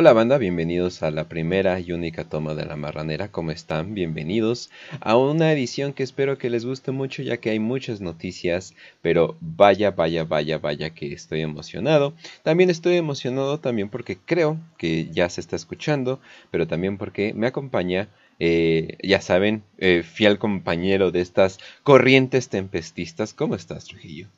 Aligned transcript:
Hola 0.00 0.12
banda, 0.12 0.38
bienvenidos 0.38 1.02
a 1.02 1.10
la 1.10 1.28
primera 1.28 1.80
y 1.80 1.90
única 1.90 2.22
toma 2.22 2.54
de 2.54 2.64
la 2.64 2.76
marranera. 2.76 3.32
¿Cómo 3.32 3.50
están? 3.50 3.94
Bienvenidos 3.94 4.70
a 5.00 5.16
una 5.16 5.52
edición 5.52 5.92
que 5.92 6.04
espero 6.04 6.38
que 6.38 6.50
les 6.50 6.64
guste 6.64 6.92
mucho 6.92 7.20
ya 7.20 7.38
que 7.38 7.50
hay 7.50 7.58
muchas 7.58 8.00
noticias, 8.00 8.76
pero 9.02 9.36
vaya, 9.40 9.90
vaya, 9.90 10.22
vaya, 10.22 10.58
vaya 10.58 10.90
que 10.90 11.12
estoy 11.12 11.40
emocionado. 11.40 12.14
También 12.44 12.70
estoy 12.70 12.94
emocionado 12.94 13.58
también 13.58 13.88
porque 13.88 14.16
creo 14.24 14.60
que 14.76 15.08
ya 15.10 15.28
se 15.28 15.40
está 15.40 15.56
escuchando, 15.56 16.20
pero 16.52 16.68
también 16.68 16.96
porque 16.96 17.34
me 17.34 17.48
acompaña 17.48 18.08
eh, 18.38 18.98
ya 19.02 19.20
saben, 19.20 19.64
eh, 19.78 20.04
fiel 20.04 20.38
compañero 20.38 21.10
de 21.10 21.22
estas 21.22 21.58
corrientes 21.82 22.50
tempestistas. 22.50 23.34
¿Cómo 23.34 23.56
estás, 23.56 23.86
Trujillo? 23.86 24.28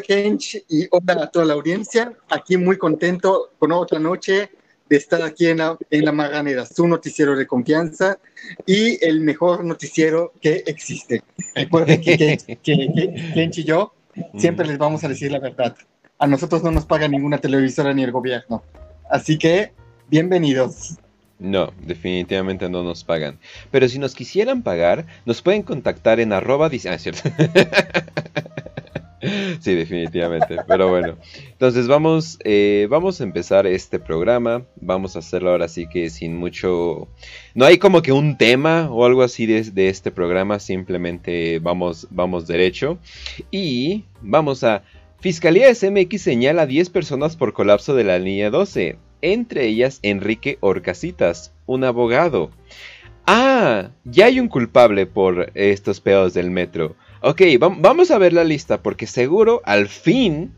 Kench 0.00 0.64
y 0.68 0.86
hola 0.90 1.24
a 1.24 1.30
toda 1.30 1.44
la 1.44 1.54
audiencia. 1.54 2.12
Aquí 2.30 2.56
muy 2.56 2.78
contento 2.78 3.50
con 3.58 3.72
otra 3.72 3.98
noche 3.98 4.50
de 4.88 4.96
estar 4.96 5.22
aquí 5.22 5.46
en 5.46 5.58
la, 5.58 5.76
en 5.90 6.04
la 6.04 6.12
Marranera, 6.12 6.66
su 6.66 6.86
noticiero 6.86 7.36
de 7.36 7.46
confianza 7.46 8.18
y 8.66 9.02
el 9.04 9.20
mejor 9.20 9.64
noticiero 9.64 10.32
que 10.40 10.64
existe. 10.66 11.22
Recuerden 11.54 12.00
que, 12.00 12.38
Kench 12.62 13.58
y 13.58 13.64
yo 13.64 13.94
siempre 14.36 14.66
les 14.66 14.78
vamos 14.78 15.02
a 15.04 15.08
decir 15.08 15.32
la 15.32 15.38
verdad. 15.38 15.74
A 16.18 16.26
nosotros 16.26 16.62
no 16.62 16.70
nos 16.70 16.84
paga 16.84 17.08
ninguna 17.08 17.38
televisora 17.38 17.94
ni 17.94 18.02
el 18.02 18.12
gobierno. 18.12 18.62
Así 19.10 19.38
que, 19.38 19.72
bienvenidos. 20.08 20.98
No, 21.38 21.72
definitivamente 21.80 22.68
no 22.68 22.82
nos 22.84 23.02
pagan. 23.02 23.38
Pero 23.70 23.88
si 23.88 23.98
nos 23.98 24.14
quisieran 24.14 24.62
pagar, 24.62 25.06
nos 25.24 25.42
pueden 25.42 25.62
contactar 25.62 26.20
en 26.20 26.32
arroba... 26.32 26.70
Ah, 26.88 26.98
cierto. 26.98 27.28
Sí, 29.60 29.74
definitivamente. 29.74 30.56
Pero 30.66 30.88
bueno. 30.90 31.16
Entonces 31.48 31.86
vamos, 31.86 32.38
eh, 32.44 32.86
vamos 32.90 33.20
a 33.20 33.24
empezar 33.24 33.66
este 33.66 33.98
programa. 33.98 34.64
Vamos 34.76 35.14
a 35.14 35.20
hacerlo 35.20 35.50
ahora 35.50 35.68
sí 35.68 35.86
que 35.88 36.10
sin 36.10 36.36
mucho... 36.36 37.08
No 37.54 37.64
hay 37.64 37.78
como 37.78 38.02
que 38.02 38.12
un 38.12 38.36
tema 38.36 38.88
o 38.90 39.04
algo 39.04 39.22
así 39.22 39.46
de, 39.46 39.88
este 39.88 40.10
programa. 40.10 40.58
Simplemente 40.58 41.58
vamos, 41.60 42.08
vamos 42.10 42.46
derecho. 42.46 42.98
Y 43.50 44.04
vamos 44.20 44.64
a... 44.64 44.82
Fiscalía 45.20 45.72
SMX 45.72 46.20
señala 46.20 46.62
a 46.62 46.66
10 46.66 46.90
personas 46.90 47.36
por 47.36 47.52
colapso 47.52 47.94
de 47.94 48.02
la 48.02 48.18
línea 48.18 48.50
12. 48.50 48.96
Entre 49.20 49.66
ellas 49.66 50.00
Enrique 50.02 50.58
Orcasitas, 50.60 51.52
un 51.66 51.84
abogado. 51.84 52.50
Ah, 53.24 53.90
ya 54.04 54.26
hay 54.26 54.40
un 54.40 54.48
culpable 54.48 55.06
por 55.06 55.52
estos 55.54 56.00
pedos 56.00 56.34
del 56.34 56.50
metro. 56.50 56.96
Ok, 57.22 57.40
vamos 57.60 58.10
a 58.10 58.18
ver 58.18 58.32
la 58.32 58.42
lista 58.42 58.82
porque 58.82 59.06
seguro 59.06 59.62
al 59.64 59.86
fin 59.86 60.54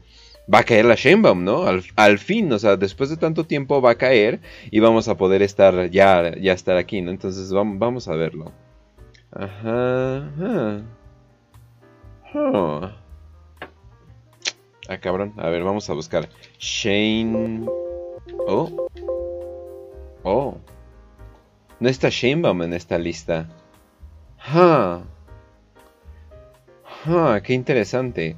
va 0.53 0.61
a 0.61 0.65
caer 0.65 0.87
la 0.87 0.95
Shenbaum, 0.95 1.45
¿no? 1.45 1.65
Al, 1.97 2.19
fin, 2.19 2.51
o 2.53 2.59
sea, 2.59 2.77
después 2.77 3.11
de 3.11 3.19
tanto 3.19 3.45
tiempo 3.45 3.83
va 3.83 3.91
a 3.91 3.99
caer 3.99 4.41
y 4.71 4.81
vamos 4.81 5.09
a 5.09 5.17
poder 5.17 5.43
estar 5.43 5.91
ya, 5.91 6.35
ya 6.37 6.55
estar 6.55 6.79
aquí, 6.79 7.03
¿no? 7.03 7.11
Entonces 7.11 7.53
vamos, 7.53 7.79
vamos 7.79 8.09
a 8.09 8.15
verlo. 8.15 8.51
Ajá. 9.31 10.31
Ah, 14.89 14.99
cabrón. 15.01 15.35
A 15.37 15.51
ver, 15.51 15.63
vamos 15.65 15.89
a 15.91 15.93
buscar. 15.93 16.29
Shane. 16.59 17.67
Oh. 18.47 18.89
Oh. 20.23 20.57
No 21.79 21.89
está 21.89 22.09
Shanebaum 22.11 22.63
en 22.63 22.73
esta 22.73 22.99
lista. 22.99 23.49
Ah. 24.39 25.03
Ah, 27.07 27.41
qué 27.43 27.53
interesante. 27.53 28.37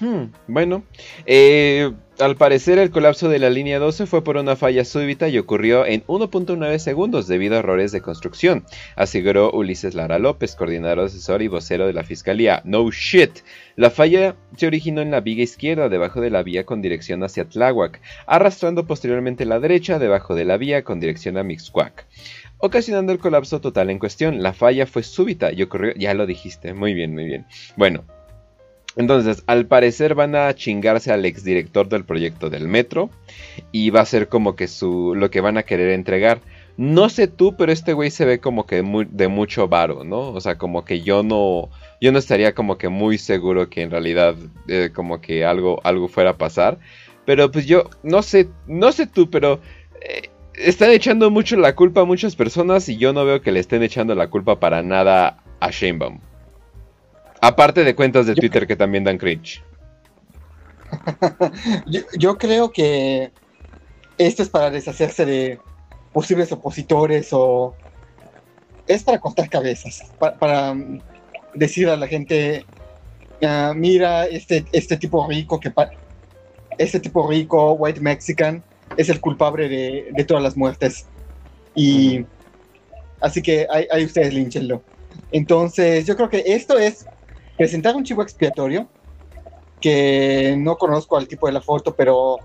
Hmm, 0.00 0.32
bueno, 0.48 0.84
eh, 1.26 1.92
al 2.18 2.36
parecer 2.36 2.78
el 2.78 2.90
colapso 2.90 3.28
de 3.28 3.38
la 3.38 3.50
línea 3.50 3.78
12 3.78 4.06
fue 4.06 4.24
por 4.24 4.38
una 4.38 4.56
falla 4.56 4.86
súbita 4.86 5.28
y 5.28 5.36
ocurrió 5.36 5.84
en 5.84 6.02
1.9 6.06 6.78
segundos 6.78 7.26
debido 7.26 7.56
a 7.56 7.58
errores 7.58 7.92
de 7.92 8.00
construcción, 8.00 8.64
aseguró 8.96 9.50
Ulises 9.52 9.94
Lara 9.94 10.18
López, 10.18 10.56
coordinador 10.56 11.00
asesor 11.00 11.42
y 11.42 11.48
vocero 11.48 11.86
de 11.86 11.92
la 11.92 12.04
Fiscalía. 12.04 12.62
No 12.64 12.90
shit. 12.90 13.40
La 13.76 13.90
falla 13.90 14.34
se 14.56 14.66
originó 14.66 15.02
en 15.02 15.10
la 15.10 15.20
viga 15.20 15.42
izquierda 15.42 15.90
debajo 15.90 16.22
de 16.22 16.30
la 16.30 16.42
vía 16.42 16.64
con 16.64 16.80
dirección 16.80 17.22
hacia 17.22 17.44
Tláhuac, 17.44 18.00
arrastrando 18.26 18.86
posteriormente 18.86 19.44
la 19.44 19.60
derecha 19.60 19.98
debajo 19.98 20.34
de 20.34 20.46
la 20.46 20.56
vía 20.56 20.84
con 20.84 21.00
dirección 21.00 21.36
a 21.36 21.42
Mixcuac 21.42 22.06
ocasionando 22.62 23.12
el 23.12 23.18
colapso 23.18 23.60
total 23.60 23.90
en 23.90 23.98
cuestión. 23.98 24.42
La 24.42 24.52
falla 24.52 24.86
fue 24.86 25.02
súbita 25.02 25.52
y 25.52 25.62
ocurrió, 25.62 25.92
ya 25.96 26.14
lo 26.14 26.26
dijiste, 26.26 26.72
muy 26.72 26.94
bien, 26.94 27.12
muy 27.12 27.24
bien. 27.24 27.44
Bueno, 27.76 28.04
entonces, 28.94 29.42
al 29.48 29.66
parecer 29.66 30.14
van 30.14 30.36
a 30.36 30.54
chingarse 30.54 31.12
al 31.12 31.24
exdirector 31.24 31.88
del 31.88 32.04
proyecto 32.04 32.50
del 32.50 32.68
metro 32.68 33.10
y 33.72 33.90
va 33.90 34.00
a 34.00 34.06
ser 34.06 34.28
como 34.28 34.54
que 34.54 34.68
su 34.68 35.14
lo 35.16 35.30
que 35.30 35.40
van 35.40 35.58
a 35.58 35.64
querer 35.64 35.90
entregar. 35.90 36.40
No 36.76 37.08
sé 37.08 37.26
tú, 37.26 37.56
pero 37.56 37.72
este 37.72 37.94
güey 37.94 38.10
se 38.10 38.24
ve 38.24 38.38
como 38.38 38.64
que 38.64 38.82
de 39.10 39.28
mucho 39.28 39.66
varo, 39.66 40.04
¿no? 40.04 40.30
O 40.30 40.40
sea, 40.40 40.56
como 40.56 40.84
que 40.84 41.00
yo 41.02 41.22
no 41.22 41.68
yo 42.00 42.12
no 42.12 42.18
estaría 42.18 42.54
como 42.54 42.78
que 42.78 42.88
muy 42.88 43.18
seguro 43.18 43.68
que 43.68 43.82
en 43.82 43.90
realidad 43.90 44.36
eh, 44.68 44.90
como 44.94 45.20
que 45.20 45.44
algo 45.44 45.80
algo 45.84 46.08
fuera 46.08 46.30
a 46.30 46.38
pasar, 46.38 46.78
pero 47.24 47.50
pues 47.50 47.66
yo 47.66 47.90
no 48.02 48.22
sé, 48.22 48.48
no 48.66 48.92
sé 48.92 49.06
tú, 49.06 49.30
pero 49.30 49.60
están 50.64 50.90
echando 50.90 51.30
mucho 51.30 51.56
la 51.56 51.74
culpa 51.74 52.02
a 52.02 52.04
muchas 52.04 52.36
personas 52.36 52.88
y 52.88 52.96
yo 52.96 53.12
no 53.12 53.24
veo 53.24 53.40
que 53.42 53.52
le 53.52 53.60
estén 53.60 53.82
echando 53.82 54.14
la 54.14 54.28
culpa 54.28 54.60
para 54.60 54.82
nada 54.82 55.42
a 55.60 55.70
Shanebaum. 55.70 56.20
Aparte 57.40 57.84
de 57.84 57.94
cuentas 57.94 58.26
de 58.26 58.34
Twitter 58.34 58.66
que 58.66 58.76
también 58.76 59.04
dan 59.04 59.18
cringe. 59.18 59.62
yo, 62.18 62.38
creo 62.38 62.70
que 62.70 63.32
esto 64.18 64.42
es 64.42 64.48
para 64.48 64.70
deshacerse 64.70 65.24
de 65.24 65.58
posibles 66.12 66.52
opositores 66.52 67.28
o 67.32 67.74
es 68.86 69.02
para 69.02 69.18
cortar 69.18 69.48
cabezas, 69.48 70.02
para, 70.18 70.76
decir 71.54 71.88
a 71.88 71.96
la 71.96 72.06
gente, 72.06 72.64
ah, 73.42 73.72
mira, 73.74 74.26
este, 74.26 74.64
este 74.72 74.96
tipo 74.96 75.26
rico 75.28 75.58
que 75.58 75.72
este 76.78 77.00
tipo 77.00 77.28
rico, 77.28 77.72
white 77.72 78.00
mexican, 78.00 78.62
es 78.96 79.08
el 79.08 79.20
culpable 79.20 79.68
de, 79.68 80.24
todas 80.24 80.42
las 80.42 80.56
muertes. 80.56 81.06
Y 81.74 82.24
así 83.20 83.42
que 83.42 83.66
ahí, 83.70 84.04
ustedes 84.04 84.34
linchenlo. 84.34 84.82
Entonces, 85.30 86.06
yo 86.06 86.16
creo 86.16 86.28
que 86.28 86.42
esto 86.46 86.78
es 86.78 87.06
presentar 87.56 87.96
un 87.96 88.04
chivo 88.04 88.22
expiatorio 88.22 88.88
que 89.80 90.54
no 90.58 90.76
conozco 90.76 91.16
al 91.16 91.28
tipo 91.28 91.46
de 91.46 91.52
la 91.52 91.60
foto, 91.60 91.94
pero 91.94 92.38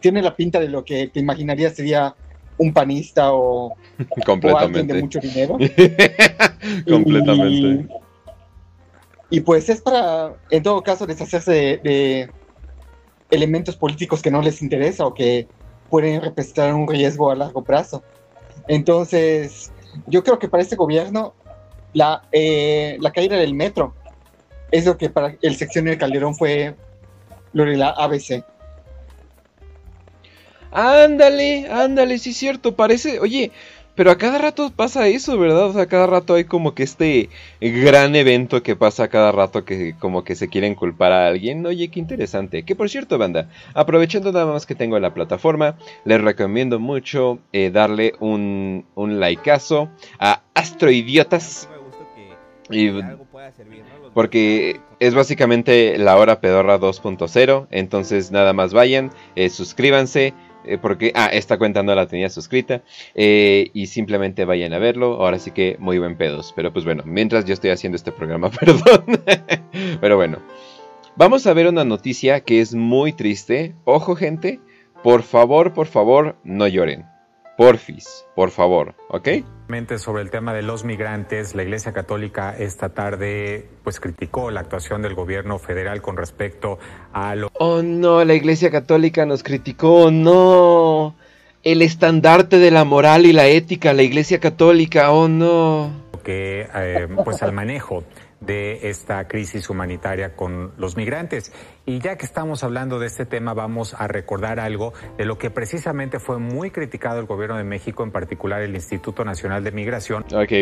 tiene 0.00 0.20
la 0.20 0.36
pinta 0.36 0.60
de 0.60 0.68
lo 0.68 0.84
que 0.84 1.08
te 1.08 1.20
imaginaría 1.20 1.70
sería 1.70 2.14
un 2.58 2.74
panista 2.74 3.32
o, 3.32 3.74
alguien 4.58 4.86
de 4.86 5.02
mucho 5.02 5.20
dinero. 5.20 5.56
Completamente. 6.88 7.94
Y, 9.30 9.40
pues 9.40 9.68
es 9.68 9.80
para, 9.80 10.34
en 10.50 10.62
todo 10.62 10.82
caso, 10.82 11.06
deshacerse 11.06 11.80
de 11.82 12.28
elementos 13.30 13.76
políticos 13.76 14.22
que 14.22 14.30
no 14.30 14.42
les 14.42 14.62
interesa 14.62 15.06
o 15.06 15.14
que 15.14 15.46
pueden 15.88 16.20
representar 16.20 16.74
un 16.74 16.88
riesgo 16.88 17.30
a 17.30 17.34
largo 17.34 17.62
plazo. 17.62 18.02
Entonces, 18.68 19.72
yo 20.06 20.22
creo 20.22 20.38
que 20.38 20.48
para 20.48 20.62
este 20.62 20.76
gobierno 20.76 21.34
la, 21.92 22.22
eh, 22.32 22.96
la 23.00 23.12
caída 23.12 23.36
del 23.36 23.54
metro 23.54 23.94
es 24.70 24.86
lo 24.86 24.96
que 24.96 25.10
para 25.10 25.36
el 25.42 25.56
sección 25.56 25.86
de 25.86 25.98
Calderón 25.98 26.34
fue 26.34 26.76
lo 27.52 27.64
de 27.64 27.76
la 27.76 27.90
ABC. 27.90 28.44
Ándale, 30.70 31.68
ándale, 31.68 32.18
sí 32.18 32.30
es 32.30 32.36
cierto, 32.36 32.76
parece, 32.76 33.18
oye, 33.18 33.50
pero 34.00 34.12
a 34.12 34.16
cada 34.16 34.38
rato 34.38 34.72
pasa 34.74 35.08
eso, 35.08 35.38
¿verdad? 35.38 35.66
O 35.66 35.72
sea, 35.74 35.82
a 35.82 35.86
cada 35.86 36.06
rato 36.06 36.32
hay 36.32 36.44
como 36.44 36.74
que 36.74 36.84
este 36.84 37.28
gran 37.60 38.16
evento 38.16 38.62
que 38.62 38.74
pasa 38.74 39.02
a 39.04 39.08
cada 39.08 39.30
rato 39.30 39.66
que 39.66 39.94
como 39.98 40.24
que 40.24 40.36
se 40.36 40.48
quieren 40.48 40.74
culpar 40.74 41.12
a 41.12 41.26
alguien. 41.26 41.66
Oye, 41.66 41.88
qué 41.88 42.00
interesante. 42.00 42.62
Que 42.62 42.74
por 42.74 42.88
cierto, 42.88 43.18
banda, 43.18 43.50
aprovechando 43.74 44.32
nada 44.32 44.46
más 44.46 44.64
que 44.64 44.74
tengo 44.74 44.98
la 44.98 45.12
plataforma, 45.12 45.76
les 46.06 46.18
recomiendo 46.18 46.80
mucho 46.80 47.40
eh, 47.52 47.70
darle 47.70 48.14
un, 48.20 48.86
un 48.94 49.20
likeazo 49.20 49.90
a 50.18 50.44
Astroidiotas. 50.54 51.68
porque 54.14 54.80
es 54.98 55.14
básicamente 55.14 55.98
la 55.98 56.16
hora 56.16 56.40
pedorra 56.40 56.80
2.0. 56.80 57.66
Entonces 57.70 58.30
nada 58.30 58.54
más 58.54 58.72
vayan, 58.72 59.10
eh, 59.36 59.50
suscríbanse 59.50 60.32
eh, 60.64 60.78
porque, 60.78 61.12
ah, 61.14 61.26
esta 61.32 61.58
cuenta 61.58 61.82
no 61.82 61.94
la 61.94 62.06
tenía 62.06 62.30
suscrita, 62.30 62.82
eh, 63.14 63.70
y 63.72 63.86
simplemente 63.86 64.44
vayan 64.44 64.72
a 64.72 64.78
verlo, 64.78 65.22
ahora 65.22 65.38
sí 65.38 65.50
que 65.50 65.76
muy 65.78 65.98
buen 65.98 66.16
pedos, 66.16 66.52
pero 66.54 66.72
pues 66.72 66.84
bueno, 66.84 67.02
mientras 67.06 67.44
yo 67.44 67.54
estoy 67.54 67.70
haciendo 67.70 67.96
este 67.96 68.12
programa, 68.12 68.50
perdón, 68.60 69.04
pero 70.00 70.16
bueno, 70.16 70.38
vamos 71.16 71.46
a 71.46 71.54
ver 71.54 71.66
una 71.66 71.84
noticia 71.84 72.40
que 72.40 72.60
es 72.60 72.74
muy 72.74 73.12
triste, 73.12 73.74
ojo 73.84 74.16
gente, 74.16 74.60
por 75.02 75.22
favor, 75.22 75.72
por 75.72 75.86
favor, 75.86 76.36
no 76.44 76.68
lloren, 76.68 77.06
Porfis, 77.60 78.24
por 78.34 78.50
favor, 78.50 78.94
¿ok? 79.10 79.28
Sobre 79.98 80.22
el 80.22 80.30
tema 80.30 80.54
de 80.54 80.62
los 80.62 80.82
migrantes, 80.82 81.54
la 81.54 81.62
Iglesia 81.62 81.92
Católica 81.92 82.56
esta 82.58 82.94
tarde 82.94 83.68
pues 83.84 84.00
criticó 84.00 84.50
la 84.50 84.60
actuación 84.60 85.02
del 85.02 85.14
gobierno 85.14 85.58
federal 85.58 86.00
con 86.00 86.16
respecto 86.16 86.78
a 87.12 87.34
lo... 87.34 87.50
Oh 87.58 87.82
no, 87.82 88.24
la 88.24 88.32
Iglesia 88.32 88.70
Católica 88.70 89.26
nos 89.26 89.42
criticó, 89.42 90.10
no. 90.10 91.16
El 91.62 91.82
estandarte 91.82 92.58
de 92.58 92.70
la 92.70 92.84
moral 92.84 93.26
y 93.26 93.34
la 93.34 93.46
ética, 93.46 93.92
la 93.92 94.04
Iglesia 94.04 94.40
Católica, 94.40 95.12
oh 95.12 95.28
no. 95.28 95.90
Que 96.24 96.66
eh, 96.74 97.08
pues 97.26 97.42
al 97.42 97.52
manejo 97.52 98.04
de 98.40 98.88
esta 98.88 99.26
crisis 99.28 99.70
humanitaria 99.70 100.34
con 100.34 100.72
los 100.76 100.96
migrantes. 100.96 101.52
Y 101.86 101.98
ya 102.00 102.16
que 102.16 102.24
estamos 102.24 102.64
hablando 102.64 102.98
de 102.98 103.06
este 103.06 103.26
tema, 103.26 103.54
vamos 103.54 103.94
a 103.94 104.08
recordar 104.08 104.60
algo 104.60 104.92
de 105.16 105.24
lo 105.24 105.38
que 105.38 105.50
precisamente 105.50 106.18
fue 106.18 106.38
muy 106.38 106.70
criticado 106.70 107.20
el 107.20 107.26
gobierno 107.26 107.56
de 107.56 107.64
México, 107.64 108.02
en 108.02 108.10
particular 108.10 108.62
el 108.62 108.74
Instituto 108.74 109.24
Nacional 109.24 109.64
de 109.64 109.72
Migración. 109.72 110.24
Ok, 110.34 110.52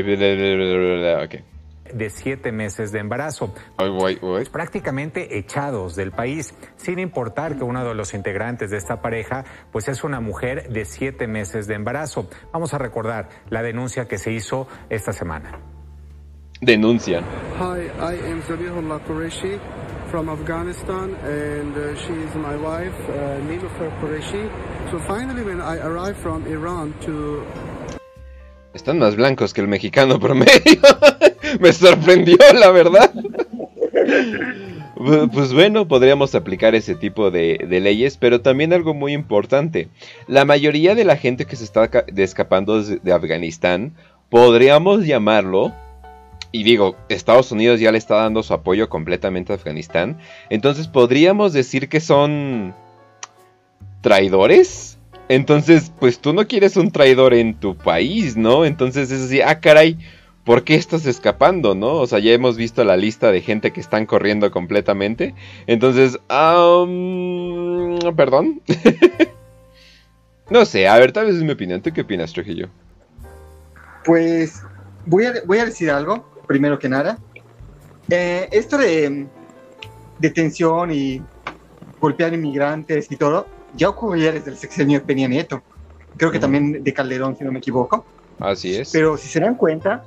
ok 1.24 1.34
de 1.92 2.10
siete 2.10 2.52
meses 2.52 2.92
de 2.92 2.98
embarazo. 2.98 3.54
Prácticamente 4.52 5.38
echados 5.38 5.96
del 5.96 6.12
país, 6.12 6.54
sin 6.76 6.98
importar 6.98 7.56
que 7.56 7.64
uno 7.64 7.84
de 7.84 7.94
los 7.94 8.14
integrantes 8.14 8.70
de 8.70 8.76
esta 8.76 9.00
pareja 9.00 9.44
pues 9.72 9.88
es 9.88 10.04
una 10.04 10.20
mujer 10.20 10.68
de 10.68 10.84
siete 10.84 11.26
meses 11.26 11.66
de 11.66 11.74
embarazo. 11.74 12.28
Vamos 12.52 12.74
a 12.74 12.78
recordar 12.78 13.28
la 13.50 13.62
denuncia 13.62 14.06
que 14.06 14.18
se 14.18 14.32
hizo 14.32 14.68
esta 14.90 15.12
semana 15.12 15.58
denuncian. 16.60 17.24
Hi, 17.58 17.90
I 18.00 18.14
am 18.30 18.42
Zabihullah 18.42 19.00
Qureshi 19.06 19.60
from 20.10 20.28
Afghanistan 20.28 21.14
and 21.24 21.76
uh, 21.76 21.96
she 21.96 22.12
is 22.12 22.34
my 22.34 22.56
wife, 22.56 22.94
uh, 23.10 24.00
Qureshi. 24.00 24.48
So 24.90 24.98
finally 25.00 25.42
when 25.42 25.60
I 25.60 25.78
arrived 25.78 26.18
from 26.18 26.46
Iran 26.46 26.94
to 27.02 27.44
están 28.74 28.98
más 28.98 29.16
blancos 29.16 29.52
que 29.52 29.60
el 29.60 29.68
mexicano 29.68 30.20
promedio. 30.20 30.80
Me 31.60 31.72
sorprendió, 31.72 32.36
la 32.54 32.70
verdad. 32.70 33.12
Pues 35.32 35.52
bueno, 35.52 35.88
podríamos 35.88 36.34
aplicar 36.34 36.74
ese 36.74 36.94
tipo 36.94 37.30
de, 37.30 37.64
de, 37.68 37.80
leyes, 37.80 38.16
pero 38.16 38.40
también 38.40 38.72
algo 38.72 38.94
muy 38.94 39.12
importante. 39.12 39.88
La 40.26 40.44
mayoría 40.44 40.94
de 40.94 41.04
la 41.04 41.16
gente 41.16 41.44
que 41.44 41.56
se 41.56 41.64
está 41.64 41.90
escapando 42.16 42.82
de 42.82 43.12
Afganistán, 43.12 43.94
podríamos 44.28 45.06
llamarlo 45.06 45.72
y 46.50 46.62
digo, 46.62 46.96
Estados 47.08 47.52
Unidos 47.52 47.80
ya 47.80 47.92
le 47.92 47.98
está 47.98 48.16
dando 48.16 48.42
su 48.42 48.54
apoyo 48.54 48.88
completamente 48.88 49.52
a 49.52 49.56
Afganistán. 49.56 50.18
Entonces 50.48 50.88
podríamos 50.88 51.52
decir 51.52 51.88
que 51.88 52.00
son 52.00 52.74
traidores. 54.00 54.98
Entonces, 55.28 55.92
pues 56.00 56.20
tú 56.20 56.32
no 56.32 56.46
quieres 56.46 56.76
un 56.76 56.90
traidor 56.90 57.34
en 57.34 57.54
tu 57.54 57.76
país, 57.76 58.36
¿no? 58.36 58.64
Entonces 58.64 59.10
es 59.10 59.24
así, 59.24 59.42
ah, 59.42 59.60
caray, 59.60 59.98
¿por 60.44 60.64
qué 60.64 60.74
estás 60.74 61.04
escapando, 61.04 61.74
no? 61.74 61.96
O 61.96 62.06
sea, 62.06 62.18
ya 62.18 62.32
hemos 62.32 62.56
visto 62.56 62.82
la 62.82 62.96
lista 62.96 63.30
de 63.30 63.42
gente 63.42 63.70
que 63.70 63.80
están 63.80 64.06
corriendo 64.06 64.50
completamente. 64.50 65.34
Entonces, 65.66 66.18
um, 66.30 67.98
perdón. 68.16 68.62
no 70.50 70.64
sé, 70.64 70.88
a 70.88 70.98
ver, 70.98 71.12
tal 71.12 71.26
vez 71.26 71.36
es 71.36 71.42
mi 71.42 71.52
opinión. 71.52 71.82
¿Tú 71.82 71.92
qué 71.92 72.00
opinas, 72.00 72.32
Trujillo? 72.32 72.70
Pues 74.06 74.62
voy 75.04 75.26
a, 75.26 75.34
voy 75.44 75.58
a 75.58 75.66
decir 75.66 75.90
algo 75.90 76.37
primero 76.48 76.78
que 76.78 76.88
nada. 76.88 77.18
Eh, 78.10 78.48
esto 78.50 78.76
de 78.78 79.26
detención 80.18 80.90
y 80.90 81.22
golpear 82.00 82.34
inmigrantes 82.34 83.12
y 83.12 83.16
todo, 83.16 83.46
ya 83.76 83.90
ocurrió 83.90 84.32
desde 84.32 84.50
el 84.50 84.56
sexenio 84.56 84.98
de 84.98 85.06
Peña 85.06 85.28
Nieto. 85.28 85.62
Creo 86.16 86.32
que 86.32 86.40
también 86.40 86.82
de 86.82 86.92
Calderón, 86.92 87.36
si 87.36 87.44
no 87.44 87.52
me 87.52 87.58
equivoco. 87.58 88.04
Así 88.40 88.74
es. 88.74 88.90
Pero 88.90 89.16
si 89.16 89.28
se 89.28 89.38
dan 89.38 89.54
cuenta, 89.54 90.02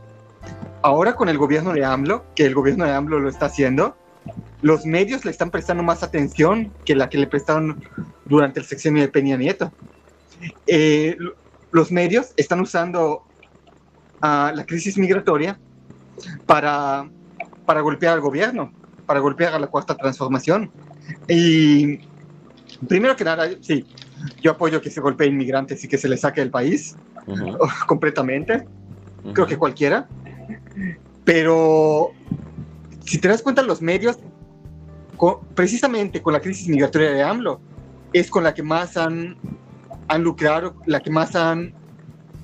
ahora 0.81 1.15
con 1.15 1.29
el 1.29 1.37
gobierno 1.37 1.71
de 1.71 1.85
AMLO, 1.85 2.25
que 2.35 2.45
el 2.45 2.53
gobierno 2.53 2.85
de 2.85 2.91
AMLO 2.91 3.19
lo 3.19 3.29
está 3.29 3.45
haciendo, 3.45 3.95
los 4.61 4.85
medios 4.85 5.23
le 5.25 5.31
están 5.31 5.51
prestando 5.51 5.83
más 5.83 6.03
atención 6.03 6.71
que 6.85 6.95
la 6.95 7.09
que 7.09 7.17
le 7.17 7.27
prestaron 7.27 7.83
durante 8.25 8.59
el 8.59 8.65
sexenio 8.65 9.01
de 9.01 9.09
Peña 9.09 9.37
Nieto. 9.37 9.71
Eh, 10.67 11.17
los 11.71 11.91
medios 11.91 12.33
están 12.35 12.59
usando 12.61 13.23
a 14.21 14.51
la 14.55 14.65
crisis 14.65 14.97
migratoria 14.97 15.59
para, 16.45 17.09
para 17.65 17.81
golpear 17.81 18.13
al 18.13 18.21
gobierno, 18.21 18.71
para 19.05 19.19
golpear 19.19 19.53
a 19.53 19.59
la 19.59 19.67
cuarta 19.67 19.95
transformación. 19.95 20.71
Y 21.27 21.99
primero 22.87 23.15
que 23.15 23.23
nada, 23.23 23.49
sí, 23.61 23.85
yo 24.41 24.51
apoyo 24.51 24.81
que 24.81 24.89
se 24.89 25.01
golpee 25.01 25.27
inmigrantes 25.27 25.83
y 25.83 25.87
que 25.87 25.97
se 25.97 26.07
les 26.07 26.21
saque 26.21 26.41
del 26.41 26.51
país 26.51 26.95
completamente. 27.87 28.65
Creo 29.33 29.45
que 29.45 29.57
cualquiera. 29.57 30.07
Pero 31.23 32.11
si 33.05 33.19
te 33.19 33.27
das 33.27 33.41
cuenta, 33.41 33.61
los 33.61 33.81
medios, 33.81 34.17
precisamente 35.53 36.21
con 36.21 36.33
la 36.33 36.39
crisis 36.39 36.67
migratoria 36.67 37.11
de 37.11 37.23
AMLO, 37.23 37.61
es 38.13 38.29
con 38.29 38.43
la 38.43 38.53
que 38.53 38.63
más 38.63 38.97
han, 38.97 39.37
han 40.07 40.23
lucrado, 40.23 40.75
la 40.85 40.99
que 40.99 41.11
más 41.11 41.35
han 41.35 41.73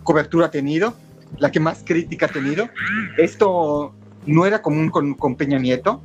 cobertura 0.03 0.51
tenido 0.51 0.93
la 1.37 1.51
que 1.51 1.59
más 1.59 1.83
crítica 1.85 2.27
ha 2.27 2.29
tenido. 2.29 2.69
Esto 3.17 3.93
no 4.25 4.45
era 4.45 4.61
común 4.61 4.89
con, 4.89 5.35
Peña 5.35 5.59
Nieto. 5.59 6.01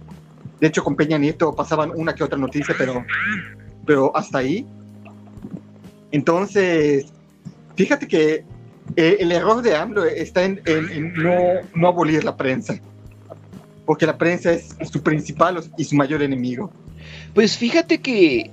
De 0.61 0.69
hecho, 0.69 0.85
con 0.85 0.97
Peña 0.97 1.19
Nieto 1.19 1.55
pasaban 1.55 1.93
una 1.95 2.15
que 2.15 2.25
otra 2.25 2.39
noticia, 2.39 2.75
pero, 2.77 3.05
pero 3.87 4.17
hasta 4.17 4.39
ahí. 4.39 4.67
Entonces, 6.11 7.07
fíjate 7.75 8.07
que 8.07 8.45
eh, 8.97 9.17
el 9.21 9.33
error 9.33 9.63
de 9.63 9.77
AMLO 9.77 10.05
está 10.05 10.45
en, 10.45 10.61
no, 11.15 11.35
no, 11.75 11.89
abolir 11.89 12.23
la 12.25 12.37
prensa, 12.37 12.75
porque 13.87 14.07
la 14.07 14.19
prensa 14.19 14.53
es 14.53 14.77
su 14.91 15.03
principal 15.03 15.63
y 15.77 15.85
su 15.85 15.97
mayor 15.97 16.23
enemigo. 16.23 16.71
Pues 17.35 17.57
fíjate 17.57 18.01
que 18.01 18.51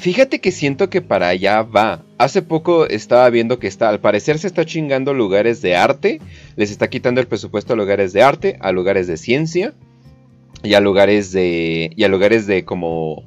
Fíjate 0.00 0.40
que 0.40 0.50
siento 0.50 0.88
que 0.88 1.02
para 1.02 1.28
allá 1.28 1.62
va. 1.62 2.02
Hace 2.16 2.40
poco 2.40 2.86
estaba 2.86 3.28
viendo 3.28 3.58
que 3.58 3.66
está, 3.66 3.90
al 3.90 4.00
parecer 4.00 4.38
se 4.38 4.46
está 4.46 4.64
chingando 4.64 5.12
lugares 5.12 5.60
de 5.60 5.76
arte, 5.76 6.22
les 6.56 6.70
está 6.70 6.88
quitando 6.88 7.20
el 7.20 7.26
presupuesto 7.26 7.74
a 7.74 7.76
lugares 7.76 8.14
de 8.14 8.22
arte, 8.22 8.56
a 8.60 8.72
lugares 8.72 9.06
de 9.08 9.18
ciencia 9.18 9.74
y 10.62 10.72
a 10.72 10.80
lugares 10.80 11.32
de 11.32 11.90
y 11.94 12.04
a 12.04 12.08
lugares 12.08 12.46
de 12.46 12.64
como 12.64 13.24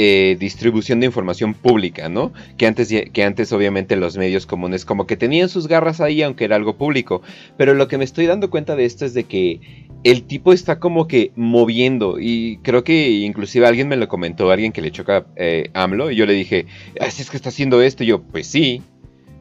eh, 0.00 0.36
distribución 0.38 1.00
de 1.00 1.06
información 1.06 1.54
pública, 1.54 2.08
¿no? 2.08 2.32
Que 2.56 2.68
antes, 2.68 2.94
que 3.12 3.24
antes 3.24 3.50
obviamente 3.52 3.96
los 3.96 4.16
medios 4.16 4.46
comunes 4.46 4.84
como 4.84 5.08
que 5.08 5.16
tenían 5.16 5.48
sus 5.48 5.66
garras 5.66 6.00
ahí 6.00 6.22
aunque 6.22 6.44
era 6.44 6.54
algo 6.54 6.76
público. 6.76 7.20
Pero 7.56 7.74
lo 7.74 7.88
que 7.88 7.98
me 7.98 8.04
estoy 8.04 8.26
dando 8.26 8.48
cuenta 8.48 8.76
de 8.76 8.84
esto 8.84 9.04
es 9.04 9.12
de 9.12 9.24
que 9.24 9.88
el 10.04 10.22
tipo 10.22 10.52
está 10.52 10.78
como 10.78 11.08
que 11.08 11.32
moviendo 11.34 12.20
y 12.20 12.58
creo 12.62 12.84
que 12.84 13.10
inclusive 13.10 13.66
alguien 13.66 13.88
me 13.88 13.96
lo 13.96 14.06
comentó, 14.06 14.52
alguien 14.52 14.70
que 14.70 14.82
le 14.82 14.92
choca 14.92 15.26
eh, 15.34 15.68
AMLO 15.74 16.12
y 16.12 16.14
yo 16.14 16.26
le 16.26 16.34
dije, 16.34 16.66
así 17.00 17.22
es 17.22 17.28
que 17.28 17.36
está 17.36 17.48
haciendo 17.48 17.82
esto 17.82 18.04
y 18.04 18.06
yo, 18.06 18.22
pues 18.22 18.46
sí. 18.46 18.82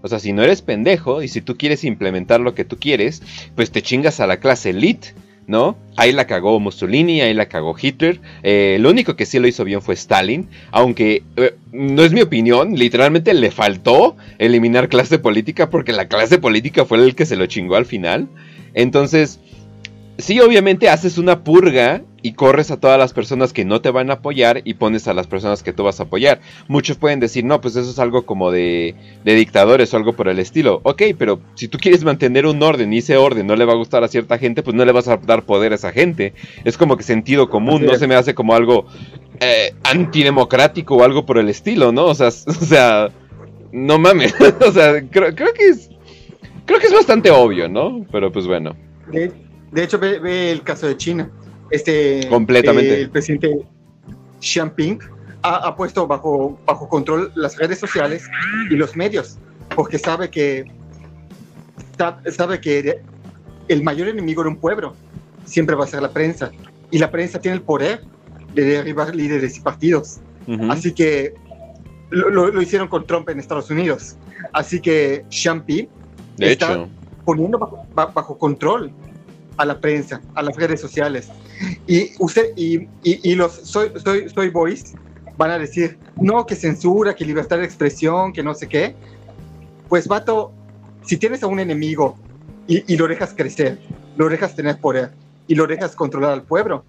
O 0.01 0.07
sea, 0.07 0.17
si 0.17 0.33
no 0.33 0.41
eres 0.41 0.63
pendejo 0.63 1.21
y 1.21 1.27
si 1.27 1.41
tú 1.41 1.55
quieres 1.55 1.83
implementar 1.83 2.39
lo 2.39 2.55
que 2.55 2.65
tú 2.65 2.77
quieres, 2.79 3.21
pues 3.55 3.69
te 3.69 3.83
chingas 3.83 4.19
a 4.19 4.25
la 4.25 4.39
clase 4.39 4.71
elite, 4.71 5.09
¿no? 5.47 5.77
Ahí 5.95 6.11
la 6.11 6.27
cagó 6.27 6.59
Mussolini, 6.59 7.21
ahí 7.21 7.33
la 7.33 7.47
cagó 7.47 7.75
Hitler. 7.81 8.19
Eh, 8.43 8.77
lo 8.79 8.89
único 8.89 9.15
que 9.15 9.25
sí 9.25 9.39
lo 9.39 9.47
hizo 9.47 9.63
bien 9.63 9.81
fue 9.81 9.95
Stalin, 9.95 10.47
aunque 10.71 11.23
eh, 11.37 11.55
no 11.71 12.03
es 12.03 12.11
mi 12.11 12.21
opinión, 12.21 12.75
literalmente 12.75 13.33
le 13.33 13.49
faltó 13.49 14.17
eliminar 14.37 14.89
clase 14.89 15.17
política 15.17 15.69
porque 15.69 15.93
la 15.93 16.07
clase 16.07 16.37
política 16.37 16.85
fue 16.85 16.99
el 16.99 17.15
que 17.15 17.25
se 17.25 17.37
lo 17.37 17.45
chingó 17.47 17.77
al 17.77 17.85
final. 17.85 18.27
Entonces, 18.73 19.39
sí, 20.17 20.39
obviamente 20.41 20.89
haces 20.89 21.17
una 21.17 21.43
purga 21.43 22.01
y 22.21 22.33
corres 22.33 22.71
a 22.71 22.79
todas 22.79 22.97
las 22.97 23.13
personas 23.13 23.53
que 23.53 23.65
no 23.65 23.81
te 23.81 23.91
van 23.91 24.09
a 24.09 24.15
apoyar 24.15 24.61
y 24.63 24.75
pones 24.75 25.07
a 25.07 25.13
las 25.13 25.27
personas 25.27 25.63
que 25.63 25.73
tú 25.73 25.83
vas 25.83 25.99
a 25.99 26.03
apoyar. 26.03 26.41
Muchos 26.67 26.97
pueden 26.97 27.19
decir, 27.19 27.45
no, 27.45 27.61
pues 27.61 27.75
eso 27.75 27.89
es 27.89 27.99
algo 27.99 28.25
como 28.25 28.51
de, 28.51 28.95
de 29.23 29.35
dictadores 29.35 29.93
o 29.93 29.97
algo 29.97 30.13
por 30.13 30.27
el 30.27 30.39
estilo. 30.39 30.81
Ok, 30.83 31.03
pero 31.17 31.39
si 31.55 31.67
tú 31.67 31.77
quieres 31.77 32.03
mantener 32.03 32.45
un 32.45 32.61
orden 32.61 32.91
y 32.93 32.99
ese 32.99 33.17
orden 33.17 33.47
no 33.47 33.55
le 33.55 33.65
va 33.65 33.73
a 33.73 33.77
gustar 33.77 34.03
a 34.03 34.07
cierta 34.07 34.37
gente, 34.37 34.63
pues 34.63 34.75
no 34.75 34.85
le 34.85 34.91
vas 34.91 35.07
a 35.07 35.17
dar 35.17 35.43
poder 35.43 35.71
a 35.71 35.75
esa 35.75 35.91
gente. 35.91 36.33
Es 36.63 36.77
como 36.77 36.97
que 36.97 37.03
sentido 37.03 37.49
común, 37.49 37.85
no 37.85 37.95
se 37.95 38.07
me 38.07 38.15
hace 38.15 38.33
como 38.33 38.53
algo 38.53 38.85
eh, 39.39 39.73
antidemocrático 39.83 40.95
o 40.95 41.03
algo 41.03 41.25
por 41.25 41.37
el 41.37 41.49
estilo, 41.49 41.91
¿no? 41.91 42.05
O 42.05 42.15
sea, 42.15 42.27
o 42.47 42.65
sea 42.65 43.09
no 43.71 43.99
mames. 43.99 44.33
o 44.67 44.71
sea, 44.71 45.01
creo, 45.09 45.35
creo 45.35 45.53
que 45.53 45.67
es... 45.67 45.89
Creo 46.65 46.79
que 46.81 46.87
es 46.87 46.93
bastante 46.93 47.31
obvio, 47.31 47.69
¿no? 47.69 48.05
Pero 48.11 48.29
pues 48.29 48.45
bueno. 48.45 48.75
De 49.09 49.83
hecho, 49.83 49.99
ve, 49.99 50.51
el 50.51 50.63
caso 50.63 50.87
de 50.87 50.97
China. 50.97 51.31
Este, 51.69 52.27
Completamente. 52.29 53.01
el 53.01 53.09
presidente 53.09 53.65
Xi 54.39 54.59
Jinping 54.59 54.99
ha, 55.43 55.75
puesto 55.75 56.07
bajo, 56.07 56.59
bajo 56.65 56.89
control 56.89 57.31
las 57.35 57.57
redes 57.57 57.79
sociales 57.79 58.23
y 58.69 58.75
los 58.75 58.95
medios, 58.95 59.37
porque 59.75 59.97
sabe 59.97 60.29
que, 60.29 60.65
sabe 62.35 62.59
que 62.59 63.01
el 63.67 63.83
mayor 63.83 64.09
enemigo 64.09 64.43
de 64.43 64.49
un 64.49 64.57
pueblo 64.57 64.93
siempre 65.45 65.75
va 65.75 65.85
a 65.85 65.87
ser 65.87 66.01
la 66.01 66.11
prensa. 66.11 66.51
Y 66.91 66.99
la 66.99 67.11
prensa 67.11 67.39
tiene 67.39 67.57
el 67.57 67.63
poder 67.63 68.01
de 68.53 68.63
derribar 68.63 69.15
líderes 69.15 69.57
y 69.57 69.61
partidos. 69.61 70.19
Así 70.69 70.93
que 70.93 71.33
lo, 72.09 72.61
hicieron 72.61 72.87
con 72.87 73.05
Trump 73.05 73.29
en 73.29 73.39
Estados 73.39 73.69
Unidos. 73.69 74.15
Así 74.53 74.79
que 74.79 75.25
Champi 75.29 75.89
está 76.37 76.87
poniendo 77.25 77.59
bajo, 77.93 78.37
control 78.37 78.91
a 79.57 79.65
la 79.65 79.79
prensa, 79.79 80.21
a 80.35 80.41
las 80.41 80.55
redes 80.55 80.79
sociales. 80.79 81.29
Y 81.87 82.11
usted 82.19 82.51
y, 82.55 82.87
y, 83.03 83.35
los 83.35 83.53
soy, 83.53 83.91
soy, 84.03 84.29
soy 84.29 84.49
boys 84.49 84.93
van 85.37 85.51
a 85.51 85.59
decir, 85.59 85.97
no, 86.15 86.45
que 86.45 86.55
censura, 86.55 87.15
que 87.15 87.23
libertad 87.23 87.59
de 87.59 87.65
expresión, 87.65 88.33
que 88.33 88.41
no 88.41 88.53
sé 88.53 88.67
qué. 88.67 88.95
Pues, 89.87 90.07
vato, 90.07 90.51
si 91.03 91.17
tienes 91.17 91.43
a 91.43 91.47
un 91.47 91.59
enemigo 91.59 92.17
y, 92.67 92.91
y 92.91 92.97
lo 92.97 93.07
dejas 93.07 93.33
crecer, 93.35 93.77
lo 94.17 94.29
dejas 94.29 94.55
tener 94.55 94.79
poder 94.79 95.11
y 95.47 95.55
lo 95.55 95.67
dejas 95.67 95.95
controlar 95.95 96.31
al 96.31 96.43
pueblo, 96.43 96.83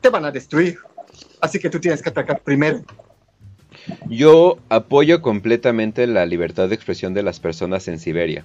te 0.00 0.08
van 0.08 0.24
a 0.24 0.30
destruir. 0.30 0.78
Así 1.40 1.58
que 1.58 1.70
tú 1.70 1.78
tienes 1.78 2.02
que 2.02 2.08
atacar 2.08 2.40
primero. 2.42 2.82
Yo 4.08 4.58
apoyo 4.68 5.20
completamente 5.20 6.06
la 6.06 6.26
libertad 6.26 6.68
de 6.68 6.74
expresión 6.74 7.12
de 7.14 7.22
las 7.22 7.38
personas 7.38 7.86
en 7.88 7.98
Siberia. 7.98 8.44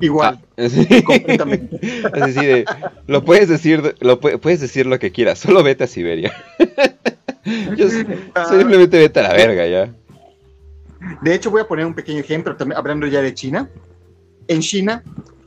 Igual. 0.00 0.40
Ah, 0.56 0.68
completamente. 1.04 1.80
lo 3.06 3.24
puedes 3.24 3.48
decir, 3.48 3.94
lo 4.00 4.20
puedes 4.20 4.60
decir 4.60 4.86
lo 4.86 4.98
que 4.98 5.12
quieras, 5.12 5.38
solo 5.38 5.62
vete 5.62 5.84
a 5.84 5.86
Siberia. 5.86 6.32
Yo, 7.76 7.86
ah. 8.34 8.46
simplemente 8.50 8.98
vete 8.98 9.20
a 9.20 9.22
la 9.22 9.32
verga 9.32 9.66
ya. 9.66 9.94
De 11.22 11.34
hecho, 11.34 11.50
voy 11.50 11.60
a 11.60 11.68
poner 11.68 11.86
un 11.86 11.94
pequeño 11.94 12.18
ejemplo, 12.18 12.56
también 12.56 12.78
hablando 12.78 13.06
ya 13.06 13.22
de 13.22 13.32
China. 13.34 13.70
En 14.48 14.60
China, 14.60 15.02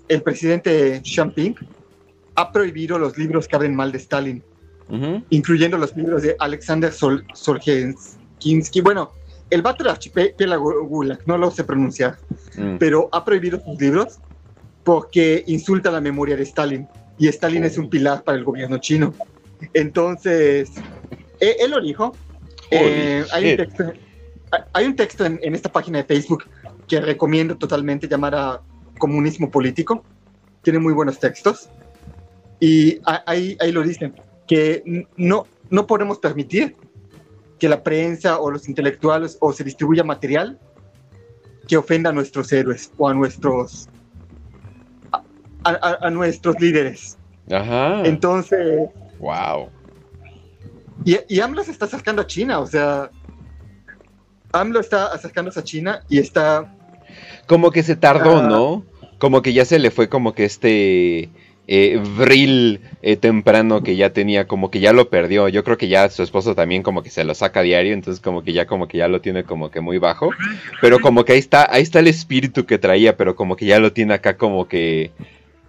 el 0.08 0.22
presidente 0.22 1.01
Xi 1.01 1.15
Jinping 1.15 1.56
ha 2.36 2.51
prohibido 2.51 2.98
los 2.98 3.18
libros 3.18 3.48
que 3.48 3.56
hablen 3.56 3.75
mal 3.75 3.91
de 3.91 3.98
Stalin, 3.98 4.44
incluyendo 5.29 5.77
los 5.77 5.96
libros 5.96 6.22
de 6.22 6.36
Alexander 6.39 6.91
Sol 6.91 7.25
Solzhenitsyn. 7.34 8.84
Bueno, 8.84 9.12
el 9.50 9.62
vato 9.62 9.84
de 9.84 9.89
archipiélago 9.89 10.86
Gulag, 10.86 11.20
no 11.25 11.38
lo 11.38 11.51
sé 11.51 11.63
pronunciar, 11.63 12.18
mm. 12.56 12.77
pero 12.77 13.10
ha 13.12 13.25
prohibido 13.25 13.62
sus 13.63 13.79
libros 13.79 14.20
porque 14.89 15.43
insulta 15.46 15.91
la 15.91 16.01
memoria 16.01 16.36
de 16.36 16.41
Stalin 16.41 16.88
y 17.19 17.27
Stalin 17.27 17.63
es 17.63 17.77
un 17.77 17.91
pilar 17.91 18.24
para 18.24 18.39
el 18.39 18.43
gobierno 18.43 18.79
chino. 18.79 19.13
Entonces, 19.75 20.72
e, 21.39 21.58
él, 21.60 21.69
lo 21.69 21.79
dijo. 21.79 22.15
Eh, 22.72 23.24
hay, 23.31 23.51
un 24.88 24.96
texto, 24.96 25.25
en, 25.25 25.53
esta 25.53 25.72
página 25.72 26.00
de 26.00 26.05
Facebook 26.05 26.46
que 26.88 27.00
recomiendo 27.01 27.55
totalmente 27.55 28.08
llamar 28.08 28.34
a 28.34 28.62
Comunismo 28.98 29.51
Político. 29.51 30.03
Tiene 30.63 30.79
muy 30.79 30.93
buenos 30.93 31.19
textos. 31.19 31.69
Y 32.60 33.00
ahí, 33.27 33.55
ahí 33.60 33.72
lo 33.72 33.84
dicen, 33.84 34.15
que 34.48 35.05
no, 35.17 35.46
no 35.69 35.86
podemos 35.86 36.17
permitir 36.17 36.75
que 37.60 37.69
la 37.69 37.84
prensa 37.84 38.39
o 38.39 38.50
los 38.50 38.67
intelectuales 38.67 39.38
o 39.39 39.53
se 39.53 39.63
distribuya 39.63 40.03
material 40.03 40.58
que 41.67 41.77
ofenda 41.77 42.10
a 42.10 42.13
nuestros 42.13 42.51
héroes 42.51 42.91
o 42.98 43.08
a 43.08 43.13
nuestros 43.13 43.88
a, 45.63 46.09
nuestros 46.09 46.59
líderes. 46.59 47.17
Ajá. 47.51 48.03
Entonces. 48.05 48.89
Wow. 49.19 49.69
Y, 51.05 51.17
y, 51.27 51.39
AMLO 51.39 51.63
se 51.63 51.71
está 51.71 51.85
acercando 51.85 52.21
a 52.21 52.27
China, 52.27 52.59
o 52.59 52.67
sea. 52.67 53.09
AMLO 54.51 54.79
está 54.79 55.07
acercándose 55.07 55.59
a 55.59 55.63
China 55.63 56.03
y 56.09 56.19
está. 56.19 56.73
Como 57.47 57.71
que 57.71 57.83
se 57.83 57.95
tardó, 57.95 58.41
¿no? 58.41 58.85
Como 59.17 59.41
que 59.41 59.53
ya 59.53 59.65
se 59.65 59.79
le 59.79 59.91
fue 59.91 60.09
como 60.09 60.33
que 60.33 60.45
este. 60.45 61.29
Eh, 61.71 62.01
vril 62.17 62.81
eh, 63.03 63.15
temprano 63.15 63.83
que 63.83 63.95
ya 63.95 64.11
tenía, 64.11 64.47
como 64.47 64.71
que 64.71 64.79
ya 64.79 64.91
lo 64.91 65.11
perdió. 65.11 65.49
Yo 65.49 65.63
creo 65.63 65.77
que 65.77 65.87
ya 65.87 66.09
su 66.09 66.23
esposo 66.23 66.55
también 66.55 66.81
como 66.81 67.03
que 67.03 67.11
se 67.11 67.23
lo 67.23 67.35
saca 67.35 67.59
a 67.59 67.63
diario, 67.63 67.93
entonces 67.93 68.23
como 68.23 68.43
que 68.43 68.53
ya 68.53 68.65
como 68.65 68.87
que 68.87 68.97
ya 68.97 69.07
lo 69.07 69.21
tiene 69.21 69.43
como 69.43 69.69
que 69.69 69.79
muy 69.79 69.99
bajo. 69.99 70.31
Pero 70.81 70.99
como 70.99 71.25
que 71.25 71.33
ahí 71.33 71.39
está, 71.39 71.71
ahí 71.71 71.83
está 71.83 71.99
el 71.99 72.07
espíritu 72.07 72.65
que 72.65 72.79
traía, 72.79 73.17
pero 73.17 73.35
como 73.35 73.55
que 73.55 73.67
ya 73.67 73.77
lo 73.77 73.93
tiene 73.93 74.15
acá 74.15 74.35
como 74.35 74.67
que 74.67 75.11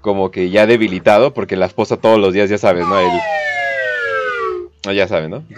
como 0.00 0.30
que 0.30 0.50
ya 0.50 0.66
debilitado, 0.66 1.32
porque 1.34 1.56
la 1.56 1.66
esposa 1.66 1.96
todos 1.96 2.18
los 2.18 2.32
días, 2.32 2.50
ya 2.50 2.58
sabes, 2.58 2.86
¿no? 2.86 2.98
Él... 2.98 3.10
ya 4.94 5.08
saben, 5.08 5.30
¿no? 5.30 5.44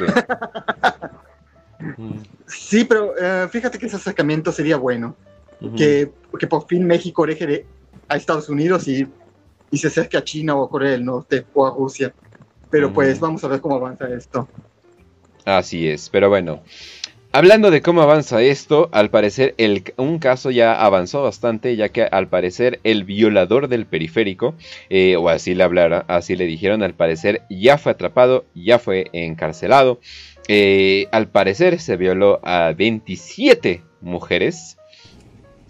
Sí, 2.46 2.84
pero 2.84 3.14
eh, 3.18 3.48
fíjate 3.48 3.78
que 3.78 3.86
ese 3.86 3.96
acercamiento 3.96 4.52
sería 4.52 4.76
bueno. 4.76 5.16
que, 5.76 6.12
que, 6.38 6.46
por 6.46 6.66
fin 6.66 6.86
México 6.86 7.26
deje 7.26 7.46
de, 7.46 7.66
a 8.08 8.16
Estados 8.16 8.48
Unidos 8.48 8.86
y, 8.88 9.06
y, 9.70 9.78
se 9.78 9.88
acerque 9.88 10.16
a 10.16 10.24
China 10.24 10.54
o 10.54 10.64
a 10.64 10.68
Corea 10.70 10.92
del 10.92 11.04
Norte 11.04 11.44
o 11.54 11.66
a 11.66 11.70
Rusia. 11.70 12.14
Pero 12.70 12.92
pues 12.92 13.20
vamos 13.20 13.42
a 13.44 13.48
ver 13.48 13.60
cómo 13.60 13.76
avanza 13.76 14.08
esto. 14.08 14.48
Así 15.44 15.88
es, 15.88 16.08
pero 16.08 16.28
bueno. 16.28 16.62
Hablando 17.34 17.70
de 17.70 17.80
cómo 17.80 18.02
avanza 18.02 18.42
esto, 18.42 18.90
al 18.92 19.08
parecer 19.08 19.54
el, 19.56 19.84
un 19.96 20.18
caso 20.18 20.50
ya 20.50 20.74
avanzó 20.74 21.22
bastante, 21.22 21.76
ya 21.76 21.88
que 21.88 22.02
al 22.02 22.28
parecer 22.28 22.78
el 22.84 23.04
violador 23.04 23.68
del 23.68 23.86
periférico, 23.86 24.54
eh, 24.90 25.16
o 25.16 25.30
así 25.30 25.54
le 25.54 25.62
hablara, 25.64 26.04
así 26.08 26.36
le 26.36 26.44
dijeron, 26.44 26.82
al 26.82 26.92
parecer 26.92 27.40
ya 27.48 27.78
fue 27.78 27.92
atrapado, 27.92 28.44
ya 28.54 28.78
fue 28.78 29.06
encarcelado. 29.14 29.98
Eh, 30.46 31.06
al 31.10 31.28
parecer 31.28 31.80
se 31.80 31.96
violó 31.96 32.38
a 32.42 32.74
27 32.76 33.82
mujeres. 34.02 34.76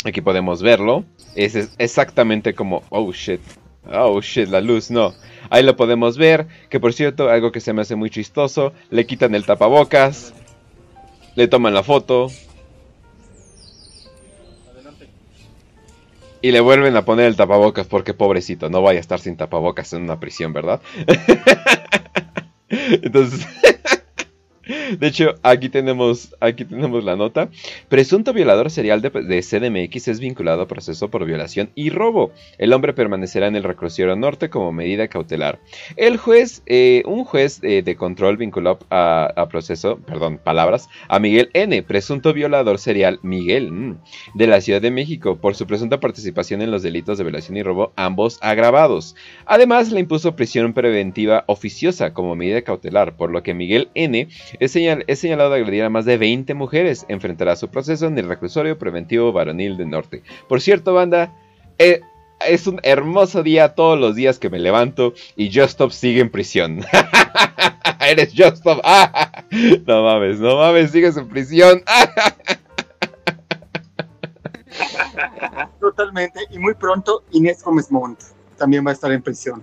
Aquí 0.05 0.21
podemos 0.21 0.63
verlo. 0.63 1.05
Es 1.37 1.55
exactamente 1.79 2.55
como, 2.55 2.83
oh 2.89 3.13
shit, 3.13 3.41
oh 3.89 4.21
shit, 4.21 4.49
la 4.49 4.61
luz, 4.61 4.91
no. 4.91 5.15
Ahí 5.49 5.63
lo 5.63 5.77
podemos 5.77 6.19
ver, 6.19 6.49
que 6.69 6.81
por 6.81 6.93
cierto, 6.93 7.31
algo 7.31 7.53
que 7.53 7.61
se 7.61 7.73
me 7.73 7.83
hace 7.83 7.95
muy 7.95 8.11
chistoso, 8.11 8.73
le 8.91 9.07
quitan 9.07 9.37
el 9.37 9.47
tapabocas 9.47 10.35
le 11.35 11.49
toman 11.49 11.75
la 11.75 11.83
foto. 11.83 12.29
Y 16.41 16.51
le 16.51 16.61
vuelven 16.61 16.97
a 16.97 17.05
poner 17.05 17.27
el 17.27 17.37
tapabocas 17.37 17.87
porque 17.87 18.15
pobrecito, 18.15 18.69
no 18.69 18.83
vaya 18.83 18.99
a 18.99 19.01
estar 19.01 19.21
sin 19.21 19.37
tapabocas 19.37 19.93
en 19.93 20.03
una 20.03 20.19
prisión, 20.19 20.53
¿verdad? 20.53 20.81
Entonces... 22.69 23.47
De 24.99 25.07
hecho, 25.09 25.35
aquí 25.43 25.69
tenemos, 25.69 26.35
aquí 26.41 26.65
tenemos 26.65 27.03
la 27.03 27.17
nota. 27.17 27.49
Presunto 27.89 28.33
violador 28.33 28.71
serial 28.71 29.03
de, 29.03 29.11
CDMX 29.43 30.09
es 30.09 30.21
vinculado 30.21 30.63
a 30.63 30.69
proceso 30.69 31.11
por 31.11 31.25
violación 31.25 31.71
y 31.75 31.91
robo. 31.91 32.33
El 32.59 32.73
hombre 32.73 32.93
permanecerá 32.93 33.49
en 33.49 33.57
el 33.57 33.65
reclusorio 33.65 34.15
norte 34.15 34.51
como 34.51 34.73
medida 34.73 35.09
cautelar. 35.09 35.59
El 35.97 36.17
juez, 36.17 36.63
eh, 36.67 37.03
un 37.07 37.25
juez 37.25 37.61
eh, 37.63 37.83
de 37.83 37.97
control 37.97 38.37
vinculó 38.37 38.79
a, 38.91 39.49
proceso, 39.51 39.99
perdón, 39.99 40.39
palabras, 40.43 40.89
a 41.09 41.19
Miguel 41.19 41.51
N., 41.53 41.83
presunto 41.83 42.33
violador 42.33 42.79
serial 42.79 43.19
Miguel, 43.23 43.97
de 44.35 44.47
la 44.47 44.61
Ciudad 44.61 44.81
de 44.81 44.91
México, 44.91 45.37
por 45.37 45.57
su 45.57 45.67
presunta 45.67 46.01
participación 46.01 46.63
en 46.63 46.71
los 46.71 46.83
delitos 46.83 47.19
de 47.19 47.25
violación 47.25 47.57
y 47.57 47.63
robo, 47.63 47.93
ambos 47.97 48.39
agravados. 48.41 49.17
Además, 49.45 49.91
le 49.91 50.01
impuso 50.01 50.37
prisión 50.37 50.73
preventiva 50.73 51.45
oficiosa 51.49 52.15
como 52.15 52.37
medida 52.37 52.63
cautelar, 52.63 53.17
por 53.17 53.31
lo 53.31 53.43
que 53.43 53.55
Miguel 53.55 53.89
N 53.95 54.29
es, 54.61 54.73
señalado 54.73 55.51
de 55.51 55.61
agredir 55.61 55.85
a 55.85 55.91
más 55.91 56.05
de 56.05 56.19
20 56.19 56.55
mujeres. 56.55 57.05
Enfrentará 57.09 57.57
su 57.57 57.69
proceso 57.69 58.07
en 58.07 58.19
el 58.19 58.29
reclusorio 58.29 58.79
preventivo 58.79 59.33
varonil 59.33 59.77
del 59.77 59.91
norte. 59.91 60.23
Por 60.49 60.61
cierto, 60.61 60.95
banda, 60.95 61.33
eh, 61.79 62.01
es 62.47 62.67
un 62.67 62.81
hermoso 62.83 63.43
día 63.43 63.75
todos 63.75 63.99
los 63.99 64.17
días 64.17 64.39
que 64.39 64.51
me 64.51 64.59
levanto 64.59 65.15
y 65.37 65.53
Justop 65.53 65.91
sigue 65.91 66.21
en 66.21 66.31
prisión. 66.31 66.85
Eres 68.01 68.33
Justop. 68.37 68.81
no 69.87 70.03
mames, 70.03 70.41
no 70.41 70.57
mames, 70.57 70.91
sigues 70.91 71.17
en 71.17 71.29
prisión. 71.29 71.83
Totalmente. 75.81 76.41
Y 76.51 76.59
muy 76.59 76.75
pronto 76.75 77.25
Inés 77.33 77.63
Gómez 77.63 77.91
Montt 77.91 78.21
también 78.57 78.87
va 78.87 78.91
a 78.91 78.95
estar 78.95 79.13
en 79.13 79.23
prisión. 79.23 79.63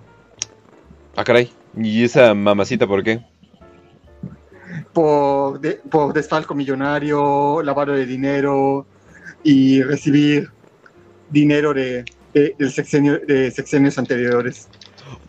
Ah, 1.16 1.24
caray. 1.24 1.52
¿Y 1.78 2.04
esa 2.04 2.34
mamacita 2.34 2.88
por 2.88 3.04
qué? 3.04 3.22
Por, 4.94 5.60
por 5.90 6.14
desfalco 6.14 6.56
millonario, 6.56 7.62
lavado 7.64 7.94
de 7.94 8.06
dinero 8.06 8.86
y 9.44 9.82
recibir 9.84 10.50
dinero 11.30 11.74
de, 11.74 12.06
de, 12.34 12.56
de 12.58 13.52
sexenios 13.52 13.98
anteriores. 13.98 14.68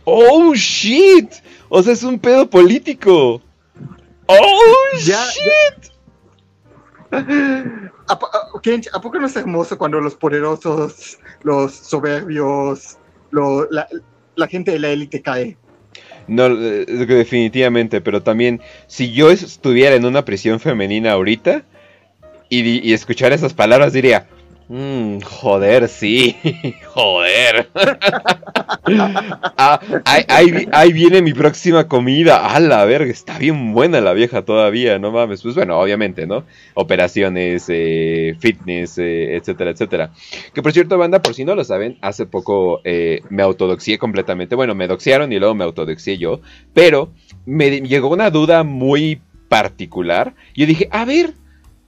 ¡Oh, 0.04 0.54
shit! 0.54 1.32
O 1.68 1.82
sea, 1.82 1.92
es 1.92 2.02
un 2.02 2.18
pedo 2.18 2.48
político. 2.48 3.40
¡Oh, 4.26 4.96
shit! 4.96 5.90
¿A, 8.08 8.18
poco 9.00 9.18
no 9.18 9.26
es 9.26 9.36
hermoso 9.36 9.78
cuando 9.78 10.00
los 10.00 10.14
poderosos, 10.14 11.18
los 11.42 11.72
soberbios, 11.72 12.98
la, 13.30 13.88
la 14.36 14.46
gente 14.48 14.72
de 14.72 14.78
la 14.78 14.88
élite 14.90 15.22
cae? 15.22 15.56
No, 16.30 16.46
eh, 16.46 16.86
definitivamente, 16.86 18.00
pero 18.00 18.22
también 18.22 18.60
si 18.86 19.10
yo 19.10 19.32
estuviera 19.32 19.96
en 19.96 20.04
una 20.04 20.24
prisión 20.24 20.60
femenina 20.60 21.10
ahorita 21.10 21.64
y, 22.48 22.92
escuchar 22.92 23.32
esas 23.32 23.52
palabras 23.52 23.92
diría, 23.92 24.28
Mm, 24.72 25.18
joder, 25.22 25.88
sí. 25.88 26.36
joder. 26.94 27.68
Ah, 29.56 29.80
ahí, 30.04 30.92
viene 30.92 31.22
mi 31.22 31.32
próxima 31.32 31.88
comida. 31.88 32.54
A 32.54 32.60
la 32.60 32.84
verga, 32.84 33.10
está 33.10 33.36
bien 33.36 33.72
buena 33.72 34.00
la 34.00 34.12
vieja 34.12 34.42
todavía, 34.44 35.00
no 35.00 35.10
mames. 35.10 35.42
Pues 35.42 35.56
bueno, 35.56 35.76
obviamente, 35.76 36.24
¿no? 36.28 36.44
Operaciones, 36.74 37.64
eh, 37.68 38.36
fitness, 38.38 38.98
eh, 38.98 39.34
etcétera, 39.34 39.72
etcétera. 39.72 40.12
Que 40.54 40.62
por 40.62 40.70
cierto, 40.72 40.96
banda, 40.96 41.20
por 41.20 41.34
si 41.34 41.44
no 41.44 41.56
lo 41.56 41.64
saben, 41.64 41.98
hace 42.00 42.26
poco 42.26 42.80
eh, 42.84 43.22
me 43.28 43.42
autodoxié 43.42 43.98
completamente. 43.98 44.54
Bueno, 44.54 44.76
me 44.76 44.86
doxiaron 44.86 45.32
y 45.32 45.40
luego 45.40 45.56
me 45.56 45.64
autodoxié 45.64 46.16
yo. 46.16 46.42
Pero 46.74 47.12
me 47.44 47.80
llegó 47.80 48.08
una 48.08 48.30
duda 48.30 48.62
muy 48.62 49.20
particular. 49.48 50.36
Yo 50.54 50.64
dije, 50.64 50.88
a 50.92 51.04
ver, 51.04 51.34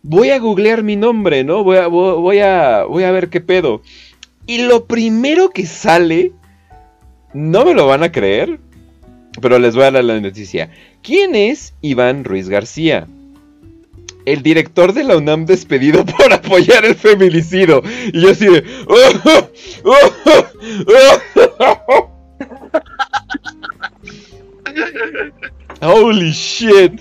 voy 0.03 0.31
a 0.31 0.39
googlear 0.39 0.83
mi 0.83 0.97
nombre, 0.97 1.45
¿no? 1.45 1.63
Voy 1.65 1.77
a, 1.79 1.87
voy 1.87 2.39
a, 2.41 2.85
voy 2.85 3.05
a 3.05 3.11
ver 3.11 3.29
qué 3.29 3.41
pedo. 3.41 3.83
Y 4.47 4.63
lo 4.63 4.87
primero 4.87 5.51
que 5.51 5.67
sale, 5.67 6.33
no 7.33 7.65
me 7.65 7.75
lo 7.75 7.87
van 7.87 8.03
a 8.03 8.13
creer, 8.13 8.59
pero 9.41 9.59
les 9.59 9.75
voy 9.75 9.85
a 9.85 9.91
dar 9.91 10.05
la 10.05 10.21
noticia. 10.21 10.71
¿Quién 11.03 11.35
es 11.35 11.75
Iván 11.81 12.25
Ruiz 12.25 12.49
García? 12.49 13.07
El 14.25 14.43
director 14.43 14.93
de 14.93 15.05
la 15.05 15.17
UNAM 15.17 15.47
despedido 15.47 16.05
por 16.19 16.33
apoyar 16.33 16.85
el 16.85 16.95
feminicidio. 16.95 17.83
Y 18.13 18.21
yo 18.21 18.31
así 18.31 18.47
de... 18.47 18.65
Holy 25.81 26.31
shit. 26.31 26.93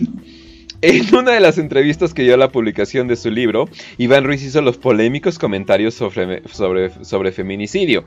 En 0.81 1.13
una 1.13 1.33
de 1.33 1.39
las 1.39 1.59
entrevistas 1.59 2.13
que 2.13 2.23
dio 2.23 2.33
a 2.33 2.37
la 2.37 2.51
publicación 2.51 3.07
de 3.07 3.15
su 3.15 3.29
libro, 3.29 3.69
Iván 3.99 4.23
Ruiz 4.23 4.41
hizo 4.41 4.61
los 4.63 4.77
polémicos 4.77 5.37
comentarios 5.37 5.93
sobre, 5.93 6.41
sobre, 6.47 7.05
sobre 7.05 7.31
feminicidio. 7.31 8.05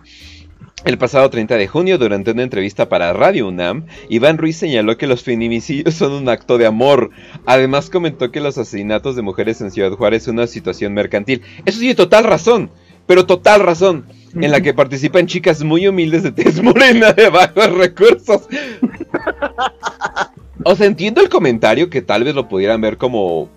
El 0.84 0.98
pasado 0.98 1.30
30 1.30 1.56
de 1.56 1.68
junio, 1.68 1.98
durante 1.98 2.32
una 2.32 2.42
entrevista 2.42 2.88
para 2.88 3.12
Radio 3.12 3.46
UNAM, 3.46 3.86
Iván 4.08 4.38
Ruiz 4.38 4.56
señaló 4.56 4.98
que 4.98 5.06
los 5.06 5.22
feminicidios 5.22 5.94
son 5.94 6.12
un 6.12 6.28
acto 6.28 6.58
de 6.58 6.66
amor. 6.66 7.10
Además 7.46 7.90
comentó 7.90 8.32
que 8.32 8.40
los 8.40 8.58
asesinatos 8.58 9.14
de 9.14 9.22
mujeres 9.22 9.60
en 9.60 9.70
Ciudad 9.70 9.92
Juárez 9.92 10.24
son 10.24 10.34
una 10.34 10.48
situación 10.48 10.94
mercantil. 10.94 11.42
Eso 11.64 11.78
sí, 11.78 11.94
total 11.94 12.24
razón, 12.24 12.70
pero 13.06 13.24
total 13.24 13.60
razón, 13.60 14.06
en 14.34 14.50
la 14.50 14.60
que 14.62 14.74
participan 14.74 15.28
chicas 15.28 15.62
muy 15.62 15.86
humildes 15.86 16.24
de 16.24 16.32
tez 16.32 16.60
morena 16.60 17.12
de 17.12 17.28
bajos 17.28 17.70
recursos. 17.72 18.48
O 20.64 20.74
sea, 20.74 20.86
entiendo 20.86 21.20
el 21.20 21.28
comentario 21.28 21.90
que 21.90 22.02
tal 22.02 22.24
vez 22.24 22.34
lo 22.34 22.48
pudieran 22.48 22.80
ver 22.80 22.96
como, 22.96 23.48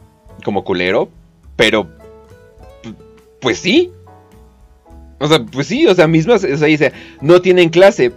como 0.44 0.64
culero, 0.64 1.10
pero 1.56 1.88
pues 3.40 3.60
sí. 3.60 3.92
O 5.20 5.28
sea, 5.28 5.44
pues 5.46 5.68
sí, 5.68 5.88
o 5.88 5.96
sea, 5.96 6.08
mismas, 6.08 6.44
o 6.44 6.58
sea, 6.58 6.68
dice, 6.68 6.92
no 7.22 7.42
tienen 7.42 7.70
clase. 7.70 8.12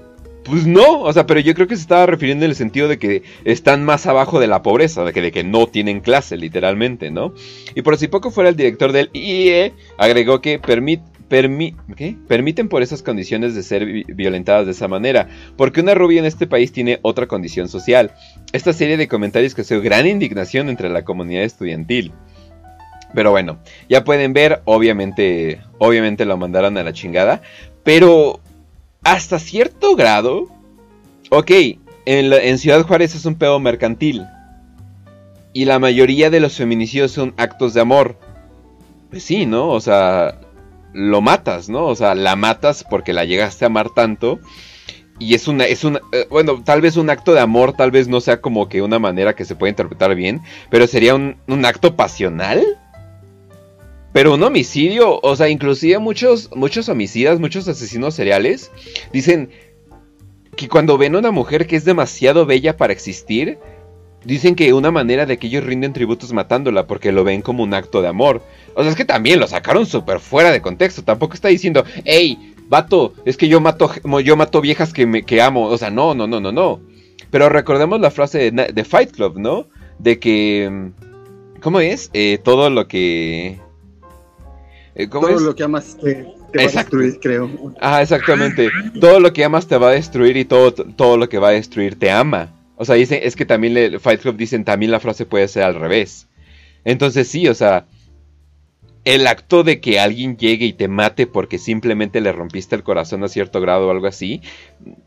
Pues 0.45 0.67
no, 0.67 1.03
o 1.03 1.13
sea, 1.13 1.27
pero 1.27 1.39
yo 1.41 1.55
creo 1.55 1.67
que 1.67 1.77
se 1.77 1.83
estaba 1.83 2.07
refiriendo 2.07 2.45
en 2.45 2.51
el 2.51 2.57
sentido 2.57 2.89
de 2.89 2.99
que 2.99 3.23
están 3.45 3.85
más 3.85 4.07
abajo 4.07 4.41
de 4.41 4.47
la 4.47 4.63
pobreza, 4.63 5.05
de 5.05 5.13
que, 5.13 5.21
de 5.21 5.33
que 5.33 5.45
no 5.45 5.67
tienen 5.67 6.01
clase, 6.01 6.37
literalmente, 6.37 7.11
¿no? 7.11 7.35
Y 7.75 7.83
por 7.83 7.97
si 7.99 8.09
poco 8.09 8.31
fuera 8.31 8.49
el 8.49 8.57
director 8.57 8.93
del 8.93 9.11
IE, 9.13 9.75
agregó 9.99 10.41
que 10.41 10.59
permite 10.59 11.05
permiten 11.31 12.69
por 12.69 12.83
esas 12.83 13.03
condiciones 13.03 13.55
de 13.55 13.63
ser 13.63 13.87
violentadas 14.09 14.67
de 14.67 14.73
esa 14.73 14.89
manera, 14.89 15.29
porque 15.57 15.81
una 15.81 15.95
rubia 15.95 16.19
en 16.19 16.27
este 16.27 16.49
país 16.49 16.73
tiene 16.73 16.99
otra 17.03 17.29
condición 17.29 17.69
social. 17.69 18.13
Esta 18.53 18.73
serie 18.73 18.97
de 18.97 19.07
comentarios 19.07 19.55
causó 19.55 19.81
gran 19.81 20.09
indignación 20.09 20.69
entre 20.69 20.89
la 20.89 21.05
comunidad 21.05 21.45
estudiantil. 21.45 22.13
Pero 23.15 23.31
bueno, 23.31 23.59
ya 23.89 24.03
pueden 24.03 24.33
ver, 24.33 24.61
obviamente, 24.65 25.61
obviamente 25.79 26.25
lo 26.25 26.37
mandaron 26.37 26.77
a 26.79 26.83
la 26.83 26.93
chingada, 26.93 27.43
pero 27.85 28.41
hasta 29.05 29.39
cierto 29.39 29.95
grado, 29.95 30.49
ok, 31.31 31.51
en, 32.07 32.33
en 32.33 32.59
Ciudad 32.59 32.83
Juárez 32.83 33.15
es 33.15 33.25
un 33.25 33.37
pedo 33.37 33.61
mercantil. 33.61 34.27
Y 35.53 35.65
la 35.65 35.79
mayoría 35.79 36.29
de 36.31 36.41
los 36.41 36.57
feminicidios 36.57 37.13
son 37.13 37.35
actos 37.37 37.75
de 37.75 37.81
amor. 37.81 38.17
Pues 39.11 39.25
sí, 39.25 39.47
¿no? 39.47 39.69
O 39.69 39.81
sea, 39.81 40.39
lo 40.93 41.21
matas, 41.21 41.69
¿no? 41.69 41.87
O 41.87 41.95
sea, 41.95 42.15
la 42.15 42.37
matas 42.37 42.85
porque 42.89 43.13
la 43.13 43.25
llegaste 43.25 43.65
a 43.65 43.67
amar 43.67 43.91
tanto. 43.91 44.41
Y 45.19 45.35
es 45.35 45.49
una, 45.49 45.65
es 45.65 45.85
una, 45.85 46.01
eh, 46.13 46.27
bueno, 46.31 46.63
tal 46.65 46.81
vez 46.81 46.97
un 46.97 47.11
acto 47.11 47.35
de 47.35 47.41
amor, 47.41 47.75
tal 47.75 47.91
vez 47.91 48.09
no 48.09 48.21
sea 48.21 48.41
como 48.41 48.69
que 48.69 48.81
una 48.81 48.99
manera 48.99 49.35
que 49.35 49.45
se 49.45 49.55
puede 49.55 49.71
interpretar 49.71 50.15
bien, 50.15 50.41
pero 50.71 50.87
sería 50.87 51.15
un, 51.15 51.37
un 51.47 51.65
acto 51.65 51.95
pasional. 51.95 52.65
Pero 54.13 54.35
un 54.35 54.43
homicidio, 54.43 55.21
o 55.23 55.37
sea, 55.37 55.49
inclusive 55.49 55.99
muchos, 55.99 56.51
muchos 56.57 56.89
homicidas, 56.89 57.39
muchos 57.39 57.69
asesinos 57.69 58.15
seriales, 58.15 58.73
dicen 59.13 59.51
que 60.57 60.69
cuando 60.69 60.99
ven 60.99 61.15
a 61.15 61.19
una 61.19 61.31
mujer 61.31 61.67
que 61.67 61.77
es 61.77 61.85
demasiado 61.85 62.45
bella 62.45 62.77
para 62.77 62.93
existir, 62.93 63.59
Dicen 64.25 64.55
que 64.55 64.75
una 64.75 64.91
manera 64.91 65.25
de 65.25 65.39
que 65.39 65.47
ellos 65.47 65.65
rinden 65.65 65.95
tributos 65.95 66.33
matándola 66.33 66.87
porque 66.87 67.11
lo 67.11 67.25
ven 67.25 67.41
como 67.41 67.63
un 67.63 67.73
acto 67.73 68.03
de 68.03 68.09
amor. 68.09 68.43
O 68.75 68.83
sea, 68.83 68.91
es 68.91 68.97
que 68.97 69.07
también 69.07 69.41
lo 69.41 69.47
sacaron 69.47 69.87
súper 69.87 70.21
fuera 70.21 70.51
de 70.51 70.61
contexto. 70.61 71.03
Tampoco 71.03 71.35
está 71.35 71.49
diciendo, 71.49 71.85
hey, 72.05 72.55
vato, 72.69 73.15
es 73.25 73.39
que 73.39 73.49
yo 73.49 73.61
mato, 73.61 73.91
yo 74.23 74.37
mato 74.37 74.61
viejas 74.61 74.93
que, 74.93 75.07
me, 75.07 75.23
que 75.23 75.41
amo. 75.41 75.67
O 75.67 75.79
sea, 75.79 75.91
no, 75.91 76.15
no, 76.15 76.27
no, 76.27 76.39
no, 76.39 76.53
no. 76.53 76.81
Pero 77.31 77.49
recordemos 77.49 77.99
la 78.01 78.11
frase 78.11 78.51
de, 78.51 78.85
Fight 78.85 79.13
Club, 79.13 79.39
¿no? 79.39 79.67
De 79.99 80.19
que... 80.19 80.69
Mm, 80.71 81.61
¿Cómo 81.61 81.81
es? 81.81 82.11
Eh, 82.13 82.39
todo 82.43 82.69
lo 82.69 82.89
que... 82.89 83.59
Eh, 84.95 85.07
todo 85.09 85.41
lo 85.41 85.55
que 85.55 85.63
amas 85.63 85.97
te, 85.99 86.25
va 86.25 86.63
a 86.63 86.67
destruir, 86.67 87.21
creo. 87.21 87.51
Ah, 87.81 88.03
exactamente. 88.03 88.71
todo 89.01 89.21
lo 89.21 89.33
que 89.33 89.45
amas 89.45 89.67
te 89.67 89.79
va 89.79 89.89
a 89.89 89.93
destruir 89.93 90.37
y 90.37 90.45
todo, 90.45 90.73
todo 90.73 91.17
lo 91.17 91.29
que 91.29 91.39
va 91.39 91.49
a 91.49 91.53
destruir 91.53 91.99
te 91.99 92.11
ama. 92.11 92.60
O 92.81 92.87
sea, 92.87 92.97
es 92.97 93.37
que 93.37 93.45
también 93.45 93.75
le, 93.75 93.99
Fight 93.99 94.23
Club 94.23 94.39
dicen, 94.39 94.65
también 94.65 94.91
la 94.91 95.01
frase 95.01 95.27
puede 95.27 95.47
ser 95.49 95.65
al 95.65 95.75
revés. 95.75 96.29
Entonces 96.83 97.29
sí, 97.29 97.47
o 97.47 97.53
sea, 97.53 97.85
el 99.05 99.27
acto 99.27 99.63
de 99.65 99.81
que 99.83 100.01
alguien 100.01 100.39
llegue 100.39 100.65
y 100.65 100.73
te 100.73 100.89
mate 100.89 101.27
porque 101.27 101.59
simplemente 101.59 102.23
le 102.23 102.33
rompiste 102.33 102.75
el 102.75 102.83
corazón 102.83 103.23
a 103.23 103.29
cierto 103.29 103.61
grado 103.61 103.89
o 103.89 103.91
algo 103.91 104.07
así, 104.07 104.41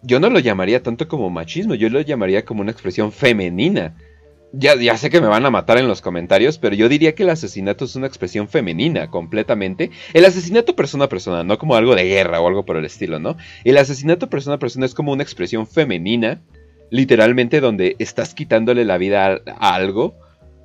yo 0.03 0.19
no 0.19 0.29
lo 0.29 0.37
llamaría 0.37 0.83
tanto 0.83 1.07
como 1.07 1.31
machismo, 1.31 1.73
yo 1.73 1.89
lo 1.89 1.99
llamaría 2.01 2.45
como 2.45 2.61
una 2.61 2.69
expresión 2.69 3.11
femenina. 3.11 3.95
Ya, 4.51 4.75
ya, 4.75 4.95
sé 4.95 5.09
que 5.09 5.19
me 5.19 5.25
van 5.25 5.47
a 5.47 5.49
matar 5.49 5.79
en 5.79 5.87
los 5.87 6.01
comentarios, 6.01 6.59
pero 6.59 6.75
yo 6.75 6.87
diría 6.87 7.15
que 7.15 7.23
el 7.23 7.31
asesinato 7.31 7.85
es 7.85 7.95
una 7.95 8.05
expresión 8.05 8.47
femenina 8.47 9.09
completamente. 9.09 9.89
El 10.13 10.25
asesinato 10.25 10.75
persona 10.75 11.05
a 11.05 11.09
persona, 11.09 11.43
no 11.43 11.57
como 11.57 11.73
algo 11.73 11.95
de 11.95 12.03
guerra 12.03 12.39
o 12.39 12.47
algo 12.47 12.65
por 12.65 12.77
el 12.77 12.85
estilo, 12.85 13.17
¿no? 13.17 13.35
El 13.63 13.77
asesinato 13.77 14.29
persona 14.29 14.57
a 14.57 14.59
persona 14.59 14.85
es 14.85 14.93
como 14.93 15.11
una 15.11 15.23
expresión 15.23 15.65
femenina 15.65 16.39
literalmente 16.89 17.59
donde 17.59 17.95
estás 17.99 18.33
quitándole 18.33 18.85
la 18.85 18.97
vida 18.97 19.41
a, 19.45 19.75
algo 19.75 20.15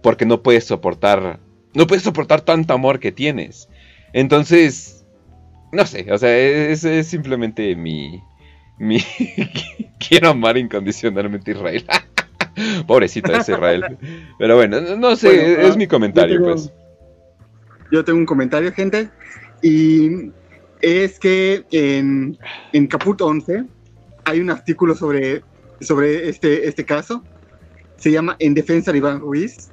porque 0.02 0.26
no 0.26 0.42
puedes 0.42 0.64
soportar, 0.64 1.38
no 1.74 1.86
puedes 1.86 2.04
soportar 2.04 2.42
tanto 2.42 2.74
amor 2.74 3.00
que 3.00 3.12
tienes. 3.12 3.68
Entonces, 4.12 5.04
no 5.72 5.86
sé, 5.86 6.12
o 6.12 6.18
sea, 6.18 6.36
es, 6.36 6.84
es 6.84 7.06
simplemente 7.06 7.74
mi, 7.76 8.22
mi 8.78 8.98
quiero 10.08 10.30
amar 10.30 10.56
incondicionalmente 10.56 11.52
a 11.52 11.54
Israel. 11.54 11.84
Pobrecito 12.86 13.32
ese 13.32 13.52
Israel. 13.52 13.98
Pero 14.38 14.56
bueno, 14.56 14.80
no 14.96 15.16
sé, 15.16 15.66
es 15.66 15.76
mi 15.76 15.86
comentario, 15.86 16.42
pues. 16.42 16.72
Yo 17.90 18.04
tengo 18.04 18.18
un 18.18 18.26
comentario, 18.26 18.72
gente. 18.72 19.08
Y 19.62 20.30
es 20.80 21.18
que 21.18 21.64
en, 21.70 22.38
en 22.72 22.86
Caput 22.86 23.20
11 23.20 23.64
hay 24.24 24.40
un 24.40 24.50
artículo 24.50 24.94
sobre 24.94 25.42
sobre 25.80 26.28
este, 26.28 26.68
este 26.68 26.84
caso. 26.84 27.24
Se 27.96 28.12
llama 28.12 28.36
En 28.38 28.54
defensa 28.54 28.92
de 28.92 28.98
Iván 28.98 29.20
Ruiz 29.20 29.70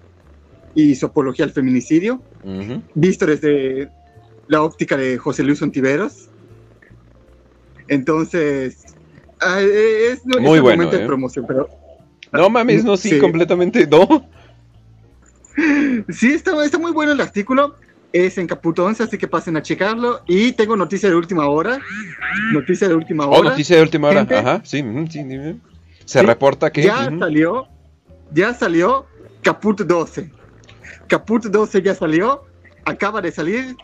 y 0.73 0.95
su 0.95 1.05
apología 1.05 1.45
al 1.45 1.51
feminicidio, 1.51 2.21
visto 2.93 3.25
desde 3.25 3.89
la 4.47 4.61
óptica 4.61 4.97
de 4.97 5.17
José 5.17 5.43
Luis 5.43 5.61
Ontiveros. 5.61 6.29
Entonces, 7.87 8.83
ah, 9.39 9.61
es, 9.61 10.25
muy 10.25 10.59
bueno. 10.59 10.91
¿eh? 10.91 11.05
promoción, 11.05 11.45
pero. 11.47 11.69
No 12.31 12.49
mames, 12.49 12.83
no, 12.83 12.97
sí, 12.97 13.17
completamente 13.19 13.87
no. 13.87 14.27
Sí, 16.09 16.33
está, 16.33 16.65
está 16.65 16.77
muy 16.77 16.91
bueno 16.91 17.13
el 17.13 17.21
artículo. 17.21 17.75
Es 18.11 18.37
en 18.37 18.45
Caputón, 18.45 18.93
así 18.99 19.17
que 19.17 19.27
pasen 19.27 19.55
a 19.55 19.61
checarlo. 19.61 20.21
Y 20.27 20.51
tengo 20.51 20.75
noticia 20.75 21.09
de 21.09 21.15
última 21.15 21.47
hora. 21.47 21.79
Noticia 22.51 22.89
de 22.89 22.95
última 22.95 23.25
oh, 23.25 23.29
hora. 23.29 23.39
Oh, 23.39 23.43
noticia 23.51 23.77
de 23.77 23.81
última 23.81 24.09
hora. 24.09 24.27
Ajá, 24.29 24.61
sí, 24.65 24.83
sí, 25.09 25.23
se 26.05 26.19
reporta 26.23 26.71
que... 26.71 26.83
Ya 26.83 27.09
salió, 27.19 27.67
ya 28.31 28.53
salió 28.53 29.05
Caput 29.41 29.81
12. 29.81 30.31
Caput 31.07 31.43
12 31.45 31.81
ya 31.81 31.93
salió, 31.95 32.43
acaba 32.85 33.21
de 33.21 33.31
salir, 33.31 33.75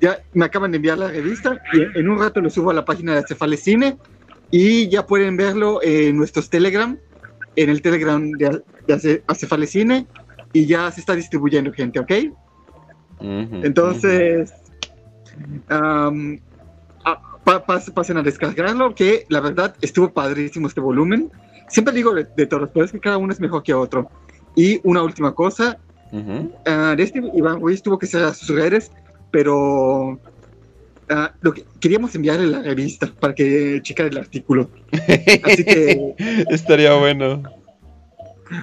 ya 0.00 0.18
me 0.32 0.44
acaban 0.44 0.70
de 0.70 0.76
enviar 0.76 0.98
la 0.98 1.08
revista 1.08 1.60
y 1.72 1.98
en 1.98 2.08
un 2.08 2.18
rato 2.18 2.40
lo 2.40 2.48
subo 2.50 2.70
a 2.70 2.74
la 2.74 2.84
página 2.84 3.12
de 3.14 3.18
Acefale 3.20 3.56
Cine 3.56 3.96
y 4.50 4.88
ya 4.88 5.06
pueden 5.06 5.36
verlo 5.36 5.80
en 5.82 6.16
nuestros 6.16 6.48
Telegram, 6.48 6.96
en 7.56 7.68
el 7.70 7.82
Telegram 7.82 8.30
de, 8.32 8.62
de 8.86 9.22
Acefale 9.26 9.66
Cine 9.66 10.06
y 10.52 10.64
ya 10.66 10.90
se 10.90 11.00
está 11.00 11.14
distribuyendo 11.14 11.72
gente, 11.72 11.98
¿ok? 12.00 12.12
Entonces, 13.20 14.52
a- 15.68 16.10
pa- 17.48 17.64
pas- 17.64 17.90
pasen 17.90 18.18
a 18.18 18.22
descargarlo, 18.22 18.94
que 18.94 19.24
la 19.30 19.40
verdad 19.40 19.74
estuvo 19.80 20.10
padrísimo 20.12 20.68
este 20.68 20.80
volumen. 20.82 21.30
Siempre 21.68 21.94
digo 21.94 22.12
de, 22.14 22.26
de 22.36 22.46
todos, 22.46 22.68
pero 22.72 22.84
es 22.84 22.92
que 22.92 23.00
cada 23.00 23.16
uno 23.16 23.32
es 23.32 23.40
mejor 23.40 23.62
que 23.62 23.72
otro. 23.72 24.10
Y 24.54 24.80
una 24.84 25.02
última 25.02 25.32
cosa, 25.34 25.78
Ujú. 26.12 26.52
ah, 26.66 26.94
de 26.96 27.02
este 27.02 27.22
Iván 27.34 27.60
Ruiz 27.60 27.82
tuvo 27.82 27.98
que 27.98 28.06
ser 28.06 28.22
a 28.24 28.34
sus 28.34 28.48
redes, 28.54 28.90
pero 29.30 30.18
ah, 31.08 31.32
lo 31.40 31.52
que, 31.54 31.64
queríamos 31.80 32.14
enviarle 32.14 32.46
la 32.48 32.60
revista 32.62 33.10
para 33.18 33.34
que 33.34 33.80
checara 33.82 34.08
el 34.10 34.18
artículo. 34.18 34.68
Así 35.44 35.64
que, 35.64 36.14
Estaría 36.50 36.94
bueno. 36.94 37.42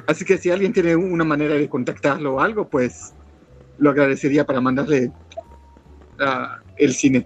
así 0.08 0.26
que 0.26 0.38
si 0.38 0.52
alguien 0.52 0.74
tiene 0.74 0.96
una 0.96 1.24
manera 1.24 1.56
de 1.56 1.68
contactarlo 1.70 2.36
o 2.36 2.40
algo, 2.40 2.68
pues 2.68 3.14
lo 3.80 3.90
agradecería 3.90 4.46
para 4.46 4.62
mandarle 4.62 5.12
ah, 6.20 6.60
el 6.78 6.94
cine. 6.94 7.26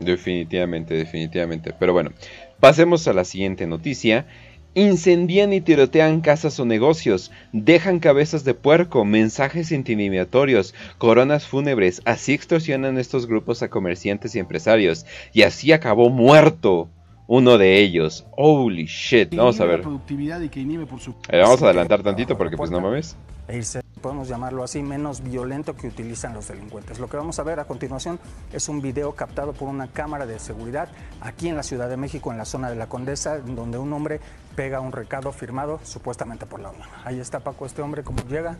Definitivamente, 0.00 0.94
definitivamente. 0.94 1.74
Pero 1.78 1.92
bueno, 1.92 2.12
pasemos 2.60 3.08
a 3.08 3.12
la 3.12 3.24
siguiente 3.24 3.66
noticia. 3.66 4.26
Incendian 4.74 5.52
y 5.52 5.60
tirotean 5.60 6.20
casas 6.20 6.60
o 6.60 6.64
negocios, 6.64 7.32
dejan 7.52 7.98
cabezas 7.98 8.44
de 8.44 8.54
puerco, 8.54 9.04
mensajes 9.04 9.72
intimidatorios, 9.72 10.72
coronas 10.98 11.46
fúnebres, 11.46 12.00
así 12.04 12.34
extorsionan 12.34 12.96
estos 12.98 13.26
grupos 13.26 13.62
a 13.62 13.70
comerciantes 13.70 14.36
y 14.36 14.38
empresarios, 14.38 15.04
y 15.32 15.42
así 15.42 15.72
acabó 15.72 16.10
muerto 16.10 16.90
uno 17.28 17.58
de 17.58 17.78
ellos. 17.78 18.26
Holy 18.36 18.86
shit, 18.86 19.36
vamos 19.36 19.60
a 19.60 19.66
ver. 19.66 19.82
productividad 19.82 20.40
y 20.40 20.48
que 20.48 20.60
inhibe 20.60 20.86
por 20.86 20.98
su 20.98 21.14
Eh, 21.28 21.40
vamos 21.40 21.62
a 21.62 21.66
adelantar 21.66 22.02
tantito 22.02 22.36
porque 22.36 22.56
pues 22.56 22.70
no 22.70 22.80
mames. 22.80 23.16
irse, 23.50 23.82
podemos 24.00 24.28
llamarlo 24.28 24.64
así, 24.64 24.82
menos 24.82 25.22
violento 25.22 25.76
que 25.76 25.88
utilizan 25.88 26.32
los 26.32 26.48
delincuentes. 26.48 26.98
Lo 26.98 27.08
que 27.08 27.18
vamos 27.18 27.38
a 27.38 27.42
ver 27.42 27.60
a 27.60 27.66
continuación 27.66 28.18
es 28.52 28.68
un 28.68 28.80
video 28.80 29.12
captado 29.12 29.52
por 29.52 29.68
una 29.68 29.88
cámara 29.88 30.24
de 30.26 30.38
seguridad 30.38 30.88
aquí 31.20 31.48
en 31.48 31.56
la 31.56 31.62
Ciudad 31.62 31.88
de 31.88 31.98
México, 31.98 32.32
en 32.32 32.38
la 32.38 32.46
zona 32.46 32.70
de 32.70 32.76
la 32.76 32.88
Condesa, 32.88 33.38
donde 33.38 33.76
un 33.76 33.92
hombre 33.92 34.20
pega 34.56 34.80
un 34.80 34.92
recado 34.92 35.30
firmado 35.30 35.80
supuestamente 35.84 36.46
por 36.46 36.60
la 36.60 36.70
Unión. 36.70 36.88
Ahí 37.04 37.20
está 37.20 37.40
Paco, 37.40 37.66
este 37.66 37.82
hombre, 37.82 38.02
como 38.02 38.22
llega, 38.24 38.56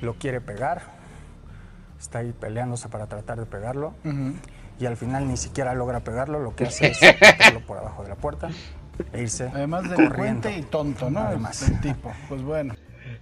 lo 0.00 0.14
quiere 0.14 0.40
pegar, 0.40 0.82
está 2.00 2.20
ahí 2.20 2.32
peleándose 2.32 2.88
para 2.88 3.06
tratar 3.06 3.38
de 3.38 3.46
pegarlo 3.46 3.92
y 4.78 4.86
al 4.86 4.96
final 4.96 5.28
ni 5.28 5.36
siquiera 5.36 5.74
logra 5.74 6.00
pegarlo, 6.00 6.40
lo 6.40 6.54
que 6.54 6.64
hace 6.64 6.88
es 6.88 7.00
meterlo 7.20 7.60
por 7.60 7.78
abajo 7.78 8.02
de 8.02 8.08
la 8.10 8.16
puerta 8.16 8.50
e 9.12 9.22
irse 9.22 9.50
Además 9.52 9.82
corriendo. 9.82 10.02
delincuente 10.10 10.58
y 10.58 10.62
tonto, 10.62 11.10
¿no? 11.10 11.20
Además. 11.20 11.68
El 11.68 11.80
tipo. 11.80 12.12
Pues 12.28 12.42
bueno. 12.42 12.74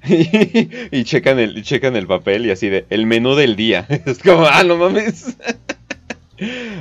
y 0.05 1.05
checan 1.05 1.38
el, 1.38 1.59
y 1.59 1.62
checan 1.62 1.97
el 1.97 2.07
papel 2.07 2.47
y 2.47 2.51
así 2.51 2.69
de 2.69 2.87
el 2.90 3.07
menú 3.07 3.35
del 3.35 3.57
día. 3.57 3.87
Es 4.07 4.19
como, 4.19 4.45
ah, 4.45 4.62
no 4.64 4.77
mames. 4.77 5.37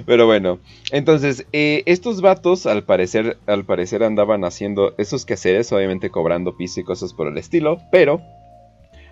Pero 0.05 0.25
bueno, 0.25 0.59
entonces, 0.91 1.45
eh, 1.53 1.83
estos 1.85 2.21
vatos 2.21 2.65
al 2.65 2.83
parecer, 2.83 3.37
al 3.45 3.65
parecer 3.65 4.03
andaban 4.03 4.43
haciendo 4.45 4.95
esos 4.97 5.25
quehaceres, 5.25 5.71
obviamente 5.71 6.09
cobrando 6.09 6.57
piso 6.57 6.79
y 6.79 6.83
cosas 6.83 7.13
por 7.13 7.27
el 7.27 7.37
estilo, 7.37 7.77
pero 7.91 8.21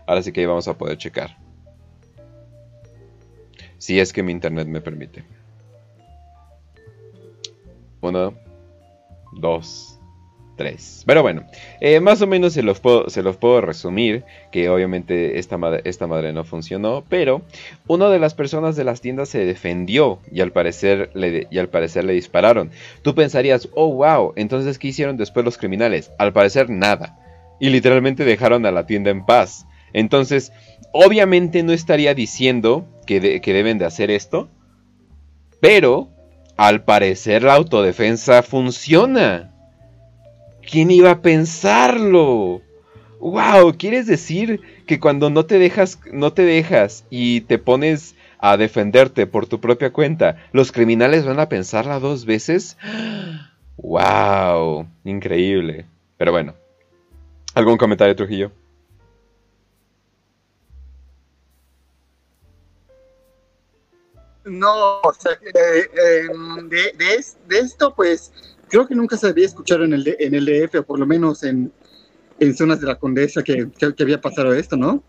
ahora 0.07 0.23
sí 0.23 0.31
que 0.31 0.41
ahí 0.41 0.47
vamos 0.47 0.67
a 0.67 0.77
poder 0.77 0.97
checar. 0.97 1.37
Si 3.77 3.99
es 3.99 4.13
que 4.13 4.23
mi 4.23 4.31
internet 4.31 4.67
me 4.67 4.81
permite. 4.81 5.23
Uno, 8.01 8.33
dos, 9.33 9.99
tres. 10.55 11.03
Pero 11.05 11.21
bueno, 11.21 11.45
eh, 11.79 11.99
más 11.99 12.21
o 12.21 12.27
menos 12.27 12.53
se 12.53 12.63
los, 12.63 12.79
puedo, 12.79 13.09
se 13.09 13.23
los 13.23 13.37
puedo 13.37 13.61
resumir, 13.61 14.23
que 14.51 14.69
obviamente 14.69 15.39
esta 15.39 15.57
madre, 15.57 15.81
esta 15.85 16.07
madre 16.07 16.33
no 16.33 16.43
funcionó, 16.43 17.03
pero 17.07 17.41
una 17.87 18.09
de 18.09 18.19
las 18.19 18.33
personas 18.33 18.75
de 18.75 18.83
las 18.83 19.01
tiendas 19.01 19.29
se 19.29 19.45
defendió 19.45 20.19
y 20.31 20.41
al, 20.41 20.51
parecer 20.51 21.11
le, 21.13 21.47
y 21.49 21.57
al 21.57 21.69
parecer 21.69 22.03
le 22.03 22.13
dispararon. 22.13 22.71
Tú 23.01 23.15
pensarías, 23.15 23.69
oh 23.73 23.93
wow, 23.93 24.33
entonces 24.35 24.77
¿qué 24.77 24.89
hicieron 24.89 25.17
después 25.17 25.45
los 25.45 25.57
criminales? 25.57 26.11
Al 26.17 26.33
parecer 26.33 26.69
nada. 26.69 27.17
Y 27.59 27.69
literalmente 27.69 28.25
dejaron 28.25 28.65
a 28.65 28.71
la 28.71 28.85
tienda 28.85 29.11
en 29.11 29.25
paz. 29.25 29.67
Entonces, 29.93 30.51
obviamente 30.93 31.63
no 31.63 31.73
estaría 31.73 32.13
diciendo 32.13 32.87
que, 33.05 33.41
que 33.41 33.53
deben 33.53 33.77
de 33.77 33.85
hacer 33.85 34.09
esto, 34.09 34.49
pero 35.59 36.09
al 36.61 36.83
parecer 36.83 37.41
la 37.41 37.55
autodefensa 37.55 38.43
funciona. 38.43 39.51
¿Quién 40.61 40.91
iba 40.91 41.09
a 41.09 41.21
pensarlo? 41.23 42.61
Wow, 43.19 43.77
¿quieres 43.79 44.05
decir 44.05 44.61
que 44.85 44.99
cuando 44.99 45.31
no 45.31 45.47
te 45.47 45.57
dejas, 45.57 45.99
no 46.13 46.33
te 46.33 46.43
dejas 46.43 47.03
y 47.09 47.41
te 47.41 47.57
pones 47.57 48.13
a 48.37 48.57
defenderte 48.57 49.25
por 49.25 49.47
tu 49.47 49.59
propia 49.59 49.91
cuenta, 49.91 50.37
los 50.51 50.71
criminales 50.71 51.25
van 51.25 51.39
a 51.39 51.49
pensarla 51.49 51.99
dos 51.99 52.25
veces? 52.25 52.77
Wow, 53.77 54.85
increíble. 55.03 55.87
Pero 56.17 56.31
bueno, 56.31 56.53
¿algún 57.55 57.77
comentario, 57.77 58.15
Trujillo? 58.15 58.51
No, 64.45 64.99
o 65.01 65.13
sea, 65.13 65.33
eh, 65.33 65.87
eh, 65.93 66.27
de, 66.65 66.93
de 66.97 67.15
es- 67.15 67.37
de 67.47 67.59
esto, 67.59 67.93
pues, 67.95 68.31
creo 68.69 68.87
que 68.87 68.95
nunca 68.95 69.17
se 69.17 69.27
había 69.27 69.45
escuchado 69.45 69.83
en 69.83 69.93
el, 69.93 70.15
en 70.19 70.33
el 70.33 70.45
DF, 70.45 70.79
o 70.79 70.83
por 70.83 70.99
lo 70.99 71.05
menos 71.05 71.43
en, 71.43 71.71
en 72.39 72.55
zonas 72.55 72.79
de 72.81 72.87
la 72.87 72.95
Condesa, 72.95 73.43
que, 73.43 73.69
que- 73.77 73.93
que 73.93 74.03
había 74.03 74.19
pasado 74.19 74.53
esto, 74.53 74.75
¿no? 74.77 75.03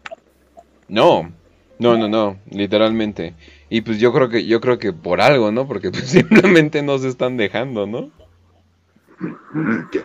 No, 0.89 1.33
no, 1.79 1.97
no, 1.97 2.09
no, 2.09 2.39
literalmente. 2.51 3.35
Y 3.71 3.81
pues 3.81 3.99
yo 3.99 4.13
creo 4.13 4.29
que, 4.29 4.45
yo 4.47 4.61
creo 4.61 4.79
que 4.79 4.93
por 4.93 5.21
algo, 5.23 5.51
¿no? 5.51 5.67
Porque 5.67 5.91
pues 5.91 6.05
simplemente 6.11 6.83
no 6.83 6.99
se 6.99 7.09
están 7.09 7.37
dejando, 7.39 7.87
¿no? 7.87 8.11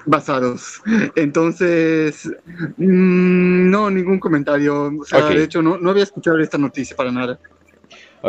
Basados. 0.05 0.81
Entonces, 1.15 2.29
mm, 2.77 3.69
no, 3.69 3.89
ningún 3.89 4.19
comentario. 4.19 4.93
O 4.99 5.03
sea, 5.03 5.19
de 5.29 5.43
hecho, 5.43 5.61
no, 5.61 5.77
no 5.77 5.89
había 5.89 6.03
escuchado 6.03 6.37
esta 6.39 6.57
noticia 6.57 6.95
para 6.95 7.11
nada. 7.11 7.39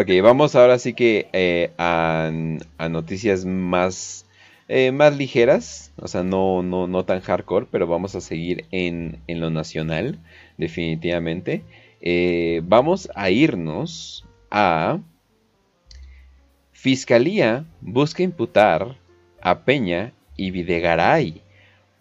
Ok, 0.01 0.11
vamos 0.23 0.55
ahora 0.55 0.79
sí 0.79 0.95
que 0.95 1.29
eh, 1.33 1.73
a, 1.77 2.31
a 2.79 2.89
noticias 2.89 3.45
más, 3.45 4.27
eh, 4.69 4.93
más 4.93 5.17
ligeras, 5.17 5.91
o 5.97 6.07
sea, 6.07 6.23
no, 6.23 6.63
no, 6.63 6.87
no 6.87 7.05
tan 7.05 7.21
hardcore, 7.21 7.67
pero 7.69 7.89
vamos 7.89 8.15
a 8.15 8.21
seguir 8.21 8.67
en, 8.71 9.19
en 9.27 9.41
lo 9.41 9.51
nacional, 9.51 10.21
definitivamente. 10.57 11.65
Eh, 12.01 12.61
vamos 12.63 13.11
a 13.17 13.31
irnos 13.31 14.25
a... 14.53 15.01
Fiscalía 16.71 17.65
busca 17.81 18.23
imputar 18.23 18.95
a 19.41 19.65
Peña 19.65 20.13
y 20.37 20.53
Videgaray 20.53 21.43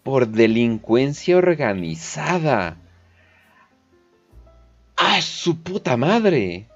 por 0.04 0.28
delincuencia 0.28 1.36
organizada. 1.36 2.76
¡Ah, 4.96 5.20
su 5.20 5.60
puta 5.60 5.96
madre! 5.96 6.68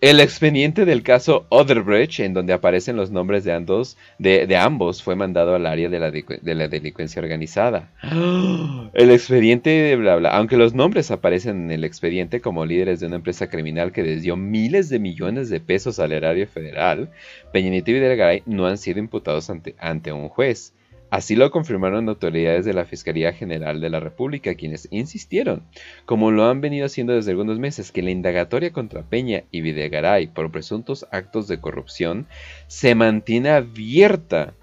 El 0.00 0.20
expediente 0.20 0.84
del 0.84 1.02
caso 1.02 1.46
Oderbrecht, 1.48 2.20
en 2.20 2.32
donde 2.32 2.52
aparecen 2.52 2.94
los 2.94 3.10
nombres 3.10 3.42
de 3.42 3.52
ambos, 3.52 3.96
de, 4.20 4.46
de 4.46 4.56
ambos, 4.56 5.02
fue 5.02 5.16
mandado 5.16 5.56
al 5.56 5.66
área 5.66 5.88
de 5.88 5.98
la, 5.98 6.12
de 6.12 6.54
la 6.54 6.68
delincuencia 6.68 7.20
organizada. 7.20 7.90
El 8.94 9.10
expediente 9.10 9.70
de 9.70 9.96
bla 9.96 10.14
bla, 10.14 10.30
aunque 10.30 10.56
los 10.56 10.72
nombres 10.72 11.10
aparecen 11.10 11.64
en 11.64 11.70
el 11.72 11.82
expediente 11.82 12.40
como 12.40 12.64
líderes 12.64 13.00
de 13.00 13.06
una 13.06 13.16
empresa 13.16 13.50
criminal 13.50 13.90
que 13.90 14.04
desvió 14.04 14.36
miles 14.36 14.88
de 14.88 15.00
millones 15.00 15.50
de 15.50 15.58
pesos 15.58 15.98
al 15.98 16.12
erario 16.12 16.46
federal, 16.46 17.10
Peña 17.52 17.70
Nieto 17.70 17.90
y 17.90 17.94
Videgaray 17.94 18.42
no 18.46 18.66
han 18.66 18.78
sido 18.78 19.00
imputados 19.00 19.50
ante, 19.50 19.74
ante 19.80 20.12
un 20.12 20.28
juez. 20.28 20.74
Así 21.10 21.36
lo 21.36 21.50
confirmaron 21.50 22.08
autoridades 22.08 22.66
de 22.66 22.74
la 22.74 22.84
Fiscalía 22.84 23.32
General 23.32 23.80
de 23.80 23.88
la 23.88 23.98
República, 23.98 24.54
quienes 24.54 24.88
insistieron 24.90 25.62
como 26.04 26.30
lo 26.30 26.44
han 26.44 26.60
venido 26.60 26.84
haciendo 26.84 27.14
desde 27.14 27.30
algunos 27.30 27.58
meses, 27.58 27.92
que 27.92 28.02
la 28.02 28.10
indagatoria 28.10 28.72
contra 28.72 29.02
Peña 29.02 29.44
y 29.50 29.62
Videgaray 29.62 30.26
por 30.26 30.50
presuntos 30.50 31.06
actos 31.10 31.48
de 31.48 31.60
corrupción 31.60 32.26
se 32.66 32.94
mantiene 32.94 33.50
abierta 33.50 34.54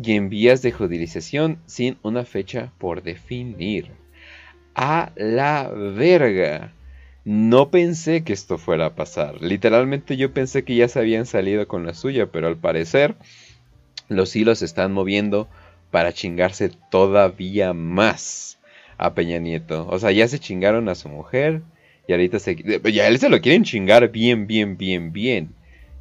y 0.00 0.12
en 0.12 0.28
vías 0.28 0.60
de 0.60 0.72
judicialización 0.72 1.58
sin 1.64 1.96
una 2.02 2.24
fecha 2.24 2.72
por 2.78 3.02
definir. 3.02 3.90
A 4.74 5.12
la 5.16 5.70
verga. 5.70 6.72
No 7.24 7.70
pensé 7.70 8.22
que 8.22 8.34
esto 8.34 8.58
fuera 8.58 8.86
a 8.86 8.94
pasar. 8.94 9.40
Literalmente 9.40 10.16
yo 10.16 10.32
pensé 10.32 10.64
que 10.64 10.76
ya 10.76 10.86
se 10.86 10.98
habían 10.98 11.26
salido 11.26 11.66
con 11.66 11.86
la 11.86 11.94
suya, 11.94 12.26
pero 12.26 12.46
al 12.46 12.56
parecer 12.56 13.16
los 14.08 14.36
hilos 14.36 14.60
se 14.60 14.66
están 14.66 14.92
moviendo 14.92 15.48
para 15.96 16.12
chingarse 16.12 16.70
todavía 16.90 17.72
más 17.72 18.58
a 18.98 19.14
Peña 19.14 19.38
Nieto. 19.38 19.88
O 19.88 19.98
sea, 19.98 20.12
ya 20.12 20.28
se 20.28 20.38
chingaron 20.38 20.90
a 20.90 20.94
su 20.94 21.08
mujer 21.08 21.62
y 22.06 22.12
ahorita 22.12 22.38
se... 22.38 22.54
Ya 22.92 23.08
él 23.08 23.18
se 23.18 23.30
lo 23.30 23.40
quieren 23.40 23.64
chingar 23.64 24.10
bien, 24.10 24.46
bien, 24.46 24.76
bien, 24.76 25.14
bien. 25.14 25.54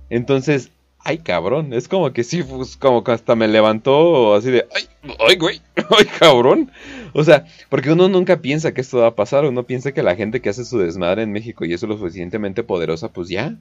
Entonces, 0.10 0.70
ay 1.00 1.20
cabrón, 1.20 1.72
es 1.72 1.88
como 1.88 2.12
que 2.12 2.26
sí, 2.26 2.44
pues, 2.44 2.76
como 2.76 3.06
que 3.06 3.14
hasta 3.14 3.38
me 3.38 3.48
levantó 3.48 4.36
así 4.36 4.52
de, 4.52 4.68
ay, 4.76 4.84
ay, 5.26 5.38
güey, 5.38 5.62
ay 5.98 6.06
cabrón. 6.20 6.74
O 7.14 7.24
sea, 7.24 7.46
porque 7.70 7.94
uno 7.94 8.10
nunca 8.10 8.42
piensa 8.42 8.74
que 8.74 8.82
esto 8.82 8.98
va 8.98 9.08
a 9.08 9.16
pasar, 9.16 9.46
uno 9.46 9.64
piensa 9.64 9.94
que 9.94 10.04
la 10.04 10.18
gente 10.18 10.42
que 10.42 10.50
hace 10.50 10.66
su 10.66 10.78
desmadre 10.78 11.24
en 11.24 11.32
México 11.32 11.64
y 11.64 11.72
es 11.72 11.82
lo 11.84 11.98
suficientemente 11.98 12.64
poderosa, 12.64 13.14
pues 13.14 13.30
ya, 13.30 13.56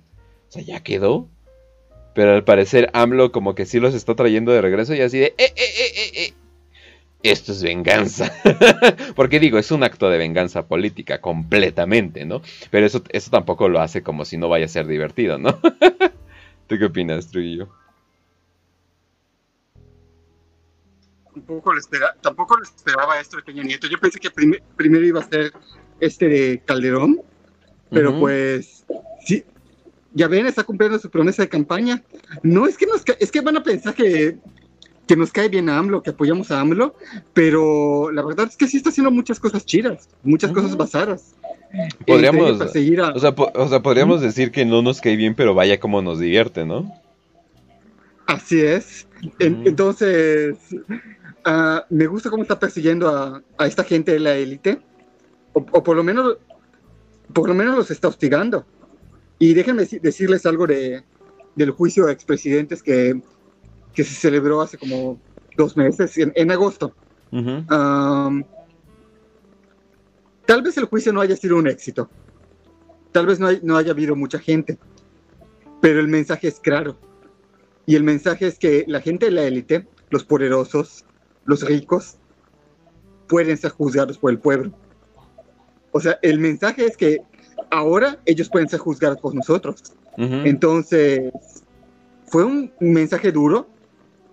o 0.48 0.50
sea, 0.50 0.62
ya 0.64 0.80
quedó. 0.80 1.28
Pero 2.14 2.32
al 2.34 2.44
parecer 2.44 2.90
AMLO 2.92 3.32
como 3.32 3.54
que 3.54 3.66
sí 3.66 3.80
los 3.80 3.94
está 3.94 4.14
trayendo 4.14 4.52
de 4.52 4.60
regreso 4.60 4.94
y 4.94 5.00
así 5.00 5.18
de... 5.18 5.26
¡Eh, 5.26 5.34
eh, 5.38 5.52
eh, 5.56 5.92
eh, 5.96 6.10
eh! 6.26 6.34
Esto 7.24 7.52
es 7.52 7.62
venganza. 7.62 8.30
Porque 9.16 9.40
digo, 9.40 9.58
es 9.58 9.70
un 9.70 9.82
acto 9.82 10.10
de 10.10 10.18
venganza 10.18 10.66
política 10.66 11.20
completamente, 11.20 12.24
¿no? 12.24 12.42
Pero 12.70 12.86
eso, 12.86 13.02
eso 13.10 13.30
tampoco 13.30 13.68
lo 13.68 13.80
hace 13.80 14.02
como 14.02 14.24
si 14.24 14.36
no 14.36 14.48
vaya 14.48 14.66
a 14.66 14.68
ser 14.68 14.86
divertido, 14.86 15.38
¿no? 15.38 15.58
¿Tú 16.68 16.78
qué 16.78 16.84
opinas, 16.84 17.28
Trujillo? 17.30 17.68
Tampoco 21.32 21.72
lo, 21.72 21.80
espera, 21.80 22.14
tampoco 22.20 22.56
lo 22.56 22.62
esperaba 22.62 23.18
esto 23.18 23.38
de 23.38 23.42
Peña 23.42 23.64
Nieto. 23.64 23.88
Yo 23.88 23.98
pensé 23.98 24.20
que 24.20 24.30
prim- 24.30 24.60
primero 24.76 25.04
iba 25.04 25.20
a 25.20 25.28
ser 25.28 25.52
este 26.00 26.28
de 26.28 26.62
Calderón, 26.64 27.22
pero 27.90 28.16
pues 28.18 28.84
sí, 29.26 29.44
ya 30.14 30.28
ven, 30.28 30.46
está 30.46 30.64
cumpliendo 30.64 30.98
su 30.98 31.10
promesa 31.10 31.42
de 31.42 31.48
campaña. 31.48 32.02
No 32.42 32.66
es 32.66 32.76
que 32.78 32.86
nos 32.86 33.02
es 33.18 33.30
que 33.30 33.40
van 33.42 33.56
a 33.56 33.62
pensar 33.62 33.94
que, 33.94 34.38
que 35.06 35.16
nos 35.16 35.30
cae 35.32 35.48
bien 35.48 35.68
a 35.68 35.76
AMLO, 35.78 36.02
que 36.02 36.10
apoyamos 36.10 36.50
a 36.50 36.60
AMLO, 36.60 36.94
pero 37.32 38.10
la 38.10 38.22
verdad 38.22 38.46
es 38.48 38.56
que 38.56 38.66
sí 38.68 38.76
está 38.78 38.88
haciendo 38.90 39.10
muchas 39.10 39.38
cosas 39.40 39.66
chidas, 39.66 40.08
muchas 40.22 40.50
cosas 40.52 40.76
basadas. 40.76 41.34
Podríamos- 42.06 42.60
a- 42.60 42.64
O 43.14 43.18
sea, 43.18 43.34
po- 43.34 43.50
o 43.54 43.68
sea, 43.68 43.80
podríamos 43.82 44.20
decir 44.20 44.50
que 44.52 44.64
no 44.64 44.80
nos 44.80 45.00
cae 45.00 45.16
bien, 45.16 45.34
pero 45.34 45.54
vaya 45.54 45.78
como 45.80 46.00
nos 46.00 46.20
divierte, 46.20 46.64
¿no? 46.64 46.92
Así 48.26 48.60
es. 48.60 49.06
En- 49.38 49.60
Ujú. 49.60 49.68
entonces, 49.68 50.56
ah, 51.44 51.84
me 51.90 52.06
gusta 52.06 52.30
cómo 52.30 52.42
está 52.42 52.58
persiguiendo 52.58 53.08
a, 53.08 53.42
a 53.58 53.66
esta 53.66 53.84
gente 53.84 54.12
de 54.12 54.20
la 54.20 54.34
élite, 54.36 54.80
o, 55.52 55.66
o 55.72 55.82
por 55.82 55.96
lo 55.96 56.02
menos, 56.04 56.36
por 57.32 57.48
lo 57.48 57.54
menos 57.54 57.76
los 57.76 57.90
está 57.90 58.08
hostigando. 58.08 58.64
Y 59.38 59.54
déjenme 59.54 59.82
deci- 59.82 60.00
decirles 60.00 60.46
algo 60.46 60.66
de, 60.66 61.02
del 61.54 61.70
juicio 61.70 62.06
de 62.06 62.12
expresidentes 62.12 62.82
que, 62.82 63.20
que 63.92 64.04
se 64.04 64.14
celebró 64.14 64.60
hace 64.62 64.78
como 64.78 65.20
dos 65.56 65.76
meses, 65.76 66.16
en, 66.18 66.32
en 66.34 66.50
agosto. 66.50 66.94
Tal 70.46 70.62
vez 70.62 70.76
el 70.76 70.84
juicio 70.84 71.12
no 71.12 71.20
haya 71.20 71.36
sido 71.36 71.56
un 71.56 71.66
éxito. 71.66 72.10
Tal 73.12 73.26
vez 73.26 73.40
no, 73.40 73.46
hay- 73.48 73.60
no 73.62 73.76
haya 73.76 73.92
habido 73.92 74.14
mucha 74.16 74.38
gente. 74.38 74.78
Pero 75.80 76.00
el 76.00 76.08
mensaje 76.08 76.48
es 76.48 76.60
claro. 76.60 76.96
Y 77.86 77.96
el 77.96 78.02
mensaje 78.02 78.46
es 78.46 78.58
que 78.58 78.84
la 78.88 79.00
gente 79.00 79.26
de 79.26 79.32
la 79.32 79.42
élite, 79.44 79.86
los 80.10 80.24
poderosos, 80.24 81.04
los 81.44 81.62
ricos, 81.62 82.16
pueden 83.28 83.56
ser 83.56 83.70
juzgados 83.72 84.18
por 84.18 84.30
el 84.30 84.38
pueblo. 84.38 84.72
O 85.92 86.00
sea, 86.00 86.18
el 86.22 86.38
mensaje 86.40 86.86
es 86.86 86.96
que 86.96 87.20
ahora 87.70 88.18
ellos 88.26 88.48
pueden 88.48 88.68
ser 88.68 88.80
juzgados 88.80 89.18
por 89.20 89.34
nosotros. 89.34 89.82
Entonces, 90.46 91.32
fue 92.26 92.44
un 92.44 92.72
mensaje 92.80 93.32
duro, 93.32 93.68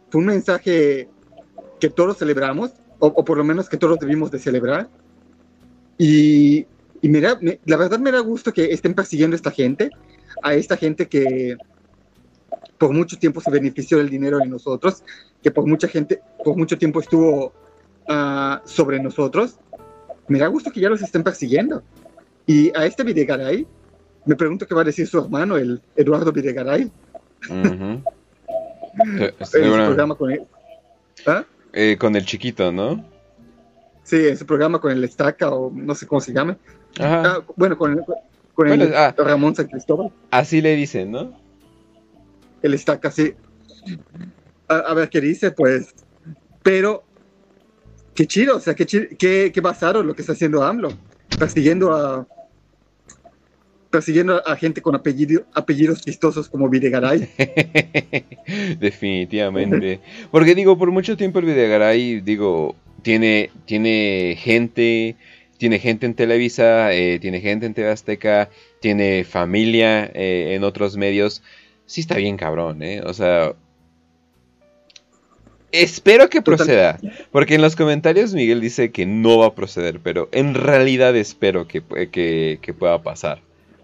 fue 0.09 0.19
un 0.21 0.27
mensaje 0.27 1.07
que 1.79 1.89
todos 1.89 2.17
celebramos, 2.17 2.71
o, 2.99 3.07
o 3.07 3.25
por 3.25 3.37
lo 3.37 3.43
menos 3.43 3.67
que 3.67 3.77
todos 3.77 3.97
debimos 3.99 4.29
de 4.31 4.39
celebrar. 4.39 4.87
Y, 5.97 6.65
y 7.01 7.09
me 7.09 7.21
da- 7.21 7.37
me- 7.41 7.59
la 7.65 7.77
verdad 7.77 7.99
me 7.99 8.11
da 8.11 8.19
gusto 8.19 8.53
que 8.53 8.65
estén 8.71 8.93
persiguiendo 8.93 9.35
a 9.35 9.37
esta 9.37 9.51
gente, 9.51 9.89
a 10.43 10.53
esta 10.53 10.77
gente 10.77 11.07
que 11.07 11.57
por 12.77 12.93
mucho 12.93 13.17
tiempo 13.17 13.41
se 13.41 13.51
benefició 13.51 13.97
del 13.97 14.09
dinero 14.09 14.37
de 14.39 14.47
nosotros, 14.47 15.03
que 15.43 15.51
por 15.51 15.67
mucha 15.67 15.87
gente, 15.87 16.21
por 16.43 16.55
mucho 16.57 16.77
tiempo 16.77 16.99
estuvo 16.99 17.53
ah, 18.07 18.61
sobre 18.65 18.99
nosotros. 19.01 19.57
Me 20.27 20.39
da 20.39 20.47
gusto 20.47 20.71
que 20.71 20.79
ya 20.79 20.89
los 20.89 21.01
estén 21.01 21.23
persiguiendo. 21.23 21.83
Y 22.47 22.75
a 22.75 22.85
este 22.85 23.03
Videgaray, 23.03 23.65
me 24.25 24.35
pregunto 24.35 24.65
qué 24.67 24.75
va 24.75 24.81
a 24.81 24.85
decir 24.85 25.07
su 25.07 25.19
hermano, 25.19 25.57
el 25.57 25.81
Eduardo 25.95 26.31
Videgaray, 26.31 26.91
Ujú. 27.49 28.01
Se- 29.17 29.25
en 29.25 29.33
su 29.39 29.45
segura- 29.45 29.85
programa 29.87 30.15
con 30.15 30.31
él. 30.31 30.41
¿Ah? 31.25 31.43
eh, 31.73 31.95
con 31.97 32.15
el 32.15 32.25
chiquito, 32.25 32.71
¿no? 32.71 33.05
Sí, 34.03 34.27
en 34.27 34.37
su 34.37 34.45
programa 34.45 34.79
con 34.79 34.91
el 34.91 35.03
Estaca, 35.03 35.49
o 35.51 35.71
no 35.73 35.95
sé 35.95 36.05
cómo 36.07 36.19
se 36.19 36.33
llama. 36.33 36.57
Ajá. 36.99 37.23
Ah, 37.25 37.43
bueno, 37.55 37.77
con, 37.77 37.93
el- 37.93 38.03
con 38.53 38.67
el 38.69 38.93
ah. 38.95 39.13
Ramón 39.17 39.55
San 39.55 39.67
Cristóbal, 39.67 40.11
Así 40.31 40.61
le 40.61 40.75
dicen, 40.75 41.11
¿no? 41.11 41.39
el 42.61 42.73
Estaca, 42.75 43.09
sí. 43.09 43.33
A, 44.67 44.75
a 44.77 44.93
ver 44.93 45.09
qué 45.09 45.19
dice, 45.21 45.51
pues. 45.51 45.93
Pero, 46.61 47.03
qué 48.13 48.27
chido, 48.27 48.57
o 48.57 48.59
sea, 48.59 48.75
qué, 48.75 48.85
chi- 48.85 49.15
qué, 49.17 49.51
qué 49.53 49.61
basado 49.61 50.03
lo 50.03 50.13
que 50.13 50.21
está 50.21 50.33
haciendo 50.33 50.61
AMLO, 50.63 50.89
persiguiendo 51.41 51.91
a 51.91 52.27
persiguiendo 53.89 54.47
a 54.47 54.55
gente 54.55 54.81
con 54.81 54.95
apellido, 54.95 55.43
apellidos 55.53 56.01
chistosos 56.01 56.47
como 56.47 56.69
Videgaray. 56.69 57.27
Definitivamente. 58.79 59.99
Porque 60.29 60.55
digo, 60.55 60.77
por 60.77 60.91
mucho 60.91 61.17
tiempo 61.17 61.39
el 61.39 61.45
Videgaray, 61.45 62.21
digo, 62.21 62.75
tiene, 63.01 63.49
tiene 63.65 64.37
gente, 64.39 65.17
tiene 65.57 65.79
gente 65.79 66.05
en 66.05 66.13
Televisa, 66.13 66.93
eh, 66.93 67.19
tiene 67.19 67.41
gente 67.41 67.65
en 67.65 67.73
TV 67.73 67.89
Azteca, 67.89 68.49
tiene 68.79 69.25
familia 69.25 70.05
eh, 70.13 70.53
en 70.55 70.63
otros 70.63 70.95
medios. 70.95 71.43
Sí 71.85 72.01
está 72.01 72.15
bien 72.15 72.37
cabrón, 72.37 72.83
¿eh? 72.83 73.01
O 73.03 73.13
sea... 73.13 73.55
Espero 75.71 76.29
que 76.29 76.41
proceda, 76.41 76.99
porque 77.31 77.55
en 77.55 77.61
los 77.61 77.75
comentarios 77.75 78.33
Miguel 78.33 78.59
dice 78.61 78.91
que 78.91 79.05
no 79.05 79.37
va 79.39 79.47
a 79.47 79.55
proceder, 79.55 79.99
pero 80.01 80.27
en 80.31 80.53
realidad 80.53 81.15
espero 81.15 81.67
que, 81.67 81.81
que, 82.11 82.59
que 82.61 82.73
pueda 82.73 83.01
pasar. 83.01 83.39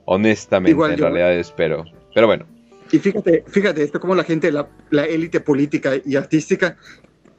Honestamente, 0.06 0.72
Igual 0.72 0.92
en 0.92 0.98
yo- 0.98 1.06
realidad 1.06 1.34
espero. 1.34 1.86
Pero 2.14 2.28
bueno. 2.28 2.46
Y 2.92 3.00
fíjate, 3.00 3.44
fíjate 3.48 3.84
esto, 3.84 4.00
como 4.00 4.16
la 4.16 4.24
gente, 4.24 4.52
la, 4.52 4.68
la 4.92 5.06
élite 5.06 5.40
política 5.42 5.94
y 6.06 6.16
artística 6.16 6.78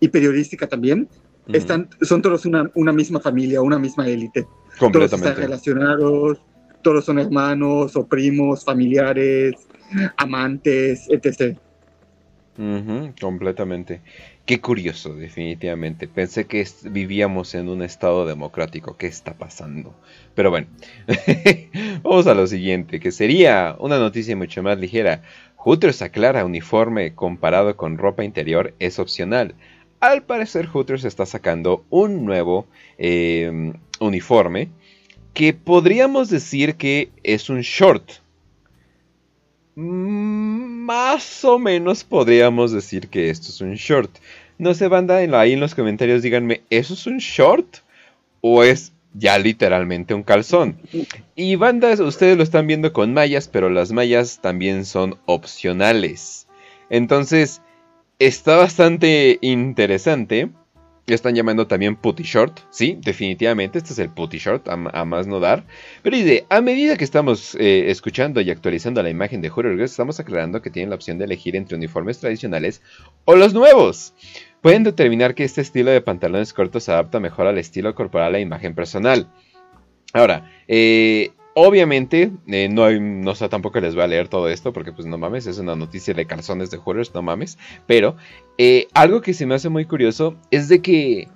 y 0.00 0.08
periodística 0.08 0.66
también, 0.66 1.08
están, 1.50 1.88
son 2.02 2.20
todos 2.20 2.44
una, 2.44 2.70
una 2.74 2.92
misma 2.92 3.20
familia, 3.20 3.62
una 3.62 3.78
misma 3.78 4.06
élite. 4.06 4.42
Todos 4.42 5.04
están 5.04 5.20
completamente. 5.20 5.40
relacionados, 5.40 6.42
todos 6.82 7.04
son 7.06 7.18
hermanos 7.18 7.96
o 7.96 8.06
primos, 8.06 8.62
familiares, 8.64 9.54
amantes, 10.18 11.06
etc. 11.08 11.56
Ujú, 12.58 13.12
completamente. 13.20 14.00
Qué 14.48 14.62
curioso, 14.62 15.14
definitivamente. 15.14 16.08
Pensé 16.08 16.46
que 16.46 16.66
vivíamos 16.84 17.54
en 17.54 17.68
un 17.68 17.82
estado 17.82 18.24
democrático. 18.24 18.96
¿Qué 18.96 19.06
está 19.06 19.34
pasando? 19.34 19.94
Pero 20.34 20.48
bueno, 20.48 20.68
vamos 22.02 22.26
a 22.26 22.32
lo 22.32 22.46
siguiente, 22.46 22.98
que 22.98 23.12
sería 23.12 23.76
una 23.78 23.98
noticia 23.98 24.34
mucho 24.36 24.62
más 24.62 24.78
ligera. 24.78 25.20
Hooters 25.56 26.00
aclara 26.00 26.46
uniforme 26.46 27.14
comparado 27.14 27.76
con 27.76 27.98
ropa 27.98 28.24
interior 28.24 28.72
es 28.78 28.98
opcional. 28.98 29.54
Al 30.00 30.22
parecer 30.22 30.64
Hooters 30.66 31.04
está 31.04 31.26
sacando 31.26 31.84
un 31.90 32.24
nuevo 32.24 32.66
eh, 32.96 33.74
uniforme 34.00 34.70
que 35.34 35.52
podríamos 35.52 36.30
decir 36.30 36.76
que 36.76 37.10
es 37.22 37.50
un 37.50 37.60
short. 37.60 38.12
Mm, 39.74 40.84
Más 40.86 41.44
o 41.44 41.58
menos 41.58 42.02
podríamos 42.02 42.72
decir 42.72 43.08
que 43.08 43.30
esto 43.30 43.48
es 43.50 43.60
un 43.60 43.74
short. 43.74 44.10
No 44.58 44.74
sé, 44.74 44.88
banda, 44.88 45.22
en 45.22 45.34
ahí 45.34 45.52
en 45.52 45.60
los 45.60 45.74
comentarios 45.74 46.22
díganme, 46.22 46.62
¿eso 46.68 46.94
es 46.94 47.06
un 47.06 47.18
short? 47.18 47.78
¿O 48.40 48.64
es 48.64 48.92
ya 49.14 49.38
literalmente 49.38 50.14
un 50.14 50.24
calzón? 50.24 50.78
Y 51.36 51.56
bandas, 51.56 52.00
ustedes 52.00 52.36
lo 52.36 52.42
están 52.42 52.66
viendo 52.66 52.92
con 52.92 53.14
mallas, 53.14 53.48
pero 53.48 53.70
las 53.70 53.92
mallas 53.92 54.40
también 54.40 54.84
son 54.84 55.16
opcionales. 55.26 56.48
Entonces, 56.90 57.62
está 58.18 58.56
bastante 58.56 59.38
interesante. 59.42 60.50
Le 61.06 61.14
están 61.14 61.34
llamando 61.34 61.66
también 61.66 61.96
putty 61.96 62.22
short. 62.22 62.60
Sí, 62.70 62.98
definitivamente, 63.00 63.78
este 63.78 63.94
es 63.94 63.98
el 63.98 64.10
putty 64.10 64.36
short, 64.36 64.68
a, 64.68 64.76
más 64.76 65.26
no 65.26 65.40
dar. 65.40 65.64
Pero 66.02 66.16
dice, 66.16 66.44
a 66.50 66.60
medida 66.60 66.98
que 66.98 67.04
estamos 67.04 67.54
eh, 67.54 67.90
escuchando 67.90 68.42
y 68.42 68.50
actualizando 68.50 69.02
la 69.02 69.08
imagen 69.08 69.40
de 69.40 69.48
Hooters, 69.48 69.90
estamos 69.90 70.20
aclarando 70.20 70.60
que 70.60 70.68
tienen 70.68 70.90
la 70.90 70.96
opción 70.96 71.16
de 71.16 71.24
elegir 71.24 71.56
entre 71.56 71.76
uniformes 71.76 72.18
tradicionales 72.18 72.82
o 73.24 73.36
los 73.36 73.54
nuevos. 73.54 74.12
Pueden 74.62 74.82
determinar 74.82 75.34
que 75.34 75.44
este 75.44 75.60
estilo 75.60 75.90
de 75.90 76.00
pantalones 76.00 76.52
cortos 76.52 76.84
se 76.84 76.92
adapta 76.92 77.20
mejor 77.20 77.46
al 77.46 77.58
estilo 77.58 77.94
corporal 77.94 78.34
e 78.34 78.40
imagen 78.40 78.74
personal. 78.74 79.28
Ahora, 80.12 80.50
eh, 80.66 81.30
obviamente, 81.54 82.32
eh, 82.46 82.68
no, 82.68 82.84
hay, 82.84 82.98
no 82.98 83.34
sé, 83.34 83.48
tampoco 83.48 83.80
les 83.80 83.94
voy 83.94 84.04
a 84.04 84.08
leer 84.08 84.28
todo 84.28 84.48
esto 84.48 84.72
porque 84.72 84.92
pues 84.92 85.06
no 85.06 85.18
mames, 85.18 85.46
es 85.46 85.58
una 85.58 85.76
noticia 85.76 86.14
de 86.14 86.26
calzones 86.26 86.70
de 86.70 86.78
Hooters, 86.78 87.14
no 87.14 87.22
mames. 87.22 87.58
Pero 87.86 88.16
eh, 88.56 88.88
algo 88.94 89.20
que 89.20 89.34
se 89.34 89.46
me 89.46 89.54
hace 89.54 89.68
muy 89.68 89.84
curioso 89.84 90.36
es 90.50 90.68
de 90.68 90.82
que 90.82 91.28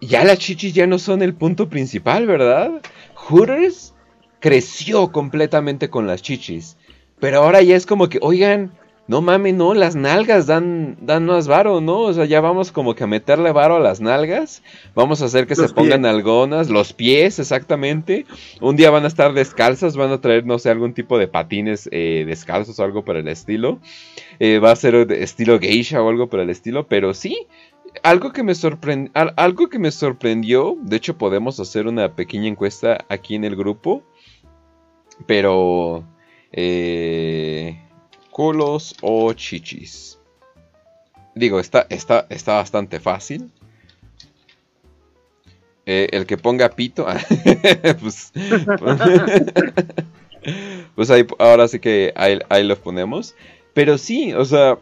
ya 0.00 0.24
las 0.24 0.38
chichis 0.38 0.74
ya 0.74 0.86
no 0.86 0.98
son 0.98 1.22
el 1.22 1.34
punto 1.34 1.68
principal, 1.68 2.26
¿verdad? 2.26 2.80
Hooters 3.14 3.94
creció 4.40 5.10
completamente 5.10 5.90
con 5.90 6.06
las 6.06 6.22
chichis. 6.22 6.76
Pero 7.18 7.38
ahora 7.38 7.62
ya 7.62 7.74
es 7.74 7.86
como 7.86 8.08
que, 8.08 8.18
oigan, 8.20 8.72
no 9.06 9.20
mames, 9.20 9.52
no, 9.54 9.74
las 9.74 9.96
nalgas 9.96 10.46
dan, 10.46 10.96
dan 11.00 11.26
más 11.26 11.46
varo, 11.46 11.80
¿no? 11.82 12.00
O 12.00 12.12
sea, 12.14 12.24
ya 12.24 12.40
vamos 12.40 12.72
como 12.72 12.94
que 12.94 13.04
a 13.04 13.06
meterle 13.06 13.52
varo 13.52 13.76
a 13.76 13.80
las 13.80 14.00
nalgas. 14.00 14.62
Vamos 14.94 15.20
a 15.20 15.26
hacer 15.26 15.46
que 15.46 15.54
Los 15.54 15.68
se 15.70 15.74
pongan 15.74 16.02
pies. 16.02 16.10
algonas, 16.14 16.70
los 16.70 16.92
pies, 16.94 17.38
exactamente. 17.38 18.24
Un 18.62 18.76
día 18.76 18.90
van 18.90 19.04
a 19.04 19.08
estar 19.08 19.34
descalzas, 19.34 19.96
van 19.96 20.10
a 20.10 20.20
traer, 20.22 20.46
no 20.46 20.58
sé, 20.58 20.70
algún 20.70 20.94
tipo 20.94 21.18
de 21.18 21.28
patines 21.28 21.86
eh, 21.92 22.24
descalzos 22.26 22.78
o 22.78 22.84
algo 22.84 23.04
por 23.04 23.16
el 23.16 23.28
estilo. 23.28 23.78
Eh, 24.38 24.58
va 24.58 24.70
a 24.70 24.76
ser 24.76 25.06
de 25.06 25.22
estilo 25.22 25.58
geisha 25.60 26.02
o 26.02 26.08
algo 26.08 26.28
por 26.28 26.40
el 26.40 26.48
estilo, 26.48 26.86
pero 26.86 27.12
sí. 27.12 27.46
Algo 28.02 28.32
que, 28.32 28.42
me 28.42 28.54
sorprend- 28.54 29.10
al- 29.14 29.34
algo 29.36 29.68
que 29.68 29.78
me 29.78 29.90
sorprendió, 29.92 30.76
de 30.80 30.96
hecho 30.96 31.16
podemos 31.18 31.60
hacer 31.60 31.86
una 31.86 32.16
pequeña 32.16 32.48
encuesta 32.48 33.04
aquí 33.08 33.34
en 33.34 33.44
el 33.44 33.54
grupo, 33.54 34.02
pero... 35.26 36.04
Eh, 36.52 37.80
culos 38.34 38.96
o 39.00 39.32
chichis. 39.32 40.18
Digo, 41.36 41.60
está, 41.60 41.86
está, 41.88 42.26
está 42.30 42.54
bastante 42.54 42.98
fácil. 42.98 43.48
Eh, 45.86 46.08
el 46.10 46.26
que 46.26 46.36
ponga 46.36 46.70
pito, 46.70 47.06
pues, 48.00 48.32
pues 50.96 51.10
ahí, 51.10 51.24
ahora 51.38 51.68
sí 51.68 51.78
que 51.78 52.12
ahí, 52.16 52.40
ahí 52.48 52.64
lo 52.64 52.76
ponemos. 52.76 53.36
Pero 53.72 53.98
sí, 53.98 54.34
o 54.34 54.44
sea, 54.44 54.80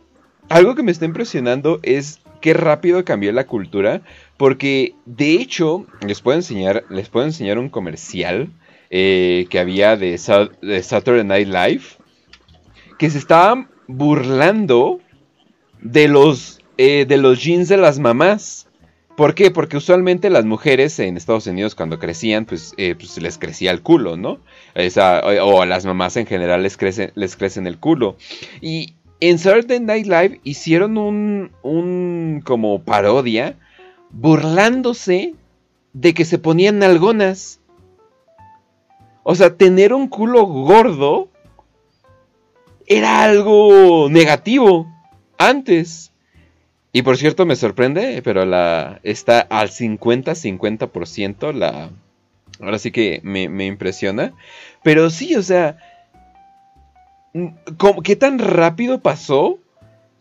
algo 0.49 0.75
que 0.75 0.83
me 0.83 0.93
está 0.93 1.05
impresionando 1.05 1.79
es 1.83 2.21
qué 2.41 2.55
rápido 2.55 3.05
cambió 3.05 3.33
la 3.33 3.47
cultura. 3.47 4.01
Porque 4.39 4.95
de 5.05 5.35
hecho, 5.35 5.87
les 6.07 6.23
puedo 6.23 6.39
enseñar, 6.39 6.85
les 6.89 7.11
puedo 7.11 7.27
enseñar 7.27 7.59
un 7.59 7.69
comercial 7.69 8.49
eh, 8.89 9.47
que 9.51 9.59
había 9.59 9.99
de 9.99 10.17
Saturday 10.17 11.25
Night 11.25 11.49
Live. 11.49 12.02
Que 13.03 13.11
se 13.11 13.19
estaban 13.19 13.67
burlando 13.89 15.01
de 15.81 16.07
los, 16.07 16.61
eh, 16.79 17.05
de 17.05 17.17
los 17.17 17.43
jeans 17.43 17.69
de 17.69 17.77
las 17.77 17.99
mamás. 17.99 18.69
¿Por 19.17 19.35
qué? 19.35 19.51
Porque 19.51 19.77
usualmente 19.77 20.31
las 20.31 20.45
mujeres 20.45 21.01
en 21.01 21.17
Estados 21.17 21.49
Unidos 21.49 21.75
cuando 21.75 21.99
crecían, 21.99 22.45
pues, 22.45 22.75
eh, 22.77 22.95
pues 22.95 23.21
les 23.21 23.39
crecía 23.39 23.73
el 23.73 23.83
culo, 23.83 24.17
¿no? 24.17 24.39
O, 25.43 25.63
a 25.63 25.67
las 25.67 25.85
mamás 25.85 26.17
en 26.17 26.27
general 26.27 26.63
les 26.63 26.77
crece, 26.77 27.11
les 27.17 27.35
crecen 27.35 27.67
el 27.67 27.81
culo. 27.81 28.17
Y 28.61 28.95
en 29.19 29.41
Saturday 29.41 29.81
Night 29.81 30.07
Live 30.07 30.41
hicieron 30.45 30.97
un, 30.97 31.51
un 31.63 32.41
como 32.45 32.85
parodia 32.85 33.59
burlándose 34.11 35.35
de 35.93 36.15
que 36.15 36.25
se 36.25 36.39
ponían 36.39 36.79
nalgonas. 36.79 37.59
O 39.25 39.35
sea, 39.35 39.57
tener 39.57 39.93
un 39.93 40.07
culo 40.07 40.47
gordo 40.47 41.32
era 42.87 43.23
algo 43.23 44.09
negativo 44.11 44.87
antes. 45.39 46.13
Y 46.93 47.03
por 47.03 47.17
cierto, 47.17 47.47
me 47.47 47.57
sorprende, 47.57 48.21
pero 48.23 48.45
la 48.45 49.01
está 49.03 49.41
al 49.41 49.71
50-50% 49.71 51.53
la... 51.55 51.91
Ahora 52.61 52.79
sí 52.79 52.91
que 52.93 53.21
me, 53.25 53.49
me 53.49 53.67
impresiona. 53.67 54.35
Pero 54.83 55.09
sí, 55.11 55.35
o 55.35 55.43
sea... 55.43 55.79
mm, 57.35 57.47
¿cómo- 57.79 58.03
¿Qué 58.03 58.15
tan 58.17 58.39
rápido 58.39 59.01
pasó 59.01 59.59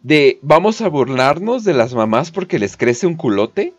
de 0.02 0.40
vamos 0.42 0.82
a 0.82 0.88
burlarnos 0.88 1.64
de 1.64 1.74
las 1.74 1.94
mamás 1.94 2.32
porque 2.32 2.58
les 2.58 2.78
crece 2.78 3.06
un 3.06 3.16
culote? 3.16 3.74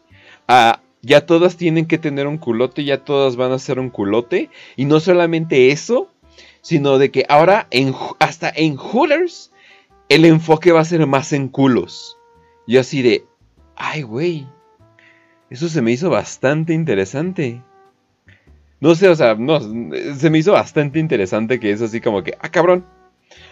A 0.46 0.80
ya 1.04 1.26
todas 1.26 1.56
tienen 1.56 1.86
que 1.86 1.98
tener 1.98 2.28
un 2.28 2.38
culote, 2.38 2.84
ya 2.84 2.98
todas 3.02 3.34
van 3.36 3.50
a 3.52 3.58
ser 3.58 3.80
un 3.80 3.90
culote. 3.90 4.50
Y 4.76 4.84
no 4.84 5.00
solamente 5.00 5.72
eso, 5.72 6.12
sino 6.62 6.96
de 6.98 7.11
que 7.11 7.27
ahora 7.29 7.66
en, 7.70 7.94
hasta 8.18 8.51
en 8.55 8.77
Hooters 8.77 9.53
el 10.09 10.25
enfoque 10.25 10.72
va 10.72 10.81
a 10.81 10.85
ser 10.85 11.07
más 11.07 11.33
en 11.33 11.48
culos. 11.48 12.16
Yo 12.66 12.81
así 12.81 13.03
de, 13.03 13.27
ay 13.77 14.03
güey, 14.03 14.46
eso 15.51 15.68
se 15.68 15.83
me 15.83 15.92
hizo 15.92 16.09
bastante 16.09 16.72
interesante. 16.72 17.62
No 18.81 18.94
sé, 18.94 19.09
o 19.09 19.14
sea, 19.14 19.35
no, 19.35 19.61
se 19.61 20.31
me 20.31 20.38
hizo 20.38 20.53
bastante 20.53 20.98
interesante 20.98 21.61
que 21.61 21.70
es 21.70 21.83
así 21.83 22.01
como 22.01 22.22
que, 22.22 22.37
ah 22.40 22.48
cabrón, 22.48 22.85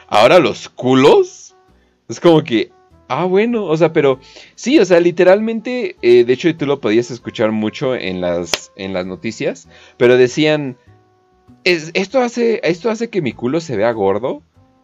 ahora 0.08 0.38
los 0.38 0.68
culos. 0.68 1.54
Es 2.08 2.18
como 2.18 2.42
que, 2.42 2.72
ah 3.08 3.24
bueno, 3.24 3.64
o 3.64 3.76
sea, 3.76 3.92
pero 3.92 4.18
sí, 4.54 4.78
o 4.78 4.84
sea, 4.84 4.98
literalmente, 5.00 5.96
eh, 6.02 6.24
de 6.24 6.32
hecho 6.32 6.54
tú 6.56 6.66
lo 6.66 6.80
podías 6.80 7.10
escuchar 7.10 7.52
mucho 7.52 7.94
en 7.94 8.20
las, 8.20 8.72
en 8.76 8.92
las 8.92 9.06
noticias, 9.06 9.68
pero 9.96 10.16
decían, 10.16 10.76
es- 11.64 11.90
esto, 11.94 12.20
hace, 12.20 12.60
esto 12.64 12.90
hace 12.90 13.08
que 13.10 13.22
mi 13.22 13.32
culo 13.32 13.60
se 13.60 13.76
vea 13.76 13.92
gordo. 13.92 14.42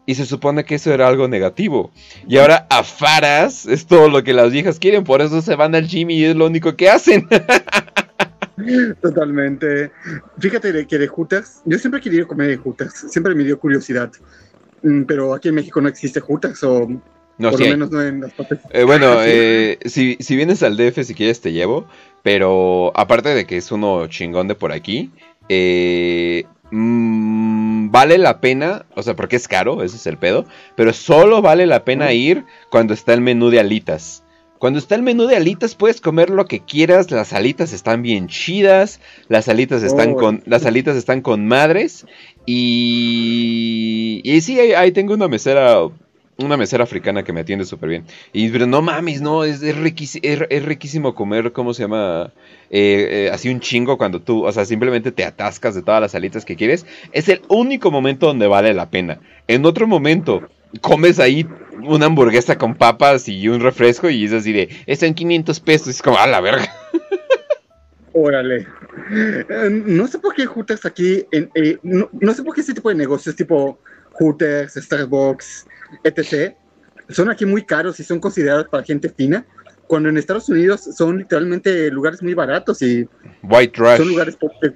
Y 0.09 0.15
se 0.15 0.25
supone 0.25 0.65
que 0.65 0.77
eso 0.77 0.95
era 0.95 1.09
algo 1.09 1.27
negativo. 1.27 1.91
Y 2.29 2.37
ahora 2.37 2.69
a 2.71 2.85
faras 2.85 3.67
es 3.67 3.87
todo 3.87 4.09
lo 4.09 4.23
que 4.23 4.35
las 4.35 4.53
viejas 4.53 4.79
quieren. 4.79 5.03
Por 5.03 5.21
eso 5.21 5.43
se 5.43 5.57
van 5.57 5.75
al 5.75 5.89
gym 5.89 6.11
y 6.11 6.23
es 6.23 6.37
lo 6.37 6.47
único 6.47 6.77
que 6.77 6.89
hacen. 6.89 7.27
Totalmente. 9.03 9.91
Fíjate 10.39 10.87
que 10.87 10.99
de 10.99 11.09
Jutas, 11.09 11.63
yo 11.65 11.79
siempre 11.79 12.01
he 12.01 12.03
querido 12.03 12.27
comer 12.27 12.49
de 12.49 12.57
Jutas, 12.57 13.07
siempre 13.11 13.35
me 13.35 13.45
dio 13.45 13.59
curiosidad. 13.59 14.11
Mm, 14.83 15.03
Pero 15.05 15.35
aquí 15.35 15.49
en 15.49 15.57
México 15.57 15.81
no 15.81 15.89
existe 15.89 16.21
Jutas, 16.21 16.63
o 16.63 16.87
No, 17.39 17.51
por 17.51 17.59
sí 17.59 17.65
lo 17.65 17.71
menos 17.71 17.91
no 17.91 18.03
en 18.03 18.21
las 18.21 18.33
partes. 18.33 18.61
Eh, 18.71 18.85
bueno, 18.85 19.17
eh, 19.25 19.79
si, 19.87 20.17
si 20.21 20.37
vienes 20.37 20.63
al 20.63 20.77
DF, 20.77 21.03
si 21.05 21.15
quieres 21.15 21.41
te 21.41 21.53
llevo. 21.53 21.87
Pero 22.23 22.93
aparte 22.97 23.31
de 23.35 23.45
que 23.47 23.57
es 23.57 23.71
uno 23.71 24.07
chingón 24.09 24.49
de 24.49 24.55
por 24.55 24.73
aquí, 24.73 25.11
eh, 25.49 26.45
mm, 26.71 27.91
vale 27.91 28.19
la 28.19 28.41
pena, 28.41 28.87
o 28.95 29.03
sea, 29.03 29.15
porque 29.17 29.37
es 29.37 29.49
caro, 29.49 29.83
ese 29.83 29.97
es 29.97 30.07
el 30.07 30.19
pedo. 30.19 30.45
Pero 30.77 30.93
solo 30.93 31.43
vale 31.43 31.67
la 31.67 31.85
pena 31.85 32.13
ir 32.13 32.45
cuando 32.71 32.95
está 32.95 33.15
el 33.15 33.21
menú 33.21 33.51
de 33.51 33.61
alitas. 33.61 34.23
Cuando 34.59 34.79
está 34.79 34.95
el 34.95 35.03
menú 35.03 35.27
de 35.27 35.37
alitas 35.37 35.75
puedes 35.75 36.01
comer 36.01 36.31
lo 36.31 36.47
que 36.47 36.61
quieras, 36.61 37.11
las 37.11 37.35
alitas 37.35 37.75
están 37.75 38.01
bien 38.01 38.27
chidas, 38.27 39.01
las 39.29 39.49
alitas 39.51 39.83
están 39.83 40.13
Oh. 40.13 40.17
con 40.17 40.43
las 40.47 40.65
alitas 40.65 40.97
están 40.97 41.21
con 41.21 41.47
madres 41.47 42.07
y 42.47 44.23
y 44.25 44.41
sí 44.41 44.59
ahí, 44.59 44.73
ahí 44.73 44.93
tengo 44.93 45.13
una 45.15 45.29
mesera 45.29 45.77
una 46.39 46.57
mesera 46.57 46.85
africana 46.85 47.23
que 47.23 47.33
me 47.33 47.41
atiende 47.41 47.65
súper 47.65 47.89
bien. 47.89 48.05
Y 48.33 48.51
pero 48.51 48.67
no 48.67 48.83
mames, 48.83 49.21
no, 49.21 49.45
es, 49.45 49.63
es, 49.63 49.77
riquísimo, 49.77 50.23
es, 50.25 50.41
es 50.51 50.65
riquísimo 50.65 51.15
comer, 51.15 51.53
¿cómo 51.53 51.73
se 51.75 51.83
llama? 51.83 52.33
Eh, 52.71 53.27
eh, 53.27 53.31
así 53.33 53.49
un 53.49 53.61
chingo 53.61 53.97
cuando 53.97 54.21
tú, 54.21 54.45
o 54.45 54.53
sea, 54.53 54.65
simplemente 54.65 55.13
te 55.13 55.25
atascas 55.25 55.75
de 55.75 55.83
todas 55.83 56.01
las 56.01 56.15
alitas 56.15 56.45
que 56.45 56.57
quieres. 56.57 56.87
Es 57.13 57.29
el 57.29 57.43
único 57.49 57.91
momento 57.91 58.27
donde 58.27 58.47
vale 58.47 58.75
la 58.75 58.91
pena. 58.91 59.21
En 59.49 59.65
otro 59.65 59.87
momento, 59.87 60.43
comes 60.81 61.19
ahí 61.19 61.47
una 61.85 62.07
hamburguesa 62.07 62.59
con 62.59 62.75
papas 62.75 63.29
y 63.29 63.49
un 63.49 63.61
refresco 63.61 64.11
y 64.11 64.25
es 64.25 64.33
así 64.33 64.53
de, 64.53 64.69
están 64.87 65.15
500 65.15 65.61
pesos. 65.61 65.89
Es 65.89 66.03
como, 66.03 66.19
a 66.19 66.27
la 66.27 66.41
verga. 66.41 66.69
Órale. 68.13 68.67
Eh, 69.11 69.45
No 69.87 70.07
sé 70.07 70.19
por 70.19 70.35
qué 70.35 70.47
Hooters 70.47 70.87
aquí, 70.87 71.25
en, 71.31 71.51
eh, 71.55 71.79
no, 71.83 72.09
no 72.13 72.35
sé 72.35 72.43
por 72.43 72.55
qué 72.55 72.63
este 72.63 72.75
tipo 72.75 72.89
de 72.89 72.95
negocios 72.95 73.37
tipo 73.37 73.79
Hooters, 74.13 74.75
Starbucks, 74.75 75.67
etc., 76.05 76.55
son 77.09 77.31
aquí 77.31 77.47
muy 77.47 77.65
caros 77.65 78.01
y 78.01 78.05
son 78.05 78.19
considerados 78.19 78.69
para 78.69 78.83
gente 78.83 79.09
fina, 79.09 79.47
cuando 79.87 80.09
en 80.09 80.17
Estados 80.17 80.49
Unidos 80.49 80.89
son 80.97 81.19
literalmente 81.19 81.91
lugares 81.91 82.23
muy 82.23 82.35
baratos 82.35 82.83
y 82.83 83.09
White 83.43 83.73
trash. 83.73 83.99
son 83.99 84.09
lugares 84.09 84.37
pobres. 84.37 84.73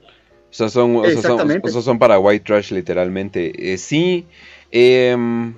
O 0.50 0.52
sea, 0.52 0.68
son, 0.68 0.96
o 0.96 1.04
sea, 1.04 1.22
son, 1.22 1.60
o 1.62 1.68
sea, 1.68 1.82
son 1.82 1.98
para 1.98 2.18
white 2.18 2.44
trash, 2.44 2.72
literalmente. 2.72 3.72
Eh, 3.72 3.78
sí. 3.78 4.26
em, 4.72 5.54